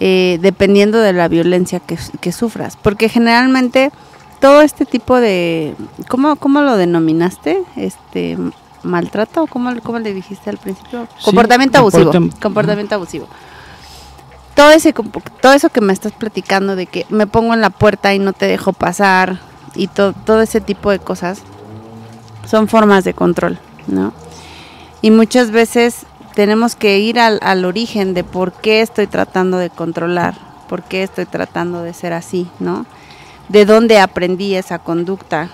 eh, 0.00 0.38
dependiendo 0.40 0.98
de 0.98 1.12
la 1.12 1.28
violencia 1.28 1.80
que, 1.80 1.98
que, 2.20 2.32
sufras. 2.32 2.76
Porque 2.76 3.08
generalmente 3.08 3.90
todo 4.40 4.62
este 4.62 4.84
tipo 4.84 5.16
de, 5.16 5.74
¿cómo, 6.08 6.36
cómo 6.36 6.62
lo 6.62 6.76
denominaste? 6.76 7.62
Este 7.76 8.36
maltrato, 8.82 9.46
¿cómo, 9.46 9.72
cómo 9.82 9.98
le 9.98 10.14
dijiste 10.14 10.50
al 10.50 10.58
principio? 10.58 11.08
comportamiento 11.24 11.78
abusivo. 11.78 12.12
comportamiento 12.40 12.94
abusivo. 12.94 13.26
Todo, 14.54 14.70
ese, 14.70 14.92
todo 15.40 15.52
eso 15.52 15.68
que 15.68 15.80
me 15.80 15.92
estás 15.92 16.12
platicando 16.12 16.74
de 16.74 16.86
que 16.86 17.06
me 17.10 17.26
pongo 17.26 17.54
en 17.54 17.60
la 17.60 17.70
puerta 17.70 18.12
y 18.14 18.18
no 18.18 18.32
te 18.32 18.46
dejo 18.46 18.72
pasar 18.72 19.40
y 19.74 19.86
todo 19.86 20.42
ese 20.42 20.60
tipo 20.60 20.90
de 20.90 20.98
cosas 20.98 21.42
son 22.44 22.66
formas 22.66 23.04
de 23.04 23.14
control, 23.14 23.58
¿no? 23.86 24.12
Y 25.00 25.12
muchas 25.12 25.52
veces 25.52 26.06
tenemos 26.38 26.76
que 26.76 27.00
ir 27.00 27.18
al, 27.18 27.40
al 27.42 27.64
origen 27.64 28.14
de 28.14 28.22
por 28.22 28.52
qué 28.52 28.80
estoy 28.80 29.08
tratando 29.08 29.58
de 29.58 29.70
controlar, 29.70 30.36
por 30.68 30.84
qué 30.84 31.02
estoy 31.02 31.26
tratando 31.26 31.82
de 31.82 31.92
ser 31.92 32.12
así, 32.12 32.46
¿no? 32.60 32.86
de 33.48 33.64
dónde 33.64 33.98
aprendí 33.98 34.54
esa 34.54 34.78
conducta. 34.78 35.50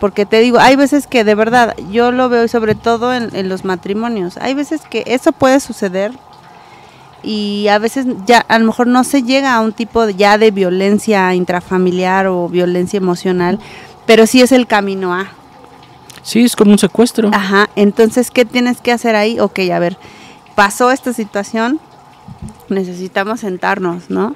Porque 0.00 0.26
te 0.26 0.40
digo, 0.40 0.58
hay 0.58 0.74
veces 0.74 1.06
que 1.06 1.22
de 1.22 1.36
verdad, 1.36 1.76
yo 1.92 2.10
lo 2.10 2.28
veo 2.28 2.48
sobre 2.48 2.74
todo 2.74 3.14
en, 3.14 3.48
los 3.48 3.64
matrimonios, 3.64 4.36
hay 4.38 4.54
veces 4.54 4.80
que 4.90 5.04
eso 5.06 5.30
puede 5.30 5.60
suceder 5.60 6.10
y 7.22 7.68
a 7.68 7.78
veces 7.78 8.04
ya 8.26 8.40
a 8.40 8.58
lo 8.58 8.66
mejor 8.66 8.88
no 8.88 9.04
se 9.04 9.22
llega 9.22 9.54
a 9.54 9.60
un 9.60 9.72
tipo 9.72 10.08
ya 10.08 10.36
de 10.36 10.50
violencia 10.50 11.32
intrafamiliar 11.32 12.26
o 12.26 12.48
violencia 12.48 12.96
emocional, 12.96 13.60
pero 14.04 14.26
sí 14.26 14.42
es 14.42 14.50
el 14.50 14.66
camino 14.66 15.14
a. 15.14 15.28
Sí, 16.24 16.42
es 16.42 16.56
como 16.56 16.72
un 16.72 16.78
secuestro. 16.78 17.30
Ajá, 17.32 17.68
entonces, 17.76 18.32
¿qué 18.32 18.44
tienes 18.44 18.80
que 18.80 18.90
hacer 18.90 19.14
ahí? 19.14 19.38
Ok, 19.38 19.60
a 19.72 19.78
ver, 19.78 19.96
pasó 20.54 20.90
esta 20.90 21.12
situación, 21.12 21.80
necesitamos 22.68 23.40
sentarnos, 23.40 24.10
¿no? 24.10 24.34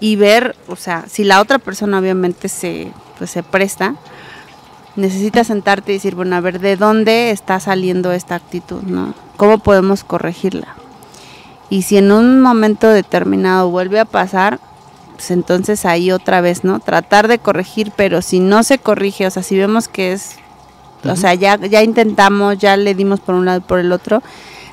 y 0.00 0.16
ver, 0.16 0.56
o 0.66 0.76
sea, 0.76 1.04
si 1.08 1.24
la 1.24 1.40
otra 1.40 1.58
persona 1.58 1.98
obviamente 1.98 2.48
se, 2.48 2.90
pues, 3.18 3.30
se 3.30 3.42
presta, 3.42 3.94
necesitas 4.96 5.46
sentarte 5.46 5.92
y 5.92 5.96
decir, 5.96 6.14
bueno, 6.14 6.34
a 6.36 6.40
ver, 6.40 6.58
¿de 6.58 6.76
dónde 6.76 7.30
está 7.30 7.60
saliendo 7.60 8.10
esta 8.10 8.34
actitud? 8.34 8.82
¿no? 8.82 9.14
¿Cómo 9.36 9.58
podemos 9.58 10.02
corregirla? 10.02 10.68
Y 11.68 11.82
si 11.82 11.98
en 11.98 12.10
un 12.10 12.40
momento 12.40 12.88
determinado 12.88 13.70
vuelve 13.70 14.00
a 14.00 14.04
pasar, 14.04 14.58
pues 15.12 15.30
entonces 15.30 15.84
ahí 15.84 16.10
otra 16.10 16.40
vez, 16.40 16.64
¿no? 16.64 16.80
Tratar 16.80 17.28
de 17.28 17.38
corregir, 17.38 17.92
pero 17.94 18.22
si 18.22 18.40
no 18.40 18.62
se 18.64 18.78
corrige, 18.78 19.26
o 19.26 19.30
sea, 19.30 19.42
si 19.42 19.56
vemos 19.56 19.86
que 19.86 20.12
es, 20.12 20.36
o 21.04 21.14
sea, 21.14 21.34
ya, 21.34 21.56
ya 21.58 21.82
intentamos, 21.82 22.58
ya 22.58 22.76
le 22.76 22.94
dimos 22.94 23.20
por 23.20 23.34
un 23.36 23.44
lado 23.44 23.58
y 23.58 23.62
por 23.62 23.78
el 23.78 23.92
otro, 23.92 24.22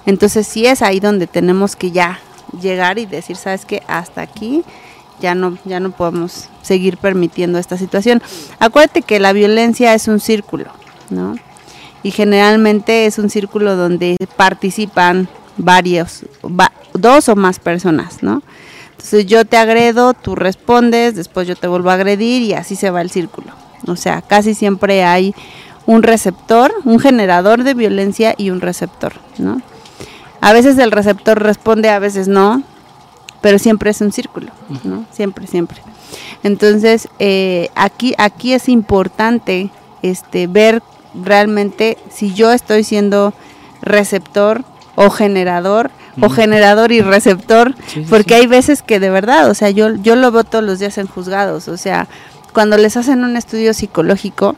entonces 0.07 0.47
sí 0.47 0.65
es 0.65 0.81
ahí 0.81 0.99
donde 1.01 1.27
tenemos 1.27 1.75
que 1.75 1.91
ya 1.91 2.19
llegar 2.61 2.97
y 2.97 3.05
decir, 3.05 3.35
¿sabes 3.35 3.65
qué? 3.65 3.83
Hasta 3.87 4.21
aquí 4.21 4.63
ya 5.19 5.35
no, 5.35 5.57
ya 5.65 5.81
no 5.81 5.91
podemos 5.91 6.47
seguir 6.61 6.97
permitiendo 6.97 7.59
esta 7.59 7.77
situación. 7.77 8.23
Acuérdate 8.57 9.01
que 9.01 9.19
la 9.19 9.33
violencia 9.33 9.93
es 9.93 10.07
un 10.07 10.21
círculo, 10.21 10.71
¿no? 11.09 11.35
Y 12.03 12.11
generalmente 12.11 13.05
es 13.05 13.19
un 13.19 13.29
círculo 13.29 13.75
donde 13.75 14.15
participan 14.37 15.27
varios, 15.57 16.23
dos 16.93 17.27
o 17.27 17.35
más 17.35 17.59
personas, 17.59 18.23
¿no? 18.23 18.41
Entonces 18.91 19.25
yo 19.25 19.43
te 19.43 19.57
agredo, 19.57 20.13
tú 20.13 20.35
respondes, 20.35 21.15
después 21.15 21.49
yo 21.49 21.57
te 21.57 21.67
vuelvo 21.67 21.89
a 21.89 21.95
agredir 21.95 22.43
y 22.43 22.53
así 22.53 22.77
se 22.77 22.91
va 22.91 23.01
el 23.01 23.09
círculo. 23.09 23.51
O 23.87 23.97
sea, 23.97 24.21
casi 24.21 24.53
siempre 24.53 25.03
hay 25.03 25.35
un 25.85 26.01
receptor, 26.01 26.73
un 26.85 26.99
generador 26.99 27.63
de 27.63 27.73
violencia 27.73 28.35
y 28.37 28.51
un 28.51 28.61
receptor, 28.61 29.13
¿no? 29.37 29.61
A 30.41 30.53
veces 30.53 30.77
el 30.77 30.91
receptor 30.91 31.41
responde, 31.41 31.89
a 31.89 31.99
veces 31.99 32.27
no, 32.27 32.63
pero 33.41 33.59
siempre 33.59 33.89
es 33.89 34.01
un 34.01 34.11
círculo, 34.11 34.51
¿no? 34.83 35.05
Siempre, 35.11 35.47
siempre. 35.47 35.81
Entonces, 36.43 37.09
eh, 37.19 37.69
aquí, 37.75 38.13
aquí 38.17 38.53
es 38.53 38.69
importante 38.69 39.69
este, 40.01 40.47
ver 40.47 40.81
realmente 41.13 41.97
si 42.09 42.33
yo 42.33 42.51
estoy 42.51 42.83
siendo 42.83 43.33
receptor 43.81 44.63
o 44.95 45.09
generador, 45.09 45.91
o 46.19 46.29
generador 46.29 46.91
y 46.91 47.01
receptor, 47.01 47.75
porque 48.09 48.33
hay 48.33 48.47
veces 48.47 48.81
que 48.81 48.99
de 48.99 49.11
verdad, 49.11 49.49
o 49.49 49.53
sea, 49.53 49.69
yo, 49.69 49.95
yo 49.95 50.15
lo 50.15 50.31
veo 50.31 50.43
todos 50.43 50.63
los 50.63 50.79
días 50.79 50.97
en 50.97 51.05
juzgados, 51.05 51.67
o 51.67 51.77
sea, 51.77 52.07
cuando 52.53 52.77
les 52.77 52.97
hacen 52.97 53.23
un 53.23 53.37
estudio 53.37 53.75
psicológico, 53.75 54.55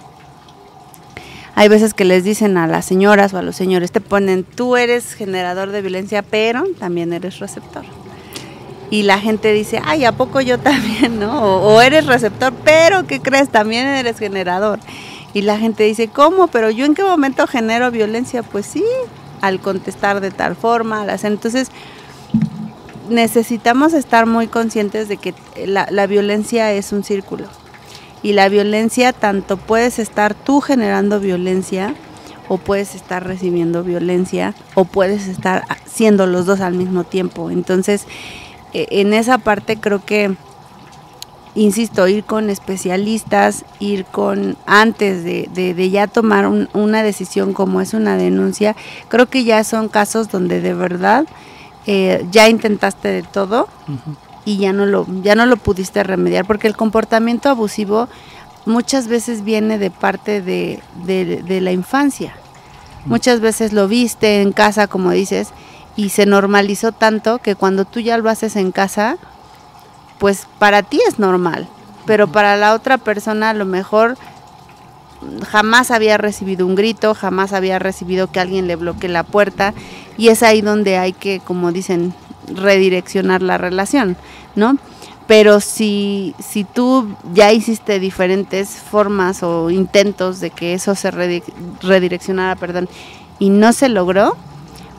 hay 1.60 1.68
veces 1.68 1.94
que 1.94 2.06
les 2.06 2.24
dicen 2.24 2.56
a 2.56 2.68
las 2.68 2.86
señoras 2.86 3.34
o 3.34 3.38
a 3.38 3.42
los 3.42 3.54
señores, 3.54 3.92
te 3.92 4.00
ponen, 4.00 4.46
tú 4.46 4.78
eres 4.78 5.14
generador 5.14 5.72
de 5.72 5.82
violencia, 5.82 6.22
pero 6.22 6.64
también 6.80 7.12
eres 7.12 7.40
receptor 7.40 7.84
y 8.90 9.04
la 9.04 9.20
gente 9.20 9.52
dice, 9.52 9.82
ay, 9.84 10.06
¿a 10.06 10.14
poco 10.14 10.40
yo 10.40 10.58
también, 10.58 11.20
no? 11.20 11.58
O, 11.58 11.82
eres 11.82 12.06
receptor, 12.06 12.54
pero 12.64 13.06
¿qué 13.08 13.20
crees? 13.20 13.50
También 13.50 13.86
eres 13.88 14.18
generador. 14.18 14.80
Y 15.34 15.42
la 15.42 15.60
gente 15.60 15.84
dice, 15.84 16.08
¿cómo? 16.08 16.48
Pero 16.48 16.70
yo 16.70 16.86
en 16.86 16.96
qué 16.96 17.04
momento 17.04 17.46
genero 17.46 17.92
violencia? 17.92 18.42
Pues 18.42 18.66
sí, 18.66 18.86
al 19.42 19.60
contestar 19.60 20.22
de 20.22 20.32
tal 20.32 20.56
forma, 20.56 21.02
hacer. 21.02 21.34
Entonces, 21.34 21.72
necesitamos 23.10 23.94
estar 23.94 24.26
muy 24.26 24.48
conscientes 24.48 25.10
de 25.10 25.18
que 25.18 25.34
la, 25.66 25.88
la 25.92 26.08
violencia 26.08 26.72
es 26.72 26.94
un 26.94 27.04
círculo. 27.04 27.48
Y 28.22 28.34
la 28.34 28.50
violencia, 28.50 29.14
tanto 29.14 29.58
puedes 29.58 30.00
estar 30.00 30.34
tú 30.34 30.62
generando 30.62 31.20
violencia, 31.20 31.96
o 32.48 32.58
puedes 32.58 32.96
estar 32.96 33.26
recibiendo 33.26 33.84
violencia, 33.84 34.56
o 34.74 34.86
puedes 34.86 35.28
estar 35.28 35.66
siendo 35.86 36.26
los 36.26 36.46
dos 36.46 36.62
al 36.62 36.74
mismo 36.74 37.04
tiempo. 37.04 37.52
Entonces, 37.52 38.06
e, 38.74 38.88
en 38.92 39.14
esa 39.14 39.38
parte 39.38 39.78
creo 39.78 40.04
que 40.04 40.36
insisto, 41.56 42.08
ir 42.08 42.24
con 42.24 42.50
especialistas, 42.50 43.66
ir 43.80 44.06
con, 44.06 44.56
antes 44.66 45.24
de, 45.24 45.90
ya 45.92 46.08
tomar 46.08 46.48
una 46.74 47.04
decisión 47.04 47.54
como 47.54 47.82
es 47.82 47.94
una 47.94 48.18
denuncia, 48.18 48.76
creo 49.08 49.28
que 49.28 49.44
ya 49.44 49.64
son 49.64 49.90
casos 49.90 50.30
donde 50.30 50.62
de 50.62 50.74
verdad 50.74 51.26
eh, 51.86 52.26
ya 52.32 52.50
intentaste 52.50 53.08
de 53.08 53.24
todo 53.24 53.68
y 54.46 54.58
ya 54.58 54.74
no, 54.74 54.86
lo, 54.86 55.06
ya 55.22 55.36
no 55.36 55.46
lo 55.46 55.58
pudiste 55.58 56.04
remediar, 56.04 56.46
porque 56.46 56.68
el 56.68 56.76
comportamiento 56.76 57.50
abusivo 57.50 58.08
muchas 58.66 59.08
veces 59.08 59.44
viene 59.44 59.78
de 59.78 59.92
parte 59.92 60.42
de, 60.42 60.82
de 61.06 61.62
la 61.62 61.72
infancia. 61.72 62.34
Muchas 63.06 63.40
veces 63.40 63.74
lo 63.74 63.88
viste 63.88 64.42
en 64.42 64.52
casa, 64.52 64.88
como 64.88 65.12
dices, 65.12 65.50
y 65.96 66.10
se 66.10 66.26
normalizó 66.26 66.92
tanto 66.92 67.40
que 67.40 67.56
cuando 67.56 67.86
tú 67.86 68.00
ya 68.00 68.18
lo 68.18 68.30
haces 68.30 68.56
en 68.56 68.72
casa, 68.72 69.18
pues 70.18 70.48
para 70.60 70.84
ti 70.84 71.00
es 71.08 71.20
normal, 71.20 71.68
pero 72.06 72.28
para 72.28 72.58
la 72.58 72.74
otra 72.74 72.98
persona 72.98 73.50
a 73.50 73.54
lo 73.54 73.66
mejor 73.66 74.18
jamás 75.48 75.92
había 75.92 76.18
recibido 76.18 76.66
un 76.66 76.76
grito, 76.76 77.14
jamás 77.14 77.54
había 77.54 77.80
recibido 77.80 78.32
que 78.32 78.40
alguien 78.40 78.68
le 78.68 78.76
bloquee 78.76 79.10
la 79.10 79.24
puerta 79.24 79.74
y 80.18 80.30
es 80.30 80.44
ahí 80.44 80.62
donde 80.62 80.98
hay 80.98 81.14
que, 81.14 81.40
como 81.40 81.72
dicen, 81.72 82.14
redireccionar 82.54 83.42
la 83.42 83.58
relación, 83.58 84.18
¿no? 84.56 84.78
Pero 85.28 85.60
si, 85.60 86.34
si 86.40 86.64
tú 86.64 87.16
ya 87.34 87.52
hiciste 87.52 88.00
diferentes 88.00 88.70
formas 88.70 89.44
o 89.44 89.70
intentos 89.70 90.40
de 90.40 90.50
que 90.50 90.74
eso 90.74 90.96
se 90.96 91.12
redireccionara, 91.12 92.56
perdón, 92.56 92.90
y 93.38 93.52
no 93.52 93.72
se 93.74 93.90
logró, 93.90 94.36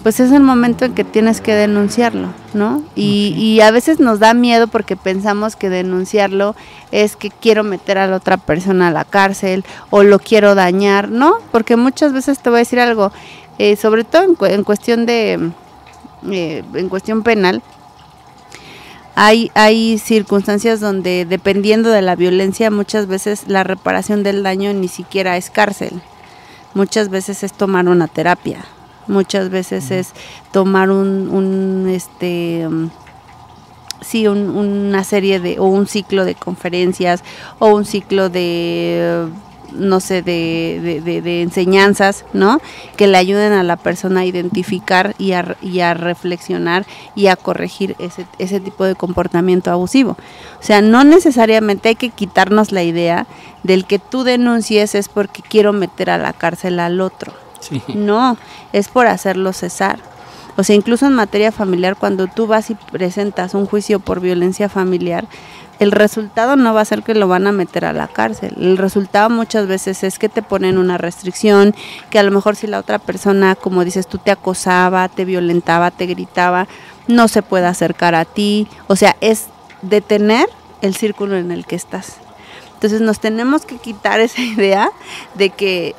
pues 0.02 0.18
es 0.18 0.32
el 0.32 0.42
momento 0.42 0.84
en 0.84 0.94
que 0.94 1.04
tienes 1.04 1.40
que 1.40 1.54
denunciarlo, 1.54 2.28
¿no? 2.54 2.82
Y, 2.94 3.34
y, 3.36 3.60
a 3.60 3.70
veces 3.70 4.00
nos 4.00 4.18
da 4.18 4.32
miedo 4.32 4.66
porque 4.66 4.96
pensamos 4.96 5.56
que 5.56 5.68
denunciarlo 5.68 6.54
es 6.90 7.16
que 7.16 7.30
quiero 7.30 7.64
meter 7.64 7.98
a 7.98 8.06
la 8.06 8.16
otra 8.16 8.38
persona 8.38 8.88
a 8.88 8.92
la 8.92 9.04
cárcel 9.04 9.64
o 9.90 10.02
lo 10.02 10.18
quiero 10.18 10.54
dañar, 10.54 11.10
¿no? 11.10 11.34
Porque 11.52 11.76
muchas 11.76 12.12
veces 12.12 12.38
te 12.38 12.48
voy 12.48 12.58
a 12.58 12.60
decir 12.60 12.80
algo, 12.80 13.12
eh, 13.58 13.76
sobre 13.76 14.04
todo 14.04 14.22
en, 14.46 14.64
cuestión 14.64 15.04
de, 15.04 15.50
eh, 16.30 16.64
en 16.74 16.88
cuestión 16.88 17.22
penal, 17.22 17.62
hay, 19.14 19.50
hay 19.54 19.98
circunstancias 19.98 20.80
donde 20.80 21.26
dependiendo 21.26 21.90
de 21.90 22.02
la 22.02 22.16
violencia 22.16 22.70
muchas 22.70 23.06
veces 23.06 23.44
la 23.48 23.64
reparación 23.64 24.22
del 24.22 24.42
daño 24.42 24.72
ni 24.72 24.88
siquiera 24.88 25.36
es 25.36 25.50
cárcel, 25.50 26.00
muchas 26.74 27.08
veces 27.08 27.42
es 27.42 27.52
tomar 27.52 27.88
una 27.88 28.08
terapia. 28.08 28.64
Muchas 29.06 29.50
veces 29.50 29.90
es 29.90 30.12
tomar 30.52 30.90
un, 30.90 31.30
un 31.30 31.88
este 31.88 32.64
um, 32.68 32.90
sí 34.00 34.28
una 34.28 35.02
serie 35.04 35.40
de 35.40 35.58
o 35.58 35.64
un 35.64 35.86
ciclo 35.86 36.24
de 36.24 36.34
conferencias 36.34 37.24
o 37.58 37.74
un 37.74 37.84
ciclo 37.84 38.28
de 38.28 39.26
no 39.72 40.00
sé, 40.00 40.22
de, 40.22 41.00
de, 41.02 41.42
enseñanzas, 41.42 42.24
¿no? 42.32 42.60
Que 42.96 43.06
le 43.06 43.18
ayuden 43.18 43.52
a 43.52 43.62
la 43.62 43.76
persona 43.76 44.20
a 44.20 44.24
identificar 44.24 45.14
y 45.18 45.32
a, 45.32 45.56
y 45.62 45.80
a 45.80 45.94
reflexionar 45.94 46.86
y 47.14 47.26
a 47.26 47.36
corregir 47.36 47.96
ese, 47.98 48.26
ese 48.38 48.60
tipo 48.60 48.84
de 48.84 48.94
comportamiento 48.94 49.70
abusivo. 49.70 50.12
O 50.12 50.62
sea, 50.62 50.82
no 50.82 51.04
necesariamente 51.04 51.90
hay 51.90 51.96
que 51.96 52.10
quitarnos 52.10 52.72
la 52.72 52.82
idea 52.82 53.26
del 53.62 53.84
que 53.86 53.98
tú 53.98 54.24
denuncies 54.24 54.94
es 54.94 55.08
porque 55.08 55.42
quiero 55.42 55.72
meter 55.72 56.10
a 56.10 56.18
la 56.18 56.32
cárcel 56.32 56.80
al 56.80 57.00
otro. 57.00 57.32
No, 57.94 58.36
es 58.72 58.88
por 58.88 59.06
hacerlo 59.06 59.52
cesar. 59.52 59.98
O 60.56 60.64
sea, 60.64 60.76
incluso 60.76 61.06
en 61.06 61.14
materia 61.14 61.52
familiar, 61.52 61.96
cuando 61.96 62.26
tú 62.26 62.46
vas 62.46 62.70
y 62.70 62.74
presentas 62.74 63.54
un 63.54 63.66
juicio 63.66 64.00
por 64.00 64.20
violencia 64.20 64.68
familiar, 64.68 65.26
el 65.80 65.92
resultado 65.92 66.56
no 66.56 66.74
va 66.74 66.82
a 66.82 66.84
ser 66.84 67.02
que 67.02 67.14
lo 67.14 67.26
van 67.26 67.46
a 67.46 67.52
meter 67.52 67.86
a 67.86 67.94
la 67.94 68.06
cárcel. 68.06 68.54
El 68.60 68.76
resultado 68.76 69.30
muchas 69.30 69.66
veces 69.66 70.04
es 70.04 70.18
que 70.18 70.28
te 70.28 70.42
ponen 70.42 70.76
una 70.76 70.98
restricción, 70.98 71.74
que 72.10 72.18
a 72.18 72.22
lo 72.22 72.30
mejor 72.30 72.54
si 72.54 72.66
la 72.66 72.78
otra 72.78 72.98
persona, 72.98 73.56
como 73.56 73.82
dices 73.82 74.06
tú, 74.06 74.18
te 74.18 74.30
acosaba, 74.30 75.08
te 75.08 75.24
violentaba, 75.24 75.90
te 75.90 76.04
gritaba, 76.04 76.68
no 77.08 77.28
se 77.28 77.40
puede 77.40 77.66
acercar 77.66 78.14
a 78.14 78.26
ti. 78.26 78.68
O 78.88 78.94
sea, 78.94 79.16
es 79.22 79.46
detener 79.80 80.46
el 80.82 80.94
círculo 80.94 81.38
en 81.38 81.50
el 81.50 81.64
que 81.64 81.76
estás. 81.76 82.18
Entonces 82.74 83.00
nos 83.00 83.18
tenemos 83.18 83.64
que 83.64 83.78
quitar 83.78 84.20
esa 84.20 84.42
idea 84.42 84.90
de 85.34 85.48
que 85.48 85.94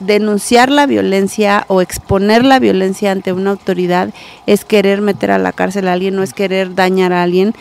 denunciar 0.00 0.70
la 0.70 0.86
violencia 0.86 1.66
o 1.68 1.82
exponer 1.82 2.46
la 2.46 2.58
violencia 2.58 3.12
ante 3.12 3.34
una 3.34 3.50
autoridad 3.50 4.08
es 4.46 4.64
querer 4.64 5.02
meter 5.02 5.30
a 5.30 5.38
la 5.38 5.52
cárcel 5.52 5.86
a 5.86 5.92
alguien, 5.92 6.16
no 6.16 6.22
es 6.22 6.32
querer 6.32 6.74
dañar 6.74 7.12
a 7.12 7.22
alguien. 7.22 7.54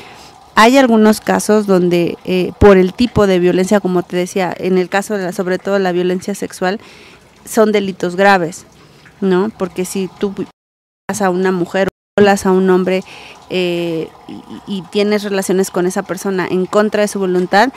Hay 0.56 0.78
algunos 0.78 1.22
casos 1.22 1.66
donde 1.66 2.18
eh, 2.26 2.52
por 2.60 2.78
el 2.78 2.94
tipo 2.94 3.26
de 3.26 3.40
violencia, 3.40 3.80
como 3.80 4.04
te 4.04 4.18
decía, 4.18 4.54
en 4.58 4.78
el 4.78 4.90
caso 4.90 5.18
de 5.18 5.26
la, 5.26 5.32
sobre 5.32 5.60
todo 5.60 5.80
la 5.80 5.92
violencia 5.92 6.36
sexual, 6.36 6.80
son 7.46 7.72
delitos 7.72 8.16
graves, 8.16 8.66
¿no? 9.22 9.50
Porque 9.58 9.86
si 9.86 10.10
tú 10.20 10.34
a 11.08 11.30
una 11.30 11.52
mujer 11.52 11.90
o 12.18 12.24
a 12.24 12.52
un 12.52 12.70
hombre 12.70 13.04
eh, 13.50 14.08
y, 14.68 14.82
tienes 14.92 15.24
relaciones 15.24 15.72
con 15.72 15.86
esa 15.86 16.04
persona 16.04 16.48
en 16.50 16.66
contra 16.66 17.02
de 17.02 17.08
su 17.08 17.20
voluntad, 17.20 17.70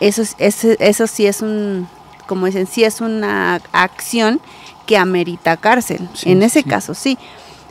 eso, 0.00 0.22
eso, 0.38 0.68
eso 0.78 1.06
sí 1.06 1.26
es 1.26 1.42
un 1.42 1.88
como 2.26 2.46
dicen, 2.46 2.66
sí 2.66 2.84
es 2.84 3.00
una 3.00 3.60
acción 3.72 4.40
que 4.86 4.96
amerita 4.96 5.56
cárcel. 5.56 6.08
en 6.24 6.42
ese 6.42 6.64
caso 6.64 6.94
sí. 6.94 7.18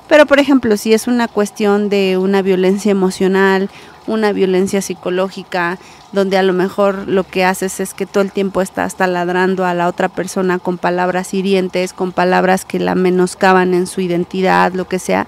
Pero 0.07 0.25
por 0.25 0.39
ejemplo, 0.39 0.75
si 0.77 0.93
es 0.93 1.07
una 1.07 1.27
cuestión 1.27 1.89
de 1.89 2.17
una 2.17 2.41
violencia 2.41 2.91
emocional, 2.91 3.69
una 4.07 4.31
violencia 4.31 4.81
psicológica, 4.81 5.77
donde 6.11 6.37
a 6.37 6.43
lo 6.43 6.53
mejor 6.53 7.07
lo 7.07 7.23
que 7.23 7.45
haces 7.45 7.79
es 7.79 7.93
que 7.93 8.05
todo 8.05 8.23
el 8.23 8.31
tiempo 8.31 8.61
estás 8.61 8.95
taladrando 8.95 9.65
a 9.65 9.73
la 9.73 9.87
otra 9.87 10.09
persona 10.09 10.59
con 10.59 10.77
palabras 10.77 11.33
hirientes, 11.33 11.93
con 11.93 12.11
palabras 12.11 12.65
que 12.65 12.79
la 12.79 12.95
menoscaban 12.95 13.73
en 13.73 13.87
su 13.87 14.01
identidad, 14.01 14.73
lo 14.73 14.87
que 14.87 14.99
sea. 14.99 15.27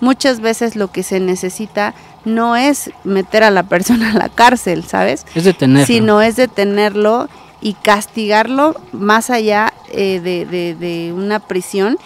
Muchas 0.00 0.40
veces 0.40 0.76
lo 0.76 0.90
que 0.90 1.02
se 1.02 1.20
necesita 1.20 1.94
no 2.24 2.56
es 2.56 2.90
meter 3.04 3.44
a 3.44 3.50
la 3.50 3.62
persona 3.62 4.10
a 4.14 4.14
la 4.14 4.28
cárcel, 4.28 4.84
¿sabes? 4.84 5.24
Es 5.34 5.44
detenerlo. 5.44 5.86
Sino 5.86 6.22
es 6.22 6.36
detenerlo 6.36 7.28
y 7.60 7.74
castigarlo 7.74 8.76
más 8.92 9.30
allá 9.30 9.72
eh, 9.90 10.20
de, 10.20 11.12
una 11.16 11.40
prisión 11.40 11.98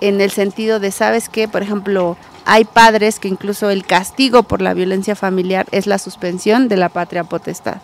en 0.00 0.20
el 0.20 0.30
sentido 0.30 0.80
de, 0.80 0.90
¿sabes 0.90 1.28
qué? 1.28 1.48
Por 1.48 1.62
ejemplo, 1.62 2.16
hay 2.50 2.64
padres 2.64 3.20
que 3.20 3.28
incluso 3.28 3.68
el 3.68 3.84
castigo 3.84 4.42
por 4.42 4.62
la 4.62 4.72
violencia 4.72 5.14
familiar 5.14 5.66
es 5.70 5.86
la 5.86 5.98
suspensión 5.98 6.68
de 6.68 6.78
la 6.78 6.88
patria 6.88 7.22
potestad. 7.24 7.76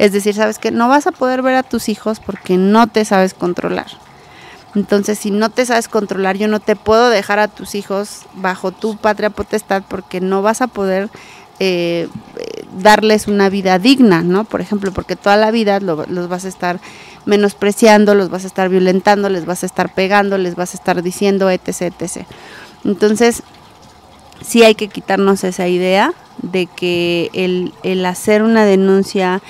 Es 0.00 0.10
decir, 0.10 0.34
¿sabes 0.34 0.58
qué? 0.58 0.72
No 0.72 0.88
vas 0.88 1.06
a 1.06 1.12
poder 1.12 1.40
ver 1.40 1.54
a 1.54 1.62
tus 1.62 1.88
hijos 1.88 2.18
porque 2.18 2.56
no 2.56 2.88
te 2.88 3.04
sabes 3.04 3.32
controlar. 3.32 3.86
Entonces, 4.74 5.20
si 5.20 5.30
no 5.30 5.50
te 5.50 5.64
sabes 5.64 5.86
controlar, 5.86 6.36
yo 6.36 6.48
no 6.48 6.58
te 6.58 6.74
puedo 6.74 7.10
dejar 7.10 7.38
a 7.38 7.46
tus 7.46 7.76
hijos 7.76 8.22
bajo 8.34 8.72
tu 8.72 8.96
patria 8.96 9.30
potestad 9.30 9.84
porque 9.86 10.20
no 10.20 10.42
vas 10.42 10.62
a 10.62 10.66
poder 10.66 11.10
eh, 11.60 12.08
darles 12.76 13.28
una 13.28 13.48
vida 13.48 13.78
digna, 13.78 14.22
¿no? 14.22 14.42
Por 14.42 14.60
ejemplo, 14.60 14.92
porque 14.92 15.14
toda 15.14 15.36
la 15.36 15.52
vida 15.52 15.78
los 15.78 16.28
vas 16.28 16.44
a 16.44 16.48
estar 16.48 16.80
menospreciando, 17.24 18.16
los 18.16 18.30
vas 18.30 18.42
a 18.42 18.48
estar 18.48 18.68
violentando, 18.68 19.28
les 19.28 19.46
vas 19.46 19.62
a 19.62 19.66
estar 19.66 19.94
pegando, 19.94 20.38
les 20.38 20.56
vas 20.56 20.74
a 20.74 20.76
estar 20.76 21.04
diciendo, 21.04 21.48
etc., 21.50 21.82
etc. 22.00 22.26
Entonces, 22.84 23.44
sí 24.40 24.62
hay 24.62 24.74
que 24.74 24.88
quitarnos 24.88 25.44
esa 25.44 25.68
idea 25.68 26.12
de 26.42 26.66
que 26.66 27.30
el, 27.32 28.06
hacer 28.06 28.42
una 28.42 28.64
denuncia 28.64 29.42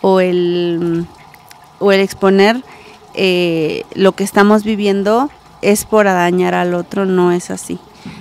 o 0.00 0.20
el, 0.20 1.06
o 1.78 1.92
el 1.92 2.00
exponer 2.00 2.62
eh, 3.14 3.84
lo 3.94 4.12
que 4.12 4.24
estamos 4.24 4.64
viviendo 4.64 5.30
es 5.60 5.84
por 5.84 6.06
dañar 6.06 6.54
al 6.54 6.74
otro, 6.74 7.04
no 7.04 7.32
es 7.32 7.50
así 7.50 7.78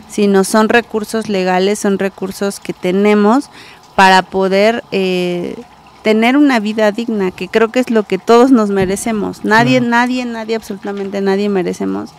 sino 0.09 0.43
son 0.43 0.69
recursos 0.69 1.29
legales, 1.29 1.79
son 1.79 1.99
recursos 1.99 2.59
que 2.59 2.73
tenemos 2.73 3.49
para 3.95 4.21
poder 4.21 4.83
eh, 4.91 5.55
tener 6.03 6.37
una 6.37 6.59
vida 6.59 6.91
digna, 6.91 7.31
que 7.31 7.47
creo 7.47 7.69
que 7.69 7.79
es 7.79 7.89
lo 7.89 8.03
que 8.03 8.17
todos 8.17 8.51
nos 8.51 8.69
merecemos. 8.69 9.43
Nadie, 9.43 9.81
nadie, 9.81 10.25
nadie, 10.25 10.55
absolutamente 10.55 11.21
nadie 11.21 11.49
merecemos 11.49 12.11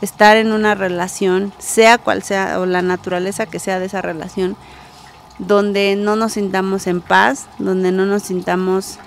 estar 0.00 0.36
en 0.36 0.52
una 0.52 0.74
relación, 0.74 1.52
sea 1.58 1.98
cual 1.98 2.22
sea, 2.22 2.60
o 2.60 2.66
la 2.66 2.82
naturaleza 2.82 3.46
que 3.46 3.58
sea 3.58 3.78
de 3.78 3.86
esa 3.86 4.02
relación, 4.02 4.56
donde 5.38 5.96
no 5.96 6.16
nos 6.16 6.32
sintamos 6.32 6.86
en 6.86 7.00
paz, 7.00 7.46
donde 7.58 7.92
no 7.92 8.06
nos 8.06 8.22
sintamos 8.22 8.98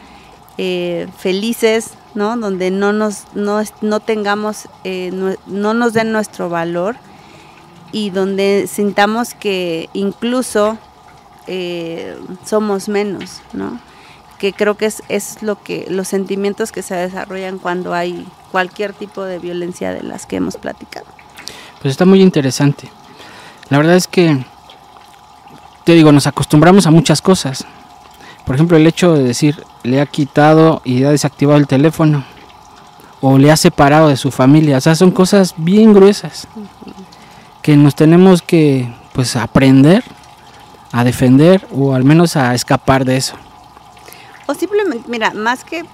eh, 0.58 1.08
felices, 1.18 1.92
¿no? 2.16 2.38
Donde 2.38 2.72
no 2.72 2.94
nos, 2.94 3.24
no, 3.34 3.62
no 3.82 4.00
tengamos, 4.00 4.68
eh, 4.84 5.12
no, 5.48 5.74
nos 5.74 5.94
den 5.94 6.12
nuestro 6.12 6.50
valor 6.50 6.98
y 7.92 8.10
donde 8.10 8.68
sintamos 8.72 9.34
que 9.34 9.90
incluso 9.94 10.78
eh, 11.48 12.18
somos 12.46 12.90
menos, 12.90 13.42
¿no? 13.54 13.80
Que 14.40 14.54
creo 14.54 14.76
que 14.76 14.88
es, 14.88 15.04
es 15.10 15.44
lo 15.44 15.62
que, 15.62 15.86
los 15.90 16.08
sentimientos 16.08 16.72
que 16.72 16.82
se 16.82 16.96
desarrollan 16.96 17.60
cuando 17.60 17.94
hay 17.94 18.26
cualquier 18.52 18.94
tipo 18.94 19.24
de 19.24 19.38
violencia 19.38 19.94
de 19.94 20.02
las 20.02 20.26
que 20.26 20.38
hemos 20.38 20.58
platicado. 20.58 21.06
Pues 21.82 21.92
está 21.92 22.06
muy 22.06 22.22
interesante. 22.22 22.90
La 23.70 23.78
verdad 23.78 23.96
es 23.96 24.08
que, 24.08 24.44
te 25.84 25.94
digo, 25.94 26.12
nos 26.12 26.26
acostumbramos 26.26 26.88
a 26.88 26.92
muchas 26.92 27.22
cosas. 27.22 27.66
Por 28.46 28.56
ejemplo, 28.56 28.78
el 28.78 28.88
hecho 28.88 29.14
de 29.14 29.24
decir, 29.24 29.64
le 29.84 30.02
ha 30.02 30.06
quitado 30.06 30.82
y 30.84 31.04
ha 31.04 31.12
desactivado 31.12 31.60
el 31.60 31.68
teléfono. 31.68 32.26
O 33.22 33.38
le 33.38 33.52
ha 33.52 33.58
separado 33.58 34.08
de 34.08 34.18
su 34.18 34.32
familia. 34.32 34.78
O 34.78 34.82
sea, 34.82 34.96
son 34.96 35.12
cosas 35.12 35.54
bien 35.58 35.94
gruesas. 35.94 36.48
Que 37.62 37.78
nos 37.78 37.94
tenemos 37.94 38.42
que, 38.42 38.92
pues, 39.14 39.36
aprender 39.36 40.04
a 40.92 41.04
defender 41.04 41.68
o 41.72 41.94
al 41.94 42.04
menos 42.04 42.36
a 42.36 42.56
escapar 42.56 43.06
de 43.06 43.18
eso. 43.18 43.36
O 44.50 44.56
simplemente, 44.56 45.08
mira, 45.08 45.32
más 45.36 45.64
que 45.64 45.86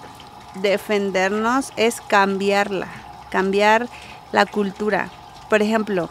defendernos 0.61 1.73
es 1.75 1.99
cambiarla, 1.99 2.87
cambiar 3.29 3.89
la 4.31 4.45
cultura. 4.45 5.09
Por 5.49 5.61
ejemplo, 5.61 6.07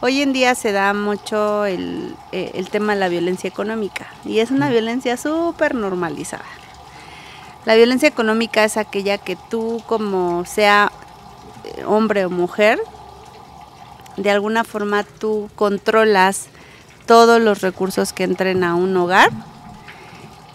hoy 0.00 0.22
en 0.22 0.32
día 0.32 0.54
se 0.54 0.70
da 0.70 0.94
mucho 0.94 1.64
el, 1.64 2.14
eh, 2.30 2.52
el 2.54 2.70
tema 2.70 2.94
de 2.94 3.00
la 3.00 3.08
violencia 3.08 3.48
económica 3.48 4.06
y 4.24 4.38
es 4.38 4.52
una 4.52 4.70
violencia 4.70 5.16
súper 5.16 5.74
normalizada. 5.74 6.44
La 7.64 7.74
violencia 7.74 8.08
económica 8.08 8.62
es 8.62 8.76
aquella 8.76 9.18
que 9.18 9.34
tú 9.34 9.82
como 9.88 10.44
sea 10.44 10.92
eh, 11.64 11.82
hombre 11.84 12.26
o 12.26 12.30
mujer, 12.30 12.78
de 14.16 14.30
alguna 14.30 14.62
forma 14.62 15.02
tú 15.02 15.50
controlas 15.56 16.46
todos 17.06 17.42
los 17.42 17.60
recursos 17.60 18.12
que 18.12 18.22
entren 18.22 18.62
a 18.62 18.76
un 18.76 18.96
hogar 18.96 19.32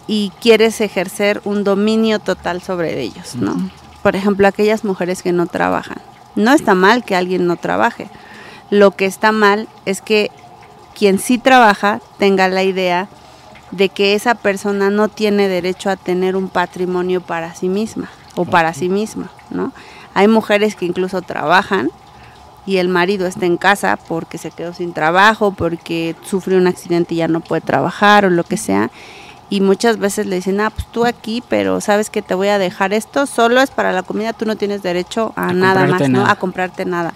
y 0.06 0.32
quieres 0.40 0.80
ejercer 0.80 1.40
un 1.44 1.64
dominio 1.64 2.18
total 2.18 2.62
sobre 2.62 3.00
ellos, 3.00 3.36
¿no? 3.36 3.56
Por 4.02 4.16
ejemplo, 4.16 4.46
aquellas 4.46 4.84
mujeres 4.84 5.22
que 5.22 5.32
no 5.32 5.46
trabajan. 5.46 5.98
No 6.36 6.52
está 6.52 6.74
mal 6.74 7.04
que 7.04 7.16
alguien 7.16 7.46
no 7.46 7.56
trabaje. 7.56 8.08
Lo 8.70 8.90
que 8.90 9.06
está 9.06 9.32
mal 9.32 9.68
es 9.86 10.02
que 10.02 10.30
quien 10.94 11.18
sí 11.18 11.38
trabaja 11.38 12.00
tenga 12.18 12.48
la 12.48 12.62
idea 12.62 13.08
de 13.70 13.88
que 13.88 14.14
esa 14.14 14.34
persona 14.34 14.90
no 14.90 15.08
tiene 15.08 15.48
derecho 15.48 15.90
a 15.90 15.96
tener 15.96 16.36
un 16.36 16.48
patrimonio 16.48 17.20
para 17.20 17.54
sí 17.54 17.68
misma 17.68 18.08
o 18.36 18.44
para 18.44 18.74
sí 18.74 18.88
misma, 18.88 19.30
¿no? 19.50 19.72
Hay 20.14 20.28
mujeres 20.28 20.76
que 20.76 20.86
incluso 20.86 21.22
trabajan 21.22 21.90
y 22.66 22.76
el 22.76 22.88
marido 22.88 23.26
está 23.26 23.46
en 23.46 23.56
casa 23.56 23.98
porque 24.08 24.38
se 24.38 24.50
quedó 24.50 24.72
sin 24.72 24.92
trabajo, 24.92 25.52
porque 25.52 26.14
sufrió 26.24 26.58
un 26.58 26.66
accidente 26.66 27.14
y 27.14 27.18
ya 27.18 27.28
no 27.28 27.40
puede 27.40 27.60
trabajar 27.60 28.24
o 28.24 28.30
lo 28.30 28.44
que 28.44 28.56
sea. 28.56 28.90
Y 29.54 29.60
muchas 29.60 30.00
veces 30.00 30.26
le 30.26 30.34
dicen, 30.34 30.60
ah, 30.60 30.70
pues 30.70 30.84
tú 30.90 31.06
aquí, 31.06 31.40
pero 31.48 31.80
sabes 31.80 32.10
que 32.10 32.22
te 32.22 32.34
voy 32.34 32.48
a 32.48 32.58
dejar 32.58 32.92
esto, 32.92 33.24
solo 33.24 33.60
es 33.60 33.70
para 33.70 33.92
la 33.92 34.02
comida, 34.02 34.32
tú 34.32 34.46
no 34.46 34.56
tienes 34.56 34.82
derecho 34.82 35.32
a, 35.36 35.52
nada 35.52 35.86
más, 35.86 36.08
¿no? 36.08 36.26
A 36.26 36.34
comprarte 36.34 36.84
nada. 36.84 37.14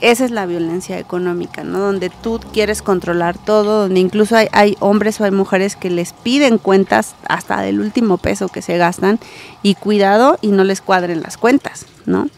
Esa 0.00 0.24
es 0.24 0.32
la 0.32 0.46
violencia 0.46 0.98
económica, 0.98 1.62
¿no? 1.62 1.78
Donde 1.78 2.10
tú 2.10 2.40
quieres 2.52 2.82
controlar 2.82 3.38
todo, 3.38 3.82
donde 3.82 4.00
incluso 4.00 4.34
hay, 4.34 4.48
hay 4.50 4.76
hombres 4.80 5.20
o 5.20 5.24
hay 5.24 5.30
mujeres 5.30 5.76
que 5.76 5.90
les 5.90 6.12
piden 6.12 6.58
cuentas 6.58 7.14
hasta 7.28 7.60
del 7.60 7.78
último 7.78 8.18
peso 8.18 8.48
que 8.48 8.62
se 8.62 8.76
gastan 8.76 9.20
y 9.62 9.76
cuidado 9.76 10.38
y 10.40 10.48
no 10.48 10.64
les 10.64 10.80
cuadren 10.80 11.22
las 11.22 11.36
cuentas, 11.36 11.86
¿no? 12.04 12.28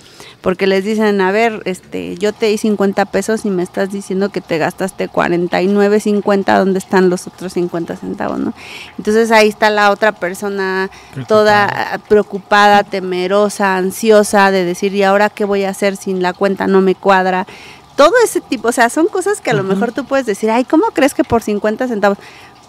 Porque 0.42 0.66
les 0.66 0.84
dicen, 0.84 1.20
a 1.20 1.30
ver, 1.30 1.62
este, 1.66 2.16
yo 2.16 2.32
te 2.32 2.46
di 2.46 2.58
50 2.58 3.06
pesos 3.06 3.44
y 3.44 3.50
me 3.50 3.62
estás 3.62 3.92
diciendo 3.92 4.28
que 4.30 4.40
te 4.40 4.58
gastaste 4.58 5.08
49.50, 5.08 6.58
¿dónde 6.58 6.80
están 6.80 7.08
los 7.08 7.28
otros 7.28 7.52
50 7.52 7.96
centavos, 7.96 8.40
no? 8.40 8.52
Entonces 8.98 9.30
ahí 9.30 9.48
está 9.48 9.70
la 9.70 9.92
otra 9.92 10.10
persona 10.10 10.90
toda 11.28 12.00
preocupada, 12.08 12.82
temerosa, 12.82 13.76
ansiosa 13.76 14.50
de 14.50 14.64
decir, 14.64 14.92
¿y 14.94 15.04
ahora 15.04 15.30
qué 15.30 15.44
voy 15.44 15.62
a 15.62 15.70
hacer 15.70 15.96
si 15.96 16.12
la 16.12 16.32
cuenta 16.32 16.66
no 16.66 16.80
me 16.80 16.96
cuadra? 16.96 17.46
Todo 17.94 18.14
ese 18.24 18.40
tipo, 18.40 18.68
o 18.68 18.72
sea, 18.72 18.90
son 18.90 19.06
cosas 19.06 19.40
que 19.40 19.52
a 19.52 19.54
lo 19.54 19.62
mejor 19.62 19.92
tú 19.92 20.04
puedes 20.06 20.26
decir, 20.26 20.50
ay, 20.50 20.64
¿cómo 20.64 20.86
crees 20.92 21.14
que 21.14 21.22
por 21.22 21.42
50 21.42 21.86
centavos? 21.86 22.18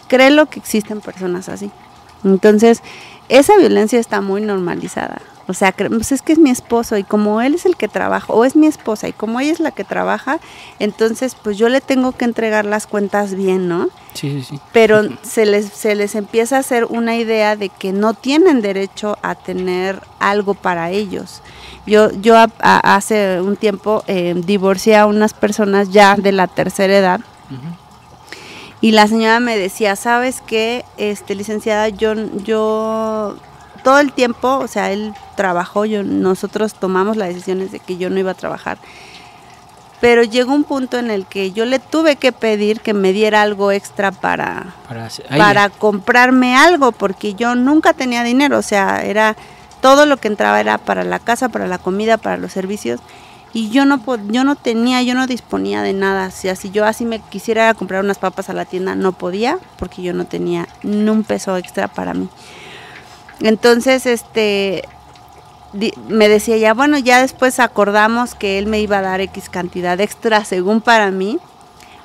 Créelo 0.08 0.46
que 0.46 0.60
existen 0.60 1.02
personas 1.02 1.50
así. 1.50 1.72
Entonces, 2.24 2.84
esa 3.30 3.58
violencia 3.58 4.00
está 4.00 4.22
muy 4.22 4.42
normalizada. 4.42 5.22
O 5.48 5.54
sea, 5.54 5.74
pues 5.74 6.12
es 6.14 6.22
que 6.22 6.34
es 6.34 6.40
mi 6.40 6.50
esposo 6.50 6.98
y 6.98 7.04
como 7.04 7.42
él 7.42 7.56
es 7.56 7.66
el 7.66 7.76
que 7.76 7.90
trabaja, 7.90 8.32
o 8.32 8.46
es 8.46 8.56
mi 8.56 8.68
esposa 8.68 9.10
y 9.10 9.14
como 9.14 9.40
ella 9.42 9.52
es 9.52 9.60
la 9.60 9.72
que 9.72 9.84
trabaja, 9.84 10.40
entonces 10.80 11.36
pues 11.36 11.58
yo 11.58 11.68
le 11.68 11.82
tengo 11.82 12.14
que 12.14 12.24
entregar 12.24 12.66
las 12.66 12.88
cuentas 12.88 13.36
bien, 13.36 13.68
¿no? 13.68 13.90
Sí, 14.14 14.32
sí, 14.32 14.44
sí. 14.52 14.60
Pero 14.72 15.02
se 15.22 15.46
les, 15.46 15.66
se 15.66 15.96
les 15.96 16.16
empieza 16.16 16.56
a 16.56 16.60
hacer 16.60 16.86
una 16.86 17.18
idea 17.18 17.58
de 17.58 17.70
que 17.70 17.92
no 17.92 18.14
tienen 18.14 18.62
derecho 18.62 19.18
a 19.22 19.36
tener 19.36 20.02
algo 20.20 20.54
para 20.54 20.92
ellos. 20.92 21.42
Yo, 21.86 22.12
yo 22.12 22.36
hace 22.60 23.42
un 23.42 23.58
tiempo 23.58 24.04
eh, 24.08 24.34
divorcié 24.46 24.96
a 24.96 25.06
unas 25.06 25.34
personas 25.34 25.90
ya 25.90 26.16
de 26.16 26.32
la 26.32 26.48
tercera 26.48 26.98
edad. 26.98 27.22
Y 28.80 28.92
la 28.92 29.08
señora 29.08 29.40
me 29.40 29.58
decía, 29.58 29.96
¿sabes 29.96 30.42
qué, 30.46 30.84
este, 30.98 31.36
licenciada? 31.36 31.88
Yo, 31.88 32.14
yo 32.44 33.38
todo 33.84 34.00
el 34.00 34.12
tiempo, 34.12 34.58
o 34.58 34.68
sea, 34.68 34.92
él 34.92 35.14
trabajó, 35.36 35.86
yo, 35.86 36.04
nosotros 36.04 36.74
tomamos 36.74 37.18
las 37.18 37.30
decisiones 37.30 37.72
de 37.72 37.80
que 37.80 37.98
yo 37.98 38.10
no 38.10 38.20
iba 38.20 38.32
a 38.32 38.36
trabajar. 38.36 38.78
Pero 40.02 40.24
llegó 40.24 40.54
un 40.54 40.64
punto 40.64 40.98
en 40.98 41.12
el 41.12 41.26
que 41.26 41.52
yo 41.52 41.66
le 41.66 41.80
tuve 41.80 42.18
que 42.18 42.32
pedir 42.32 42.82
que 42.82 42.94
me 42.94 43.14
diera 43.14 43.42
algo 43.42 43.72
extra 43.72 44.12
para, 44.12 44.74
para, 45.30 45.70
comprarme 45.70 46.56
algo, 46.56 46.92
porque 46.92 47.36
yo 47.36 47.56
nunca 47.56 47.94
tenía 47.94 48.24
dinero, 48.24 48.58
o 48.58 48.64
sea, 48.64 49.04
era 49.04 49.38
todo 49.82 50.06
lo 50.06 50.18
que 50.18 50.28
entraba 50.28 50.60
era 50.60 50.78
para 50.78 51.04
la 51.04 51.20
casa, 51.20 51.50
para 51.50 51.68
la 51.68 51.78
comida, 51.78 52.18
para 52.18 52.38
los 52.38 52.52
servicios 52.52 53.00
y 53.54 53.70
yo 53.70 53.86
no 53.86 54.02
yo 54.32 54.44
no 54.44 54.56
tenía, 54.56 55.02
yo 55.04 55.14
no 55.14 55.28
disponía 55.28 55.84
de 55.84 55.94
nada, 55.94 56.28
o 56.28 56.32
sea, 56.32 56.56
si 56.56 56.72
yo 56.72 56.86
así 56.86 57.06
me 57.06 57.20
quisiera 57.20 57.74
comprar 57.76 58.04
unas 58.04 58.18
papas 58.18 58.50
a 58.50 58.54
la 58.54 58.66
tienda 58.66 58.96
no 58.96 59.12
podía 59.12 59.60
porque 59.78 60.02
yo 60.02 60.14
no 60.14 60.26
tenía 60.26 60.68
ni 60.82 61.08
un 61.10 61.24
peso 61.24 61.56
extra 61.56 61.88
para 61.88 62.14
mí. 62.16 62.28
Entonces, 63.42 64.06
este, 64.06 64.84
me 66.08 66.30
decía 66.30 66.58
ya, 66.58 66.74
bueno, 66.74 66.98
ya 66.98 67.22
después 67.22 67.60
acordamos 67.60 68.36
que 68.36 68.60
él 68.60 68.68
me 68.68 68.80
iba 68.80 69.00
a 69.00 69.02
dar 69.02 69.22
X 69.22 69.50
cantidad 69.50 70.00
extra 70.00 70.46
según 70.46 70.82
para 70.82 71.12
mí, 71.12 71.40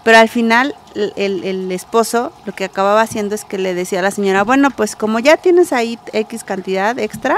pero 0.04 0.18
al 0.18 0.28
final 0.28 0.74
el, 0.94 1.70
esposo 1.70 2.32
lo 2.46 2.54
que 2.54 2.64
acababa 2.64 3.02
haciendo 3.02 3.34
es 3.34 3.44
que 3.44 3.58
le 3.58 3.74
decía 3.74 3.98
a 3.98 4.02
la 4.02 4.10
señora, 4.10 4.42
bueno, 4.42 4.70
pues 4.70 4.96
como 4.96 5.18
ya 5.18 5.36
tienes 5.36 5.72
ahí 5.72 5.98
X 6.12 6.44
cantidad 6.44 6.98
extra, 6.98 7.36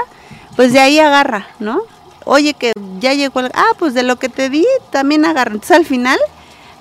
pues 0.55 0.71
de 0.71 0.79
ahí 0.79 0.99
agarra, 0.99 1.47
¿no? 1.59 1.81
Oye, 2.23 2.53
que 2.53 2.71
ya 2.99 3.13
llegó, 3.13 3.41
el, 3.41 3.51
ah, 3.53 3.71
pues 3.77 3.93
de 3.93 4.03
lo 4.03 4.17
que 4.17 4.29
te 4.29 4.49
di 4.49 4.65
también 4.89 5.25
agarra. 5.25 5.53
Entonces 5.53 5.75
al 5.75 5.85
final 5.85 6.19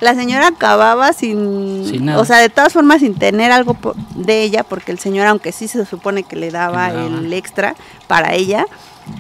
la 0.01 0.15
señora 0.15 0.49
acababa 0.49 1.13
sin, 1.13 2.09
o 2.11 2.25
sea, 2.25 2.39
de 2.39 2.49
todas 2.49 2.73
formas 2.73 3.01
sin 3.01 3.15
tener 3.15 3.53
algo 3.53 3.77
de 4.15 4.43
ella, 4.43 4.65
porque 4.65 4.93
el 4.93 4.99
señor, 4.99 5.27
aunque 5.27 5.53
sí 5.53 5.69
se 5.69 5.85
supone 5.85 6.23
que 6.23 6.37
le 6.37 6.51
daba 6.51 6.91
el 6.91 7.33
extra 7.33 7.75
para 8.09 8.35
ella, 8.35 8.67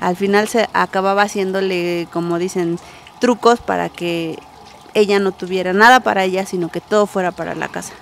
al 0.00 0.16
final 0.16 0.48
se 0.48 0.68
acababa 0.72 1.22
haciéndole, 1.22 2.08
como 2.12 2.38
dicen, 2.38 2.78
trucos 3.18 3.60
para 3.60 3.88
que 3.88 4.38
ella 4.94 5.18
no 5.18 5.32
tuviera 5.32 5.72
nada 5.72 6.00
para 6.00 6.24
ella, 6.24 6.46
sino 6.46 6.70
que 6.70 6.80
todo 6.80 7.06
fuera 7.06 7.30
para 7.30 7.54
la 7.54 7.68
casa. 7.68 7.92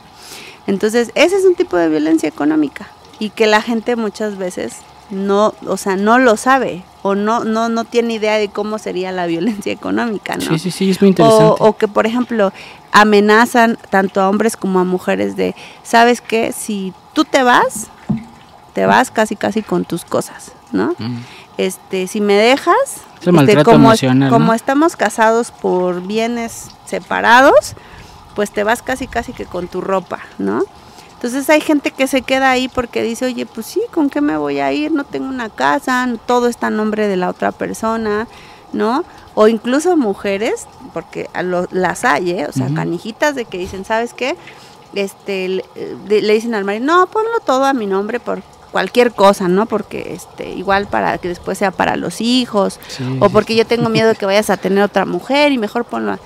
Entonces, 0.67 1.11
ese 1.15 1.37
es 1.37 1.45
un 1.45 1.55
tipo 1.55 1.77
de 1.77 1.89
violencia 1.89 2.29
económica 2.29 2.89
y 3.19 3.31
que 3.31 3.47
la 3.47 3.63
gente 3.63 3.97
muchas 3.97 4.37
veces 4.37 4.77
no, 5.11 5.55
o 5.67 5.77
sea, 5.77 5.97
no 5.97 6.19
lo 6.19 6.37
sabe 6.37 6.85
o 7.03 7.15
no, 7.15 7.45
no, 7.45 7.69
no 7.69 7.85
tiene 7.85 8.15
idea 8.15 8.37
de 8.37 8.49
cómo 8.49 8.79
sería 8.79 9.13
la 9.13 9.27
violencia 9.27 9.73
económica, 9.73 10.37
¿no? 10.37 10.43
Sí, 10.43 10.59
sí, 10.59 10.71
sí, 10.71 10.91
es 10.91 11.01
muy 11.01 11.11
interesante. 11.11 11.57
O, 11.61 11.77
que, 11.77 11.89
por 11.89 12.07
ejemplo, 12.07 12.53
amenazan 12.93 13.79
tanto 13.91 14.21
a 14.21 14.29
hombres 14.29 14.57
como 14.57 14.81
a 14.81 14.85
mujeres 14.85 15.37
de, 15.37 15.55
¿sabes 15.83 16.21
qué? 16.21 16.53
Si 16.53 16.93
tú 17.13 17.25
te 17.25 17.43
vas, 17.43 17.87
te 18.75 18.87
vas 18.87 19.11
casi, 19.11 19.37
casi 19.37 19.63
con 19.63 19.85
tus 19.85 20.05
cosas, 20.05 20.53
¿no? 20.73 20.95
Mm. 20.99 21.19
Este, 21.57 22.07
si 22.07 22.21
me 22.21 22.35
dejas, 22.35 23.03
este, 23.21 23.65
como, 23.65 23.93
como 24.31 24.55
estamos 24.55 24.97
casados 24.97 25.51
por 25.51 26.07
bienes 26.07 26.69
separados, 26.85 27.75
pues 28.35 28.51
te 28.53 28.63
vas 28.63 28.83
casi, 28.83 29.09
casi 29.09 29.33
que 29.33 29.45
con 29.45 29.67
tu 29.67 29.81
ropa, 29.81 30.21
¿no? 30.39 30.63
Entonces 31.19 31.51
hay 31.51 31.61
gente 31.61 31.91
que 31.91 32.07
se 32.07 32.23
queda 32.23 32.49
ahí 32.49 32.69
porque 32.69 33.03
dice, 33.03 33.25
oye, 33.25 33.45
pues 33.45 33.67
sí, 33.67 33.83
¿con 33.93 34.09
qué 34.09 34.21
me 34.21 34.37
voy 34.37 34.61
a 34.61 34.73
ir? 34.73 34.93
No 34.93 35.03
tengo 35.03 35.29
una 35.29 35.51
casa, 35.51 36.09
todo 36.27 36.47
está 36.47 36.69
a 36.69 36.71
nombre 36.71 37.09
de 37.09 37.17
la 37.17 37.29
otra 37.29 37.51
persona, 37.51 38.29
¿no? 38.73 39.05
O 39.35 39.49
incluso 39.49 39.97
mujeres, 39.97 40.69
porque 40.95 41.29
las 41.73 42.05
hay, 42.05 42.31
¿eh? 42.31 42.47
o 42.49 42.53
sea, 42.53 42.73
canijitas 42.73 43.35
de 43.35 43.47
que 43.47 43.59
dicen, 43.59 43.85
¿sabes 43.85 44.15
qué? 44.15 44.37
Este, 44.95 45.49
le, 45.49 46.33
dicen 46.33 46.55
al 46.55 46.65
marido, 46.65 46.85
no, 46.87 47.09
ponlo 47.09 47.41
todo 47.45 47.65
a 47.65 47.73
mi 47.73 47.87
nombre 47.87 48.21
por, 48.21 48.41
cualquier 48.71 49.13
cosa, 49.13 49.49
¿no? 49.49 49.67
Porque 49.67 50.13
este, 50.15 50.51
igual 50.51 50.87
para 50.87 51.19
que 51.19 51.27
después 51.27 51.59
sea 51.59 51.73
para 51.73 51.97
los 51.97 52.21
hijos, 52.21 52.79
o 53.19 53.29
porque 53.29 53.57
yo 53.57 53.67
tengo 53.67 53.89
miedo 53.89 54.09
de 54.09 54.15
que 54.15 54.25
vayas 54.25 54.51
a 54.51 54.57
tener 54.57 54.85
otra 54.85 55.05
mujer 55.05 55.51
y 55.51 55.59
mejor 55.59 55.85
ponlo, 55.85 56.17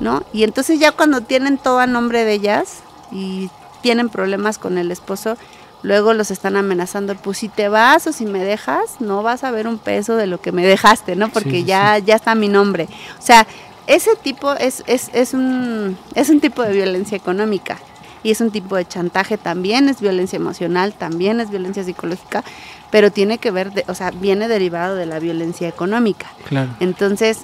¿no? 0.00 0.24
Y 0.32 0.42
entonces 0.42 0.80
ya 0.80 0.90
cuando 0.90 1.20
tienen 1.20 1.56
todo 1.56 1.78
a 1.78 1.86
nombre 1.86 2.24
de 2.24 2.32
ellas 2.32 2.78
y 3.12 3.48
tienen 3.80 4.08
problemas 4.08 4.58
con 4.58 4.78
el 4.78 4.90
esposo, 4.90 5.36
luego 5.82 6.14
los 6.14 6.30
están 6.30 6.56
amenazando, 6.56 7.14
pues 7.14 7.38
si 7.38 7.48
te 7.48 7.68
vas 7.68 8.06
o 8.06 8.12
si 8.12 8.26
me 8.26 8.44
dejas, 8.44 9.00
no 9.00 9.22
vas 9.22 9.44
a 9.44 9.50
ver 9.50 9.66
un 9.66 9.78
peso 9.78 10.16
de 10.16 10.26
lo 10.26 10.40
que 10.40 10.52
me 10.52 10.66
dejaste, 10.66 11.16
¿no? 11.16 11.28
Porque 11.28 11.64
ya, 11.64 11.98
ya 11.98 12.16
está 12.16 12.34
mi 12.34 12.48
nombre. 12.48 12.88
O 13.18 13.22
sea, 13.22 13.46
ese 13.86 14.14
tipo 14.16 14.52
es, 14.52 14.84
es, 14.86 15.10
es, 15.12 15.34
un, 15.34 15.96
es 16.14 16.28
un 16.30 16.40
tipo 16.40 16.62
de 16.62 16.72
violencia 16.72 17.16
económica 17.16 17.78
y 18.22 18.30
es 18.30 18.40
un 18.40 18.50
tipo 18.50 18.76
de 18.76 18.86
chantaje, 18.86 19.38
también 19.38 19.88
es 19.88 20.00
violencia 20.00 20.36
emocional, 20.36 20.92
también 20.92 21.40
es 21.40 21.50
violencia 21.50 21.82
psicológica, 21.82 22.44
pero 22.90 23.10
tiene 23.10 23.38
que 23.38 23.50
ver, 23.50 23.72
o 23.88 23.94
sea, 23.94 24.10
viene 24.10 24.48
derivado 24.48 24.94
de 24.94 25.06
la 25.06 25.18
violencia 25.18 25.68
económica. 25.68 26.26
Claro. 26.48 26.70
Entonces, 26.80 27.40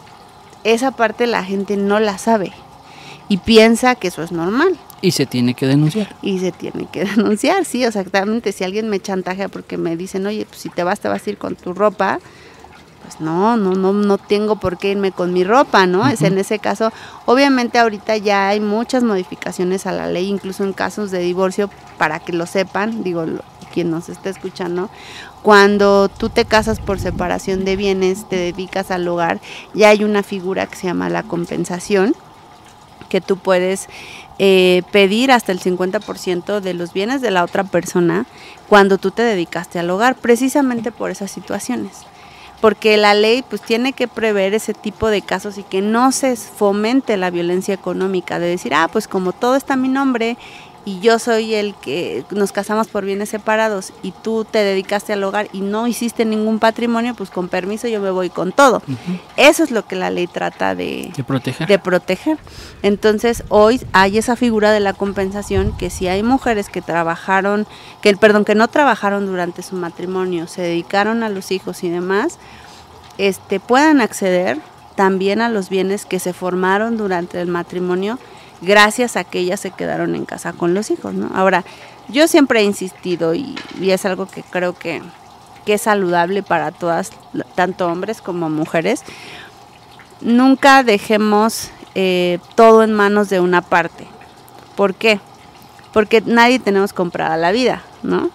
esa 0.64 0.90
parte 0.90 1.26
la 1.26 1.44
gente 1.44 1.76
no 1.76 1.98
la 2.00 2.18
sabe 2.18 2.52
y 3.28 3.38
piensa 3.38 3.94
que 3.94 4.08
eso 4.08 4.22
es 4.22 4.32
normal. 4.32 4.76
Y 5.06 5.12
se 5.12 5.24
tiene 5.24 5.54
que 5.54 5.68
denunciar. 5.68 6.16
Y 6.20 6.40
se 6.40 6.50
tiene 6.50 6.88
que 6.90 7.04
denunciar, 7.16 7.64
sí, 7.64 7.84
exactamente. 7.84 8.50
Si 8.50 8.64
alguien 8.64 8.88
me 8.88 8.98
chantajea 8.98 9.48
porque 9.48 9.76
me 9.76 9.96
dicen, 9.96 10.26
oye, 10.26 10.46
pues 10.46 10.60
si 10.60 10.68
te 10.68 10.82
vas, 10.82 10.98
te 10.98 11.06
vas 11.06 11.24
a 11.24 11.30
ir 11.30 11.38
con 11.38 11.54
tu 11.54 11.72
ropa, 11.72 12.18
pues 13.02 13.20
no, 13.20 13.56
no, 13.56 13.74
no, 13.74 13.92
no 13.92 14.18
tengo 14.18 14.56
por 14.56 14.78
qué 14.78 14.90
irme 14.90 15.12
con 15.12 15.32
mi 15.32 15.44
ropa, 15.44 15.86
¿no? 15.86 16.08
Es 16.08 16.22
en 16.22 16.38
ese 16.38 16.58
caso, 16.58 16.90
obviamente 17.24 17.78
ahorita 17.78 18.16
ya 18.16 18.48
hay 18.48 18.58
muchas 18.58 19.04
modificaciones 19.04 19.86
a 19.86 19.92
la 19.92 20.08
ley, 20.08 20.26
incluso 20.26 20.64
en 20.64 20.72
casos 20.72 21.12
de 21.12 21.20
divorcio, 21.20 21.70
para 21.98 22.18
que 22.18 22.32
lo 22.32 22.46
sepan, 22.46 23.04
digo, 23.04 23.24
quien 23.72 23.92
nos 23.92 24.08
esté 24.08 24.30
escuchando, 24.30 24.90
cuando 25.44 26.08
tú 26.08 26.30
te 26.30 26.46
casas 26.46 26.80
por 26.80 26.98
separación 26.98 27.64
de 27.64 27.76
bienes, 27.76 28.28
te 28.28 28.34
dedicas 28.34 28.90
al 28.90 29.06
hogar, 29.06 29.40
ya 29.72 29.90
hay 29.90 30.02
una 30.02 30.24
figura 30.24 30.66
que 30.66 30.74
se 30.74 30.88
llama 30.88 31.08
la 31.10 31.22
compensación, 31.22 32.12
que 33.08 33.20
tú 33.20 33.36
puedes 33.36 33.88
eh, 34.38 34.82
pedir 34.90 35.32
hasta 35.32 35.52
el 35.52 35.60
50% 35.60 36.60
de 36.60 36.74
los 36.74 36.92
bienes 36.92 37.20
de 37.20 37.30
la 37.30 37.42
otra 37.42 37.64
persona 37.64 38.26
cuando 38.68 38.98
tú 38.98 39.10
te 39.10 39.22
dedicaste 39.22 39.78
al 39.78 39.88
hogar, 39.90 40.16
precisamente 40.16 40.92
por 40.92 41.10
esas 41.10 41.30
situaciones. 41.30 41.92
Porque 42.60 42.96
la 42.96 43.14
ley 43.14 43.44
pues 43.48 43.60
tiene 43.60 43.92
que 43.92 44.08
prever 44.08 44.54
ese 44.54 44.74
tipo 44.74 45.08
de 45.08 45.22
casos 45.22 45.58
y 45.58 45.62
que 45.62 45.82
no 45.82 46.10
se 46.12 46.36
fomente 46.36 47.16
la 47.16 47.30
violencia 47.30 47.74
económica 47.74 48.38
de 48.38 48.46
decir, 48.46 48.74
ah, 48.74 48.88
pues 48.90 49.08
como 49.08 49.32
todo 49.32 49.56
está 49.56 49.74
a 49.74 49.78
mi 49.78 49.88
nombre 49.88 50.36
y 50.86 51.00
yo 51.00 51.18
soy 51.18 51.52
el 51.54 51.74
que 51.74 52.24
nos 52.30 52.52
casamos 52.52 52.86
por 52.86 53.04
bienes 53.04 53.28
separados 53.28 53.92
y 54.04 54.12
tú 54.12 54.46
te 54.48 54.58
dedicaste 54.58 55.12
al 55.12 55.24
hogar 55.24 55.48
y 55.52 55.60
no 55.60 55.88
hiciste 55.88 56.24
ningún 56.24 56.60
patrimonio, 56.60 57.14
pues 57.16 57.28
con 57.28 57.48
permiso 57.48 57.88
yo 57.88 58.00
me 58.00 58.12
voy 58.12 58.30
con 58.30 58.52
todo. 58.52 58.80
Eso 59.36 59.64
es 59.64 59.72
lo 59.72 59.84
que 59.84 59.96
la 59.96 60.10
ley 60.10 60.28
trata 60.28 60.76
de, 60.76 61.10
proteger. 61.26 61.66
de 61.66 61.78
proteger. 61.80 62.38
Entonces 62.82 63.42
hoy 63.48 63.80
hay 63.92 64.16
esa 64.16 64.36
figura 64.36 64.70
de 64.70 64.78
la 64.78 64.92
compensación 64.92 65.76
que 65.76 65.90
si 65.90 66.06
hay 66.06 66.22
mujeres 66.22 66.68
que 66.68 66.82
trabajaron, 66.82 67.66
que 68.00 68.16
perdón, 68.16 68.44
que 68.44 68.54
no 68.54 68.68
trabajaron 68.68 69.26
durante 69.26 69.62
su 69.62 69.74
matrimonio, 69.74 70.46
se 70.46 70.62
dedicaron 70.62 71.24
a 71.24 71.28
los 71.28 71.50
hijos 71.50 71.82
y 71.82 71.90
demás, 71.90 72.38
este 73.18 73.58
puedan 73.58 74.00
acceder 74.00 74.60
también 74.94 75.40
a 75.42 75.48
los 75.48 75.68
bienes 75.68 76.06
que 76.06 76.20
se 76.20 76.32
formaron 76.32 76.96
durante 76.96 77.40
el 77.40 77.48
matrimonio 77.48 78.20
gracias 78.60 79.16
a 79.16 79.24
que 79.24 79.40
ellas 79.40 79.60
se 79.60 79.70
quedaron 79.70 80.14
en 80.14 80.24
casa 80.24 80.52
con 80.52 80.74
los 80.74 80.90
hijos, 80.90 81.14
¿no? 81.14 81.30
Ahora, 81.34 81.64
yo 82.08 82.28
siempre 82.28 82.60
he 82.60 82.64
insistido 82.64 83.34
y, 83.34 83.56
es 83.80 84.04
algo 84.04 84.26
que 84.26 84.42
creo 84.42 84.74
que, 84.74 85.02
es 85.66 85.82
saludable 85.82 86.44
para 86.44 86.70
todas, 86.70 87.10
tanto 87.56 87.88
hombres 87.88 88.22
como 88.22 88.48
mujeres, 88.48 89.02
nunca 90.20 90.84
dejemos 90.84 91.70
eh, 91.96 92.38
todo 92.54 92.84
en 92.84 92.92
manos 92.92 93.28
de 93.30 93.40
una 93.40 93.62
parte. 93.62 94.06
¿Por 94.76 94.94
qué? 94.94 95.18
Porque 95.92 96.22
nadie 96.24 96.60
tenemos 96.60 96.92
comprada 96.92 97.36
la 97.36 97.50
vida, 97.50 97.82
¿no? 98.04 98.30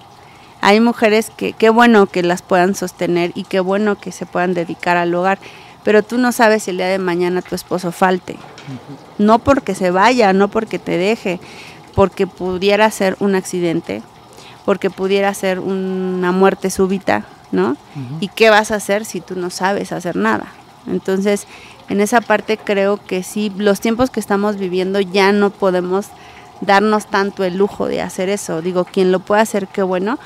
Hay 0.59 0.81
mujeres 0.81 1.31
que 1.35 1.53
qué 1.53 1.69
bueno 1.69 2.05
que 2.05 2.21
las 2.21 2.41
puedan 2.41 2.75
sostener 2.75 3.31
y 3.33 3.45
qué 3.45 3.61
bueno 3.61 3.97
que 3.99 4.11
se 4.11 4.25
puedan 4.25 4.53
dedicar 4.53 4.97
al 4.97 5.15
hogar, 5.15 5.39
pero 5.83 6.03
tú 6.03 6.17
no 6.17 6.31
sabes 6.31 6.63
si 6.63 6.71
el 6.71 6.77
día 6.77 6.87
de 6.87 6.99
mañana 6.99 7.41
tu 7.41 7.55
esposo 7.55 7.91
falte. 7.91 8.37
No 9.17 9.39
porque 9.39 9.75
se 9.75 9.91
vaya, 9.91 10.33
no 10.33 10.47
porque 10.47 10.79
te 10.79 10.97
deje, 10.97 11.39
porque 11.95 12.27
pudiera 12.27 12.89
ser 12.91 13.17
un 13.19 13.35
accidente, 13.35 14.01
porque 14.65 14.89
pudiera 14.89 15.33
ser 15.33 15.59
una 15.59 16.31
muerte 16.31 16.69
súbita, 16.69 17.25
¿no? 17.51 17.77
¿Y 18.19 18.27
qué 18.29 18.49
vas 18.49 18.71
a 18.71 18.75
hacer 18.75 19.05
si 19.05 19.21
tú 19.21 19.35
no 19.35 19.49
sabes 19.49 19.91
hacer 19.91 20.15
nada? 20.15 20.47
Entonces, 20.87 21.47
en 21.89 22.01
esa 22.01 22.21
parte 22.21 22.57
creo 22.57 22.97
que 22.97 23.23
sí, 23.23 23.51
los 23.57 23.81
tiempos 23.81 24.09
que 24.09 24.19
estamos 24.19 24.57
viviendo 24.57 24.99
ya 24.99 25.31
no 25.31 25.49
podemos 25.49 26.07
darnos 26.61 27.07
tanto 27.07 27.43
el 27.43 27.57
lujo 27.57 27.87
de 27.87 28.01
hacer 28.01 28.29
eso. 28.29 28.61
Digo, 28.61 28.85
quien 28.85 29.11
lo 29.11 29.19
puede 29.19 29.41
hacer, 29.41 29.67
qué 29.67 29.83
bueno, 29.83 30.19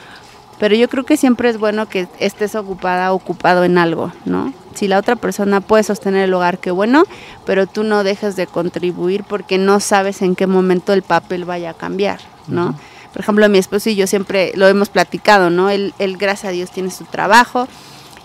pero 0.59 0.75
yo 0.75 0.87
creo 0.87 1.03
que 1.03 1.17
siempre 1.17 1.49
es 1.49 1.57
bueno 1.57 1.87
que 1.87 2.07
estés 2.19 2.55
ocupada, 2.55 3.13
ocupado 3.13 3.63
en 3.63 3.77
algo, 3.77 4.11
¿no? 4.25 4.53
Si 4.73 4.87
la 4.87 4.99
otra 4.99 5.15
persona 5.15 5.61
puede 5.61 5.83
sostener 5.83 6.25
el 6.25 6.33
hogar, 6.33 6.59
qué 6.59 6.71
bueno, 6.71 7.03
pero 7.45 7.65
tú 7.67 7.83
no 7.83 8.03
dejes 8.03 8.35
de 8.35 8.47
contribuir 8.47 9.23
porque 9.23 9.57
no 9.57 9.79
sabes 9.79 10.21
en 10.21 10.35
qué 10.35 10.47
momento 10.47 10.93
el 10.93 11.01
papel 11.01 11.45
vaya 11.45 11.71
a 11.71 11.73
cambiar, 11.73 12.19
¿no? 12.47 12.75
Por 13.13 13.21
ejemplo, 13.21 13.47
mi 13.47 13.57
esposo 13.57 13.89
y 13.89 13.95
yo 13.95 14.07
siempre 14.07 14.51
lo 14.55 14.67
hemos 14.67 14.89
platicado, 14.89 15.49
¿no? 15.49 15.69
Él, 15.69 15.93
él 15.99 16.17
gracias 16.17 16.49
a 16.49 16.53
Dios, 16.53 16.71
tiene 16.71 16.91
su 16.91 17.05
trabajo, 17.05 17.67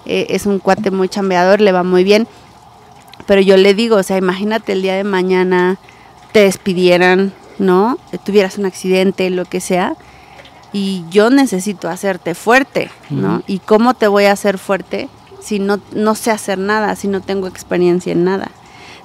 eh, 0.06 0.26
es 0.30 0.46
un 0.46 0.58
cuate 0.58 0.90
muy 0.90 1.08
chambeador, 1.08 1.60
le 1.60 1.72
va 1.72 1.84
muy 1.84 2.02
bien, 2.02 2.26
pero 3.26 3.40
yo 3.40 3.56
le 3.56 3.74
digo, 3.74 3.96
o 3.96 4.02
sea, 4.02 4.16
imagínate 4.16 4.72
el 4.72 4.82
día 4.82 4.96
de 4.96 5.04
mañana 5.04 5.78
te 6.32 6.40
despidieran, 6.40 7.32
¿no? 7.58 7.98
Tuvieras 8.24 8.58
un 8.58 8.66
accidente, 8.66 9.30
lo 9.30 9.44
que 9.44 9.60
sea, 9.60 9.94
y 10.72 11.04
yo 11.10 11.30
necesito 11.30 11.88
hacerte 11.88 12.34
fuerte, 12.34 12.90
¿no? 13.10 13.42
¿Y 13.46 13.58
cómo 13.58 13.94
te 13.94 14.06
voy 14.06 14.24
a 14.24 14.32
hacer 14.32 14.58
fuerte 14.58 15.08
si 15.40 15.58
no, 15.58 15.80
no 15.92 16.14
sé 16.14 16.30
hacer 16.30 16.58
nada, 16.58 16.94
si 16.96 17.08
no 17.08 17.20
tengo 17.20 17.46
experiencia 17.46 18.12
en 18.12 18.24
nada? 18.24 18.50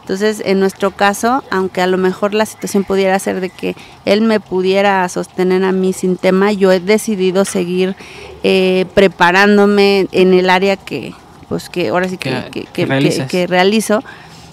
Entonces, 0.01 0.43
en 0.45 0.59
nuestro 0.59 0.91
caso, 0.91 1.43
aunque 1.49 1.81
a 1.81 1.87
lo 1.87 1.97
mejor 1.97 2.35
la 2.35 2.45
situación 2.45 2.83
pudiera 2.83 3.17
ser 3.17 3.41
de 3.41 3.49
que 3.49 3.75
él 4.05 4.21
me 4.21 4.39
pudiera 4.39 5.09
sostener 5.09 5.63
a 5.63 5.71
mí 5.71 5.93
sin 5.93 6.15
tema, 6.15 6.51
yo 6.51 6.71
he 6.71 6.79
decidido 6.79 7.43
seguir 7.43 7.95
eh, 8.43 8.85
preparándome 8.93 10.07
en 10.11 10.35
el 10.35 10.51
área 10.51 10.77
que, 10.77 11.15
pues 11.49 11.69
que 11.69 11.87
ahora 11.87 12.07
sí 12.07 12.17
que, 12.17 12.67
que 12.71 13.47
realizo 13.47 14.03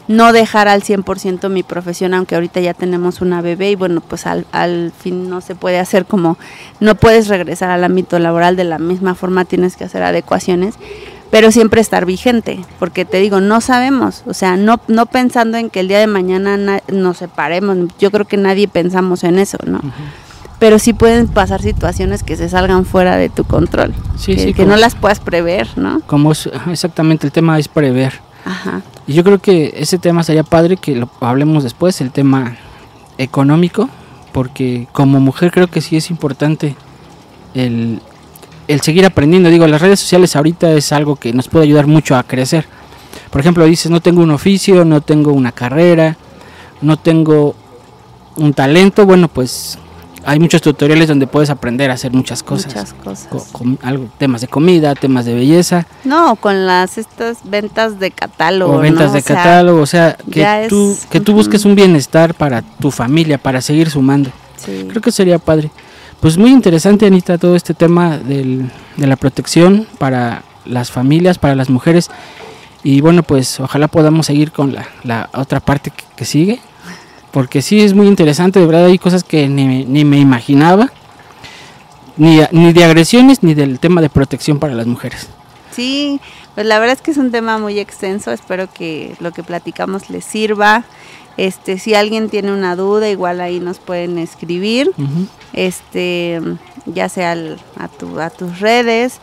no 0.09 0.32
dejar 0.32 0.68
al 0.68 0.82
100% 0.82 1.48
mi 1.48 1.62
profesión, 1.62 2.14
aunque 2.14 2.34
ahorita 2.34 2.61
ya 2.61 2.74
tenemos 2.74 3.20
una 3.20 3.40
bebé 3.40 3.70
y 3.70 3.74
bueno, 3.74 4.00
pues 4.00 4.26
al, 4.26 4.46
al 4.53 4.92
fin 4.96 5.28
no 5.28 5.40
se 5.40 5.55
puede 5.55 5.78
hacer 5.78 6.07
como, 6.07 6.38
no 6.80 6.94
puedes 6.94 7.28
regresar 7.28 7.70
al 7.70 7.84
ámbito 7.84 8.18
laboral 8.18 8.57
de 8.57 8.64
la 8.64 8.78
misma 8.78 9.14
forma, 9.14 9.44
tienes 9.44 9.76
que 9.76 9.84
hacer 9.84 10.03
adecuaciones, 10.03 10.74
pero 11.30 11.50
siempre 11.50 11.80
estar 11.80 12.05
vigente, 12.05 12.64
porque 12.78 13.07
te 13.07 13.18
digo, 13.18 13.40
no 13.40 13.62
sabemos, 13.62 14.22
o 14.26 14.34
sea, 14.34 14.57
no, 14.57 14.80
no 14.88 15.07
pensando 15.07 15.57
en 15.57 15.70
que 15.70 15.80
el 15.80 15.88
día 15.88 15.98
de 15.98 16.07
mañana 16.07 16.80
nos 16.88 17.16
separemos, 17.16 17.78
yo 17.98 18.11
creo 18.11 18.26
que 18.26 18.36
nadie 18.36 18.68
pensamos 18.68 19.24
en 19.24 19.38
eso, 19.38 19.57
¿no? 19.64 19.80
Pero 20.59 20.78
sí 20.78 20.92
pueden 20.92 21.28
pasar 21.28 21.62
situaciones 21.62 22.22
que 22.22 22.36
se 22.36 22.50
salgan 22.50 22.84
fuera 22.84 23.16
de 23.16 23.30
tu 23.30 23.44
control, 23.44 23.94
sí, 24.16 24.36
que, 24.36 24.42
sí, 24.42 24.55
que 24.55 24.66
no 24.66 24.76
las 24.76 24.94
puedas 24.94 25.20
prever, 25.20 25.68
¿no? 25.76 26.00
Como 26.07 26.32
exactamente 26.32 27.26
el 27.26 27.32
tema 27.32 27.59
es 27.59 27.66
prever. 27.66 28.20
Ajá. 28.45 28.82
Y 29.07 29.14
yo 29.14 29.24
creo 29.24 29.38
que 29.38 29.74
ese 29.76 29.99
tema 29.99 30.22
sería 30.22 30.43
padre 30.43 30.76
que 30.76 30.95
lo 30.97 31.09
hablemos 31.20 31.62
después, 31.62 32.01
el 32.01 32.11
tema 32.11 32.57
económico, 33.18 33.88
porque 34.32 34.86
como 34.93 35.20
mujer 35.20 35.51
creo 35.51 35.68
que 35.68 35.80
sí 35.80 35.97
es 35.97 36.11
importante 36.11 36.76
el, 37.55 38.01
seguir 38.80 39.05
aprendiendo. 39.05 39.51
Digo, 39.51 39.66
las 39.66 39.82
redes 39.82 40.01
sociales 40.01 40.34
ahorita 40.36 40.72
es 40.72 40.93
algo 40.93 41.16
que 41.16 41.32
nos 41.32 41.49
puede 41.49 41.64
ayudar 41.64 41.86
mucho 41.86 42.16
a 42.16 42.22
crecer. 42.22 42.66
Por 43.30 43.40
ejemplo, 43.40 43.64
dices, 43.64 43.90
no 43.90 44.01
tengo 44.01 44.22
un 44.22 44.30
oficio, 44.30 44.84
no 44.84 45.01
tengo 45.01 45.32
una 45.32 45.53
carrera, 45.53 46.16
no 46.80 46.99
tengo 46.99 47.55
un 48.36 48.55
talento, 48.55 49.05
bueno, 49.05 49.28
pues 49.28 49.78
hay 50.24 50.38
muchos 50.38 50.62
tutoriales 50.62 51.08
donde 51.08 51.26
puedes 51.26 51.50
aprender 51.50 51.90
a 51.90 51.94
hacer 51.94 52.12
muchas 52.12 52.42
cosas. 52.42 52.66
Muchas 52.66 52.94
cosas. 52.94 53.48
Con, 53.52 53.78
algo, 53.82 54.08
temas 54.18 54.40
de 54.40 54.48
comida, 54.48 54.94
temas 54.94 55.24
de 55.24 55.34
belleza. 55.34 55.86
No, 56.04 56.36
con 56.36 56.66
las 56.66 56.98
estas 56.98 57.38
ventas 57.44 57.98
de 57.98 58.10
catálogo. 58.10 58.74
O 58.74 58.78
ventas 58.78 59.12
de 59.12 59.22
catálogo, 59.22 59.80
o 59.80 59.86
sea, 59.86 60.16
que 60.30 60.66
tú, 60.68 60.96
que 61.10 61.20
tú 61.20 61.32
busques 61.32 61.64
un 61.64 61.74
bienestar 61.74 62.34
para 62.34 62.62
tu 62.62 62.90
familia, 62.90 63.38
para 63.38 63.60
seguir 63.60 63.90
sumando. 63.90 64.30
Creo 64.64 65.02
que 65.02 65.12
sería 65.12 65.38
padre. 65.38 65.70
Pues 66.20 66.38
muy 66.38 66.50
interesante, 66.50 67.06
Anita, 67.06 67.36
todo 67.36 67.56
este 67.56 67.74
tema 67.74 68.18
del, 68.18 68.70
de 68.96 69.06
la 69.06 69.16
protección 69.16 69.88
para 69.98 70.42
las 70.64 70.90
familias, 70.90 71.38
para 71.38 71.56
las 71.56 71.68
mujeres. 71.68 72.10
Y 72.84 73.00
bueno, 73.00 73.22
pues 73.22 73.58
ojalá 73.58 73.88
podamos 73.88 74.26
seguir 74.26 74.52
con 74.52 74.72
la, 74.72 74.86
la 75.02 75.30
otra 75.32 75.60
parte 75.60 75.92
que 76.16 76.24
sigue 76.24 76.60
porque 77.33 77.62
sí 77.62 77.80
es 77.80 77.95
muy 77.95 78.07
interesante, 78.07 78.61
de 78.61 78.66
verdad 78.66 78.87
hay 78.87 78.99
cosas 78.99 79.24
que 79.24 79.49
ni, 79.49 79.85
me 80.05 80.18
imaginaba. 80.18 80.93
ni, 82.16 82.41
ni 82.53 82.72
de 82.72 82.85
agresiones 82.85 83.43
ni 83.43 83.55
del 83.55 83.78
tema 83.80 84.01
de 84.01 84.11
protección 84.11 84.59
para 84.59 84.74
las 84.74 84.87
mujeres. 84.87 85.28
Sí, 85.70 86.20
pues 86.55 86.66
la 86.66 86.78
verdad 86.78 86.95
es 86.97 87.03
que 87.03 87.11
es 87.12 87.16
un 87.16 87.30
tema 87.30 87.59
muy 87.59 87.78
extenso, 87.78 88.30
espero 88.30 88.68
que 88.72 89.14
lo 89.20 89.33
que 89.33 89.43
platicamos 89.43 90.11
les 90.11 90.24
sirva. 90.24 90.85
Este, 91.39 91.78
si 91.78 91.95
alguien 91.95 92.28
tiene 92.28 92.53
una 92.53 92.76
duda, 92.76 93.09
igual 93.09 93.41
ahí 93.41 93.59
nos 93.59 93.78
pueden 93.78 94.18
escribir, 94.18 94.91
este, 95.55 96.41
ya 96.85 97.09
sea 97.09 97.33
al- 97.33 97.59
a, 97.78 97.89
tu, 97.89 98.20
a 98.20 98.28
tus 98.28 98.61
redes. 98.61 99.14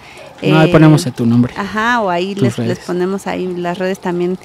No, 0.42 0.58
ahí 0.60 0.70
eh, 0.70 0.72
ponemos 0.72 1.06
tu 1.16 1.26
nombre. 1.28 1.54
Ajá, 1.56 2.02
o 2.02 2.10
ahí 2.10 2.34
les, 2.34 2.58
les 2.58 2.80
ponemos 2.80 3.28
ahí 3.28 3.46
las 3.58 3.78
redes 3.78 4.00
también 4.00 4.40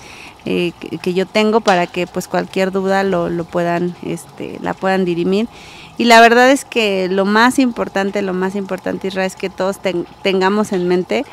eh, 0.47 0.73
que, 0.81 0.99
que 0.99 1.15
yo 1.15 1.27
tengo 1.27 1.61
para 1.61 1.87
que 1.87 2.07
pues 2.07 2.29
cualquier 2.29 2.71
duda 2.73 3.03
lo, 3.03 3.29
lo 3.31 3.45
puedan, 3.45 3.95
este, 4.03 4.59
la 4.61 4.75
puedan 4.75 5.05
dirimir. 5.05 5.49
Y 5.97 6.05
la 6.05 6.21
verdad 6.21 6.51
es 6.51 6.65
que 6.65 7.09
lo 7.09 7.25
más 7.25 7.59
importante, 7.59 8.21
lo 8.23 8.35
más 8.35 8.57
importante, 8.57 9.09
Israel, 9.09 9.27
es 9.27 9.37
que 9.37 9.49
todos 9.51 9.79
ten- 9.79 10.07
tengamos 10.23 10.73
en 10.73 10.89
mente 10.89 11.25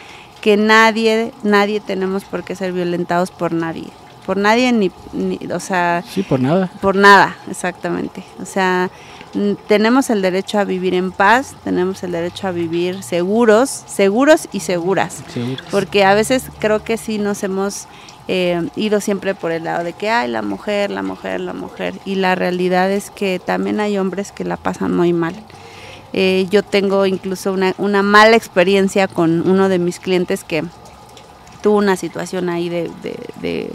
que 0.42 0.56
nadie, 0.58 1.32
nadie 1.44 1.80
tenemos 1.80 2.24
por 2.24 2.44
qué 2.44 2.56
ser 2.56 2.72
violentados 2.72 3.32
por 3.32 3.54
nadie. 3.54 3.88
Por 4.26 4.38
nadie, 4.38 4.72
ni, 4.72 4.92
ni 5.14 5.40
o 5.52 5.60
sea, 5.60 6.04
Sí, 6.08 6.22
por 6.22 6.40
nada. 6.40 6.70
por 6.80 6.96
nada, 6.96 7.36
exactamente. 7.50 8.24
O 8.40 8.46
sea, 8.46 8.92
tenemos 9.68 10.10
el 10.10 10.22
derecho 10.22 10.60
a 10.60 10.64
vivir 10.64 10.94
en 10.94 11.12
paz, 11.12 11.56
tenemos 11.64 12.04
el 12.04 12.12
derecho 12.12 12.48
a 12.48 12.52
vivir 12.52 13.02
seguros, 13.02 13.70
seguros 13.88 14.48
y 14.52 14.60
seguras. 14.60 15.24
Seguro. 15.34 15.64
Porque 15.72 16.04
a 16.04 16.14
veces 16.14 16.44
creo 16.60 16.84
que 16.84 16.98
sí 16.98 17.18
nos 17.18 17.42
hemos 17.44 17.88
eh, 18.34 18.70
ido 18.78 19.02
siempre 19.02 19.36
por 19.36 19.52
el 19.52 19.66
lado 19.66 19.84
de 19.84 19.92
que 19.92 20.10
hay 20.10 20.30
la 20.30 20.42
mujer, 20.42 20.90
la 20.90 21.04
mujer, 21.04 21.42
la 21.42 21.52
mujer. 21.52 21.96
Y 22.06 22.16
la 22.16 22.34
realidad 22.34 22.90
es 22.90 23.12
que 23.12 23.42
también 23.44 23.82
hay 23.82 23.98
hombres 23.98 24.32
que 24.32 24.46
la 24.46 24.56
pasan 24.56 24.96
muy 24.96 25.12
mal. 25.12 25.36
Eh, 26.14 26.48
yo 26.50 26.64
tengo 26.64 27.06
incluso 27.06 27.52
una, 27.52 27.76
una 27.78 28.04
mala 28.04 28.38
experiencia 28.38 29.10
con 29.10 29.46
uno 29.50 29.68
de 29.68 29.80
mis 29.80 30.00
clientes 30.00 30.46
que 30.46 30.64
tuvo 31.62 31.78
una 31.78 31.98
situación 31.98 32.48
ahí 32.48 32.70
de, 32.70 33.70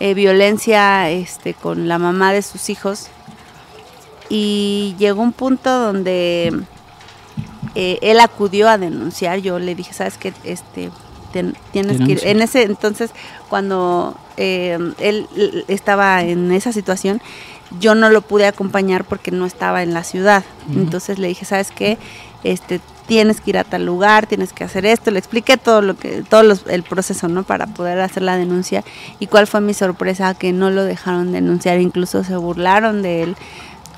eh, 0.00 0.14
violencia 0.14 1.08
este, 1.08 1.54
con 1.54 1.88
la 1.88 1.98
mamá 1.98 2.34
de 2.34 2.42
sus 2.42 2.68
hijos. 2.68 3.08
Y 4.28 4.96
llegó 4.98 5.22
un 5.22 5.32
punto 5.32 5.70
donde 5.70 6.52
eh, 7.74 7.98
él 8.02 8.20
acudió 8.20 8.68
a 8.68 8.76
denunciar. 8.76 9.38
Yo 9.38 9.58
le 9.58 9.74
dije, 9.74 9.94
¿sabes 9.94 10.18
qué? 10.18 10.34
Este, 10.44 10.90
ten- 11.32 11.56
tienes 11.72 11.98
que 12.06 12.12
ir. 12.12 12.18
En 12.26 12.42
ese 12.42 12.62
entonces, 12.62 13.10
cuando 13.48 14.16
eh, 14.36 14.78
él 15.00 15.26
estaba 15.68 16.22
en 16.22 16.52
esa 16.52 16.72
situación, 16.72 17.20
yo 17.80 17.94
no 17.94 18.08
lo 18.10 18.22
pude 18.22 18.46
acompañar 18.46 19.04
porque 19.04 19.30
no 19.30 19.44
estaba 19.46 19.82
en 19.82 19.92
la 19.94 20.04
ciudad. 20.04 20.44
Entonces 20.74 21.18
le 21.18 21.28
dije, 21.28 21.44
¿sabes 21.44 21.70
qué? 21.70 21.98
Este, 22.44 22.80
tienes 23.06 23.40
que 23.40 23.50
ir 23.50 23.58
a 23.58 23.64
tal 23.64 23.84
lugar, 23.84 24.26
tienes 24.26 24.52
que 24.52 24.64
hacer 24.64 24.86
esto. 24.86 25.10
Le 25.10 25.18
expliqué 25.18 25.56
todo 25.56 25.80
lo 25.82 25.96
que, 25.96 26.22
todo 26.22 26.42
los- 26.42 26.66
el 26.68 26.82
proceso, 26.82 27.28
¿no? 27.28 27.42
Para 27.42 27.66
poder 27.66 28.00
hacer 28.00 28.22
la 28.22 28.36
denuncia. 28.36 28.84
Y 29.18 29.26
cuál 29.26 29.46
fue 29.46 29.60
mi 29.60 29.74
sorpresa 29.74 30.34
que 30.34 30.52
no 30.52 30.70
lo 30.70 30.84
dejaron 30.84 31.32
denunciar, 31.32 31.80
incluso 31.80 32.22
se 32.24 32.36
burlaron 32.36 33.02
de 33.02 33.22
él 33.24 33.36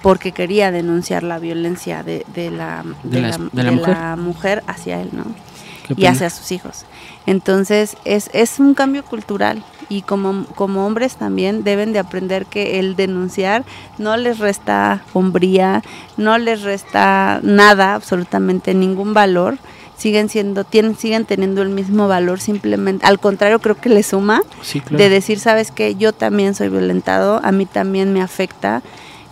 porque 0.03 0.33
quería 0.33 0.71
denunciar 0.71 1.23
la 1.23 1.39
violencia 1.39 2.03
de, 2.03 2.25
de 2.35 2.51
la, 2.51 2.83
De 3.03 3.21
la- 3.23 3.51
la 3.93 4.17
mujer 4.17 4.63
hacia 4.67 5.01
él, 5.03 5.11
¿no? 5.13 5.25
Y 5.97 6.07
hacia 6.07 6.31
sus 6.31 6.53
hijos. 6.53 6.85
Entonces 7.27 7.97
es, 8.05 8.31
es 8.33 8.59
un 8.59 8.75
cambio 8.75 9.05
cultural 9.05 9.63
y 9.89 10.03
como, 10.03 10.47
como 10.55 10.87
hombres 10.87 11.17
también 11.17 11.65
deben 11.65 11.93
de 11.93 11.99
aprender 11.99 12.47
que 12.47 12.79
el 12.79 12.97
denunciar 12.97 13.65
no 13.99 14.17
les 14.17 14.39
resta 14.39 15.03
hombría, 15.13 15.83
no 16.17 16.39
les 16.39 16.63
resta 16.63 17.41
nada, 17.43 17.95
absolutamente 17.95 18.73
ningún 18.75 19.15
valor. 19.15 19.59
Siguen 19.97 20.31
siendo, 20.31 20.65
tienen, 20.65 20.97
siguen 20.97 21.27
teniendo 21.27 21.61
el 21.61 21.69
mismo 21.69 22.09
valor 22.09 22.41
simplemente, 22.41 23.05
al 23.05 23.19
contrario 23.19 23.59
creo 23.59 23.77
que 23.77 23.91
les 23.91 24.07
suma 24.07 24.43
Sí, 24.63 24.81
claro. 24.81 24.97
de 24.97 25.11
decir, 25.11 25.39
sabes 25.41 25.71
que 25.71 25.95
yo 25.95 26.15
también 26.15 26.55
soy 26.55 26.71
violentado, 26.71 27.39
a 27.45 27.53
mí 27.53 27.67
también 27.67 28.11
me 28.15 28.23
afecta, 28.23 28.81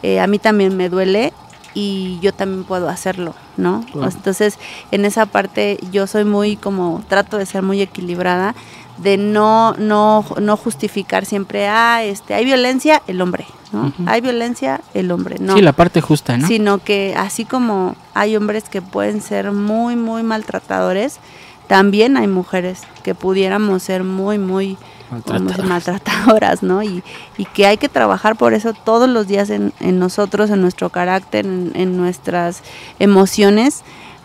eh, 0.03 0.21
a 0.21 0.27
mí 0.27 0.39
también 0.39 0.77
me 0.77 0.91
duele 0.91 1.33
y 1.75 2.19
yo 2.21 2.33
también 2.33 2.65
puedo 2.65 2.89
hacerlo, 2.89 3.35
¿no? 3.57 3.85
Claro. 3.93 4.11
Entonces, 4.11 4.59
en 4.91 5.05
esa 5.05 5.27
parte 5.27 5.79
yo 5.93 6.07
soy 6.07 6.25
muy 6.25 6.57
como, 6.57 7.03
trato 7.09 7.39
de 7.39 7.47
ser 7.47 7.63
muy 7.63 7.81
equilibrada, 7.81 8.55
de 8.99 9.17
no, 9.17 9.75
no, 9.75 10.25
no 10.41 10.57
justificar 10.57 11.25
siempre, 11.25 11.69
ah, 11.69 12.03
este, 12.03 12.35
hay 12.35 12.45
violencia, 12.45 13.03
el 13.07 13.21
hombre, 13.21 13.47
¿no? 13.73 13.93
Hay 14.07 14.21
violencia, 14.21 14.81
el 14.95 15.11
hombre, 15.11 15.37
no 15.39 15.55
Sí, 15.55 15.63
la 15.63 15.73
parte 15.73 16.01
justa, 16.01 16.37
¿no? 16.37 16.49
sino 16.49 16.79
que 16.79 17.15
así 17.17 17.45
como 17.45 17.95
hay 18.15 18.37
hombres 18.37 18.65
que 18.69 18.83
pueden 18.83 19.21
ser 19.21 19.53
muy, 19.53 19.95
muy 19.95 20.23
maltratadores, 20.23 21.21
también 21.69 22.17
hay 22.17 22.27
mujeres 22.27 22.81
que 23.03 23.15
pudiéramos 23.15 23.83
ser 23.83 24.03
muy, 24.03 24.39
muy 24.39 24.79
Maltratadoras. 25.11 25.67
maltratadoras, 25.67 26.63
¿no? 26.63 26.83
Y, 26.83 27.03
y 27.39 27.45
que 27.47 27.67
hay 27.67 27.77
que 27.79 27.89
trabajar 27.89 28.37
por 28.37 28.53
eso 28.55 28.73
todos 28.75 29.09
los 29.09 29.27
días 29.27 29.49
en, 29.51 29.73
en 29.81 29.99
nosotros, 29.99 30.51
en 30.51 30.61
nuestro 30.61 30.91
carácter, 30.91 31.47
en, 31.47 31.73
en 31.75 31.97
nuestras 31.97 32.63
emociones, 32.99 33.83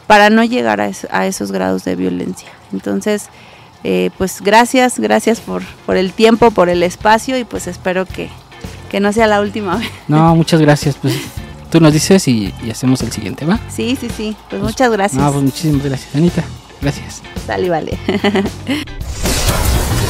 para 0.07 0.29
no 0.29 0.43
llegar 0.43 0.81
a, 0.81 0.87
es- 0.87 1.07
a 1.11 1.25
esos 1.27 1.51
grados 1.51 1.83
de 1.85 1.95
violencia. 1.95 2.49
Entonces, 2.73 3.29
eh, 3.85 4.09
pues 4.17 4.41
gracias, 4.41 4.99
gracias 4.99 5.39
por, 5.39 5.63
por 5.85 5.95
el 5.97 6.11
tiempo, 6.13 6.51
por 6.51 6.67
el 6.69 6.83
espacio 6.83 7.37
y 7.37 7.43
pues 7.45 7.67
espero 7.67 8.05
que, 8.05 8.29
que 8.89 8.99
no 8.99 9.13
sea 9.13 9.27
la 9.27 9.39
última 9.41 9.75
vez. 9.77 9.89
No, 10.09 10.35
muchas 10.35 10.59
gracias. 10.59 10.95
Pues 11.01 11.15
tú 11.69 11.79
nos 11.79 11.93
dices 11.93 12.27
y, 12.27 12.53
y 12.63 12.69
hacemos 12.71 13.01
el 13.01 13.11
siguiente, 13.11 13.45
¿va? 13.45 13.59
Sí, 13.69 13.97
sí, 13.99 14.09
sí. 14.15 14.35
Pues 14.49 14.61
muchas 14.61 14.91
gracias. 14.91 15.21
No, 15.21 15.31
pues 15.31 15.43
muchísimas 15.45 15.83
gracias, 15.85 16.13
Anita. 16.15 16.43
Gracias. 16.81 17.21
Sale, 17.47 17.69
vale. 17.69 17.97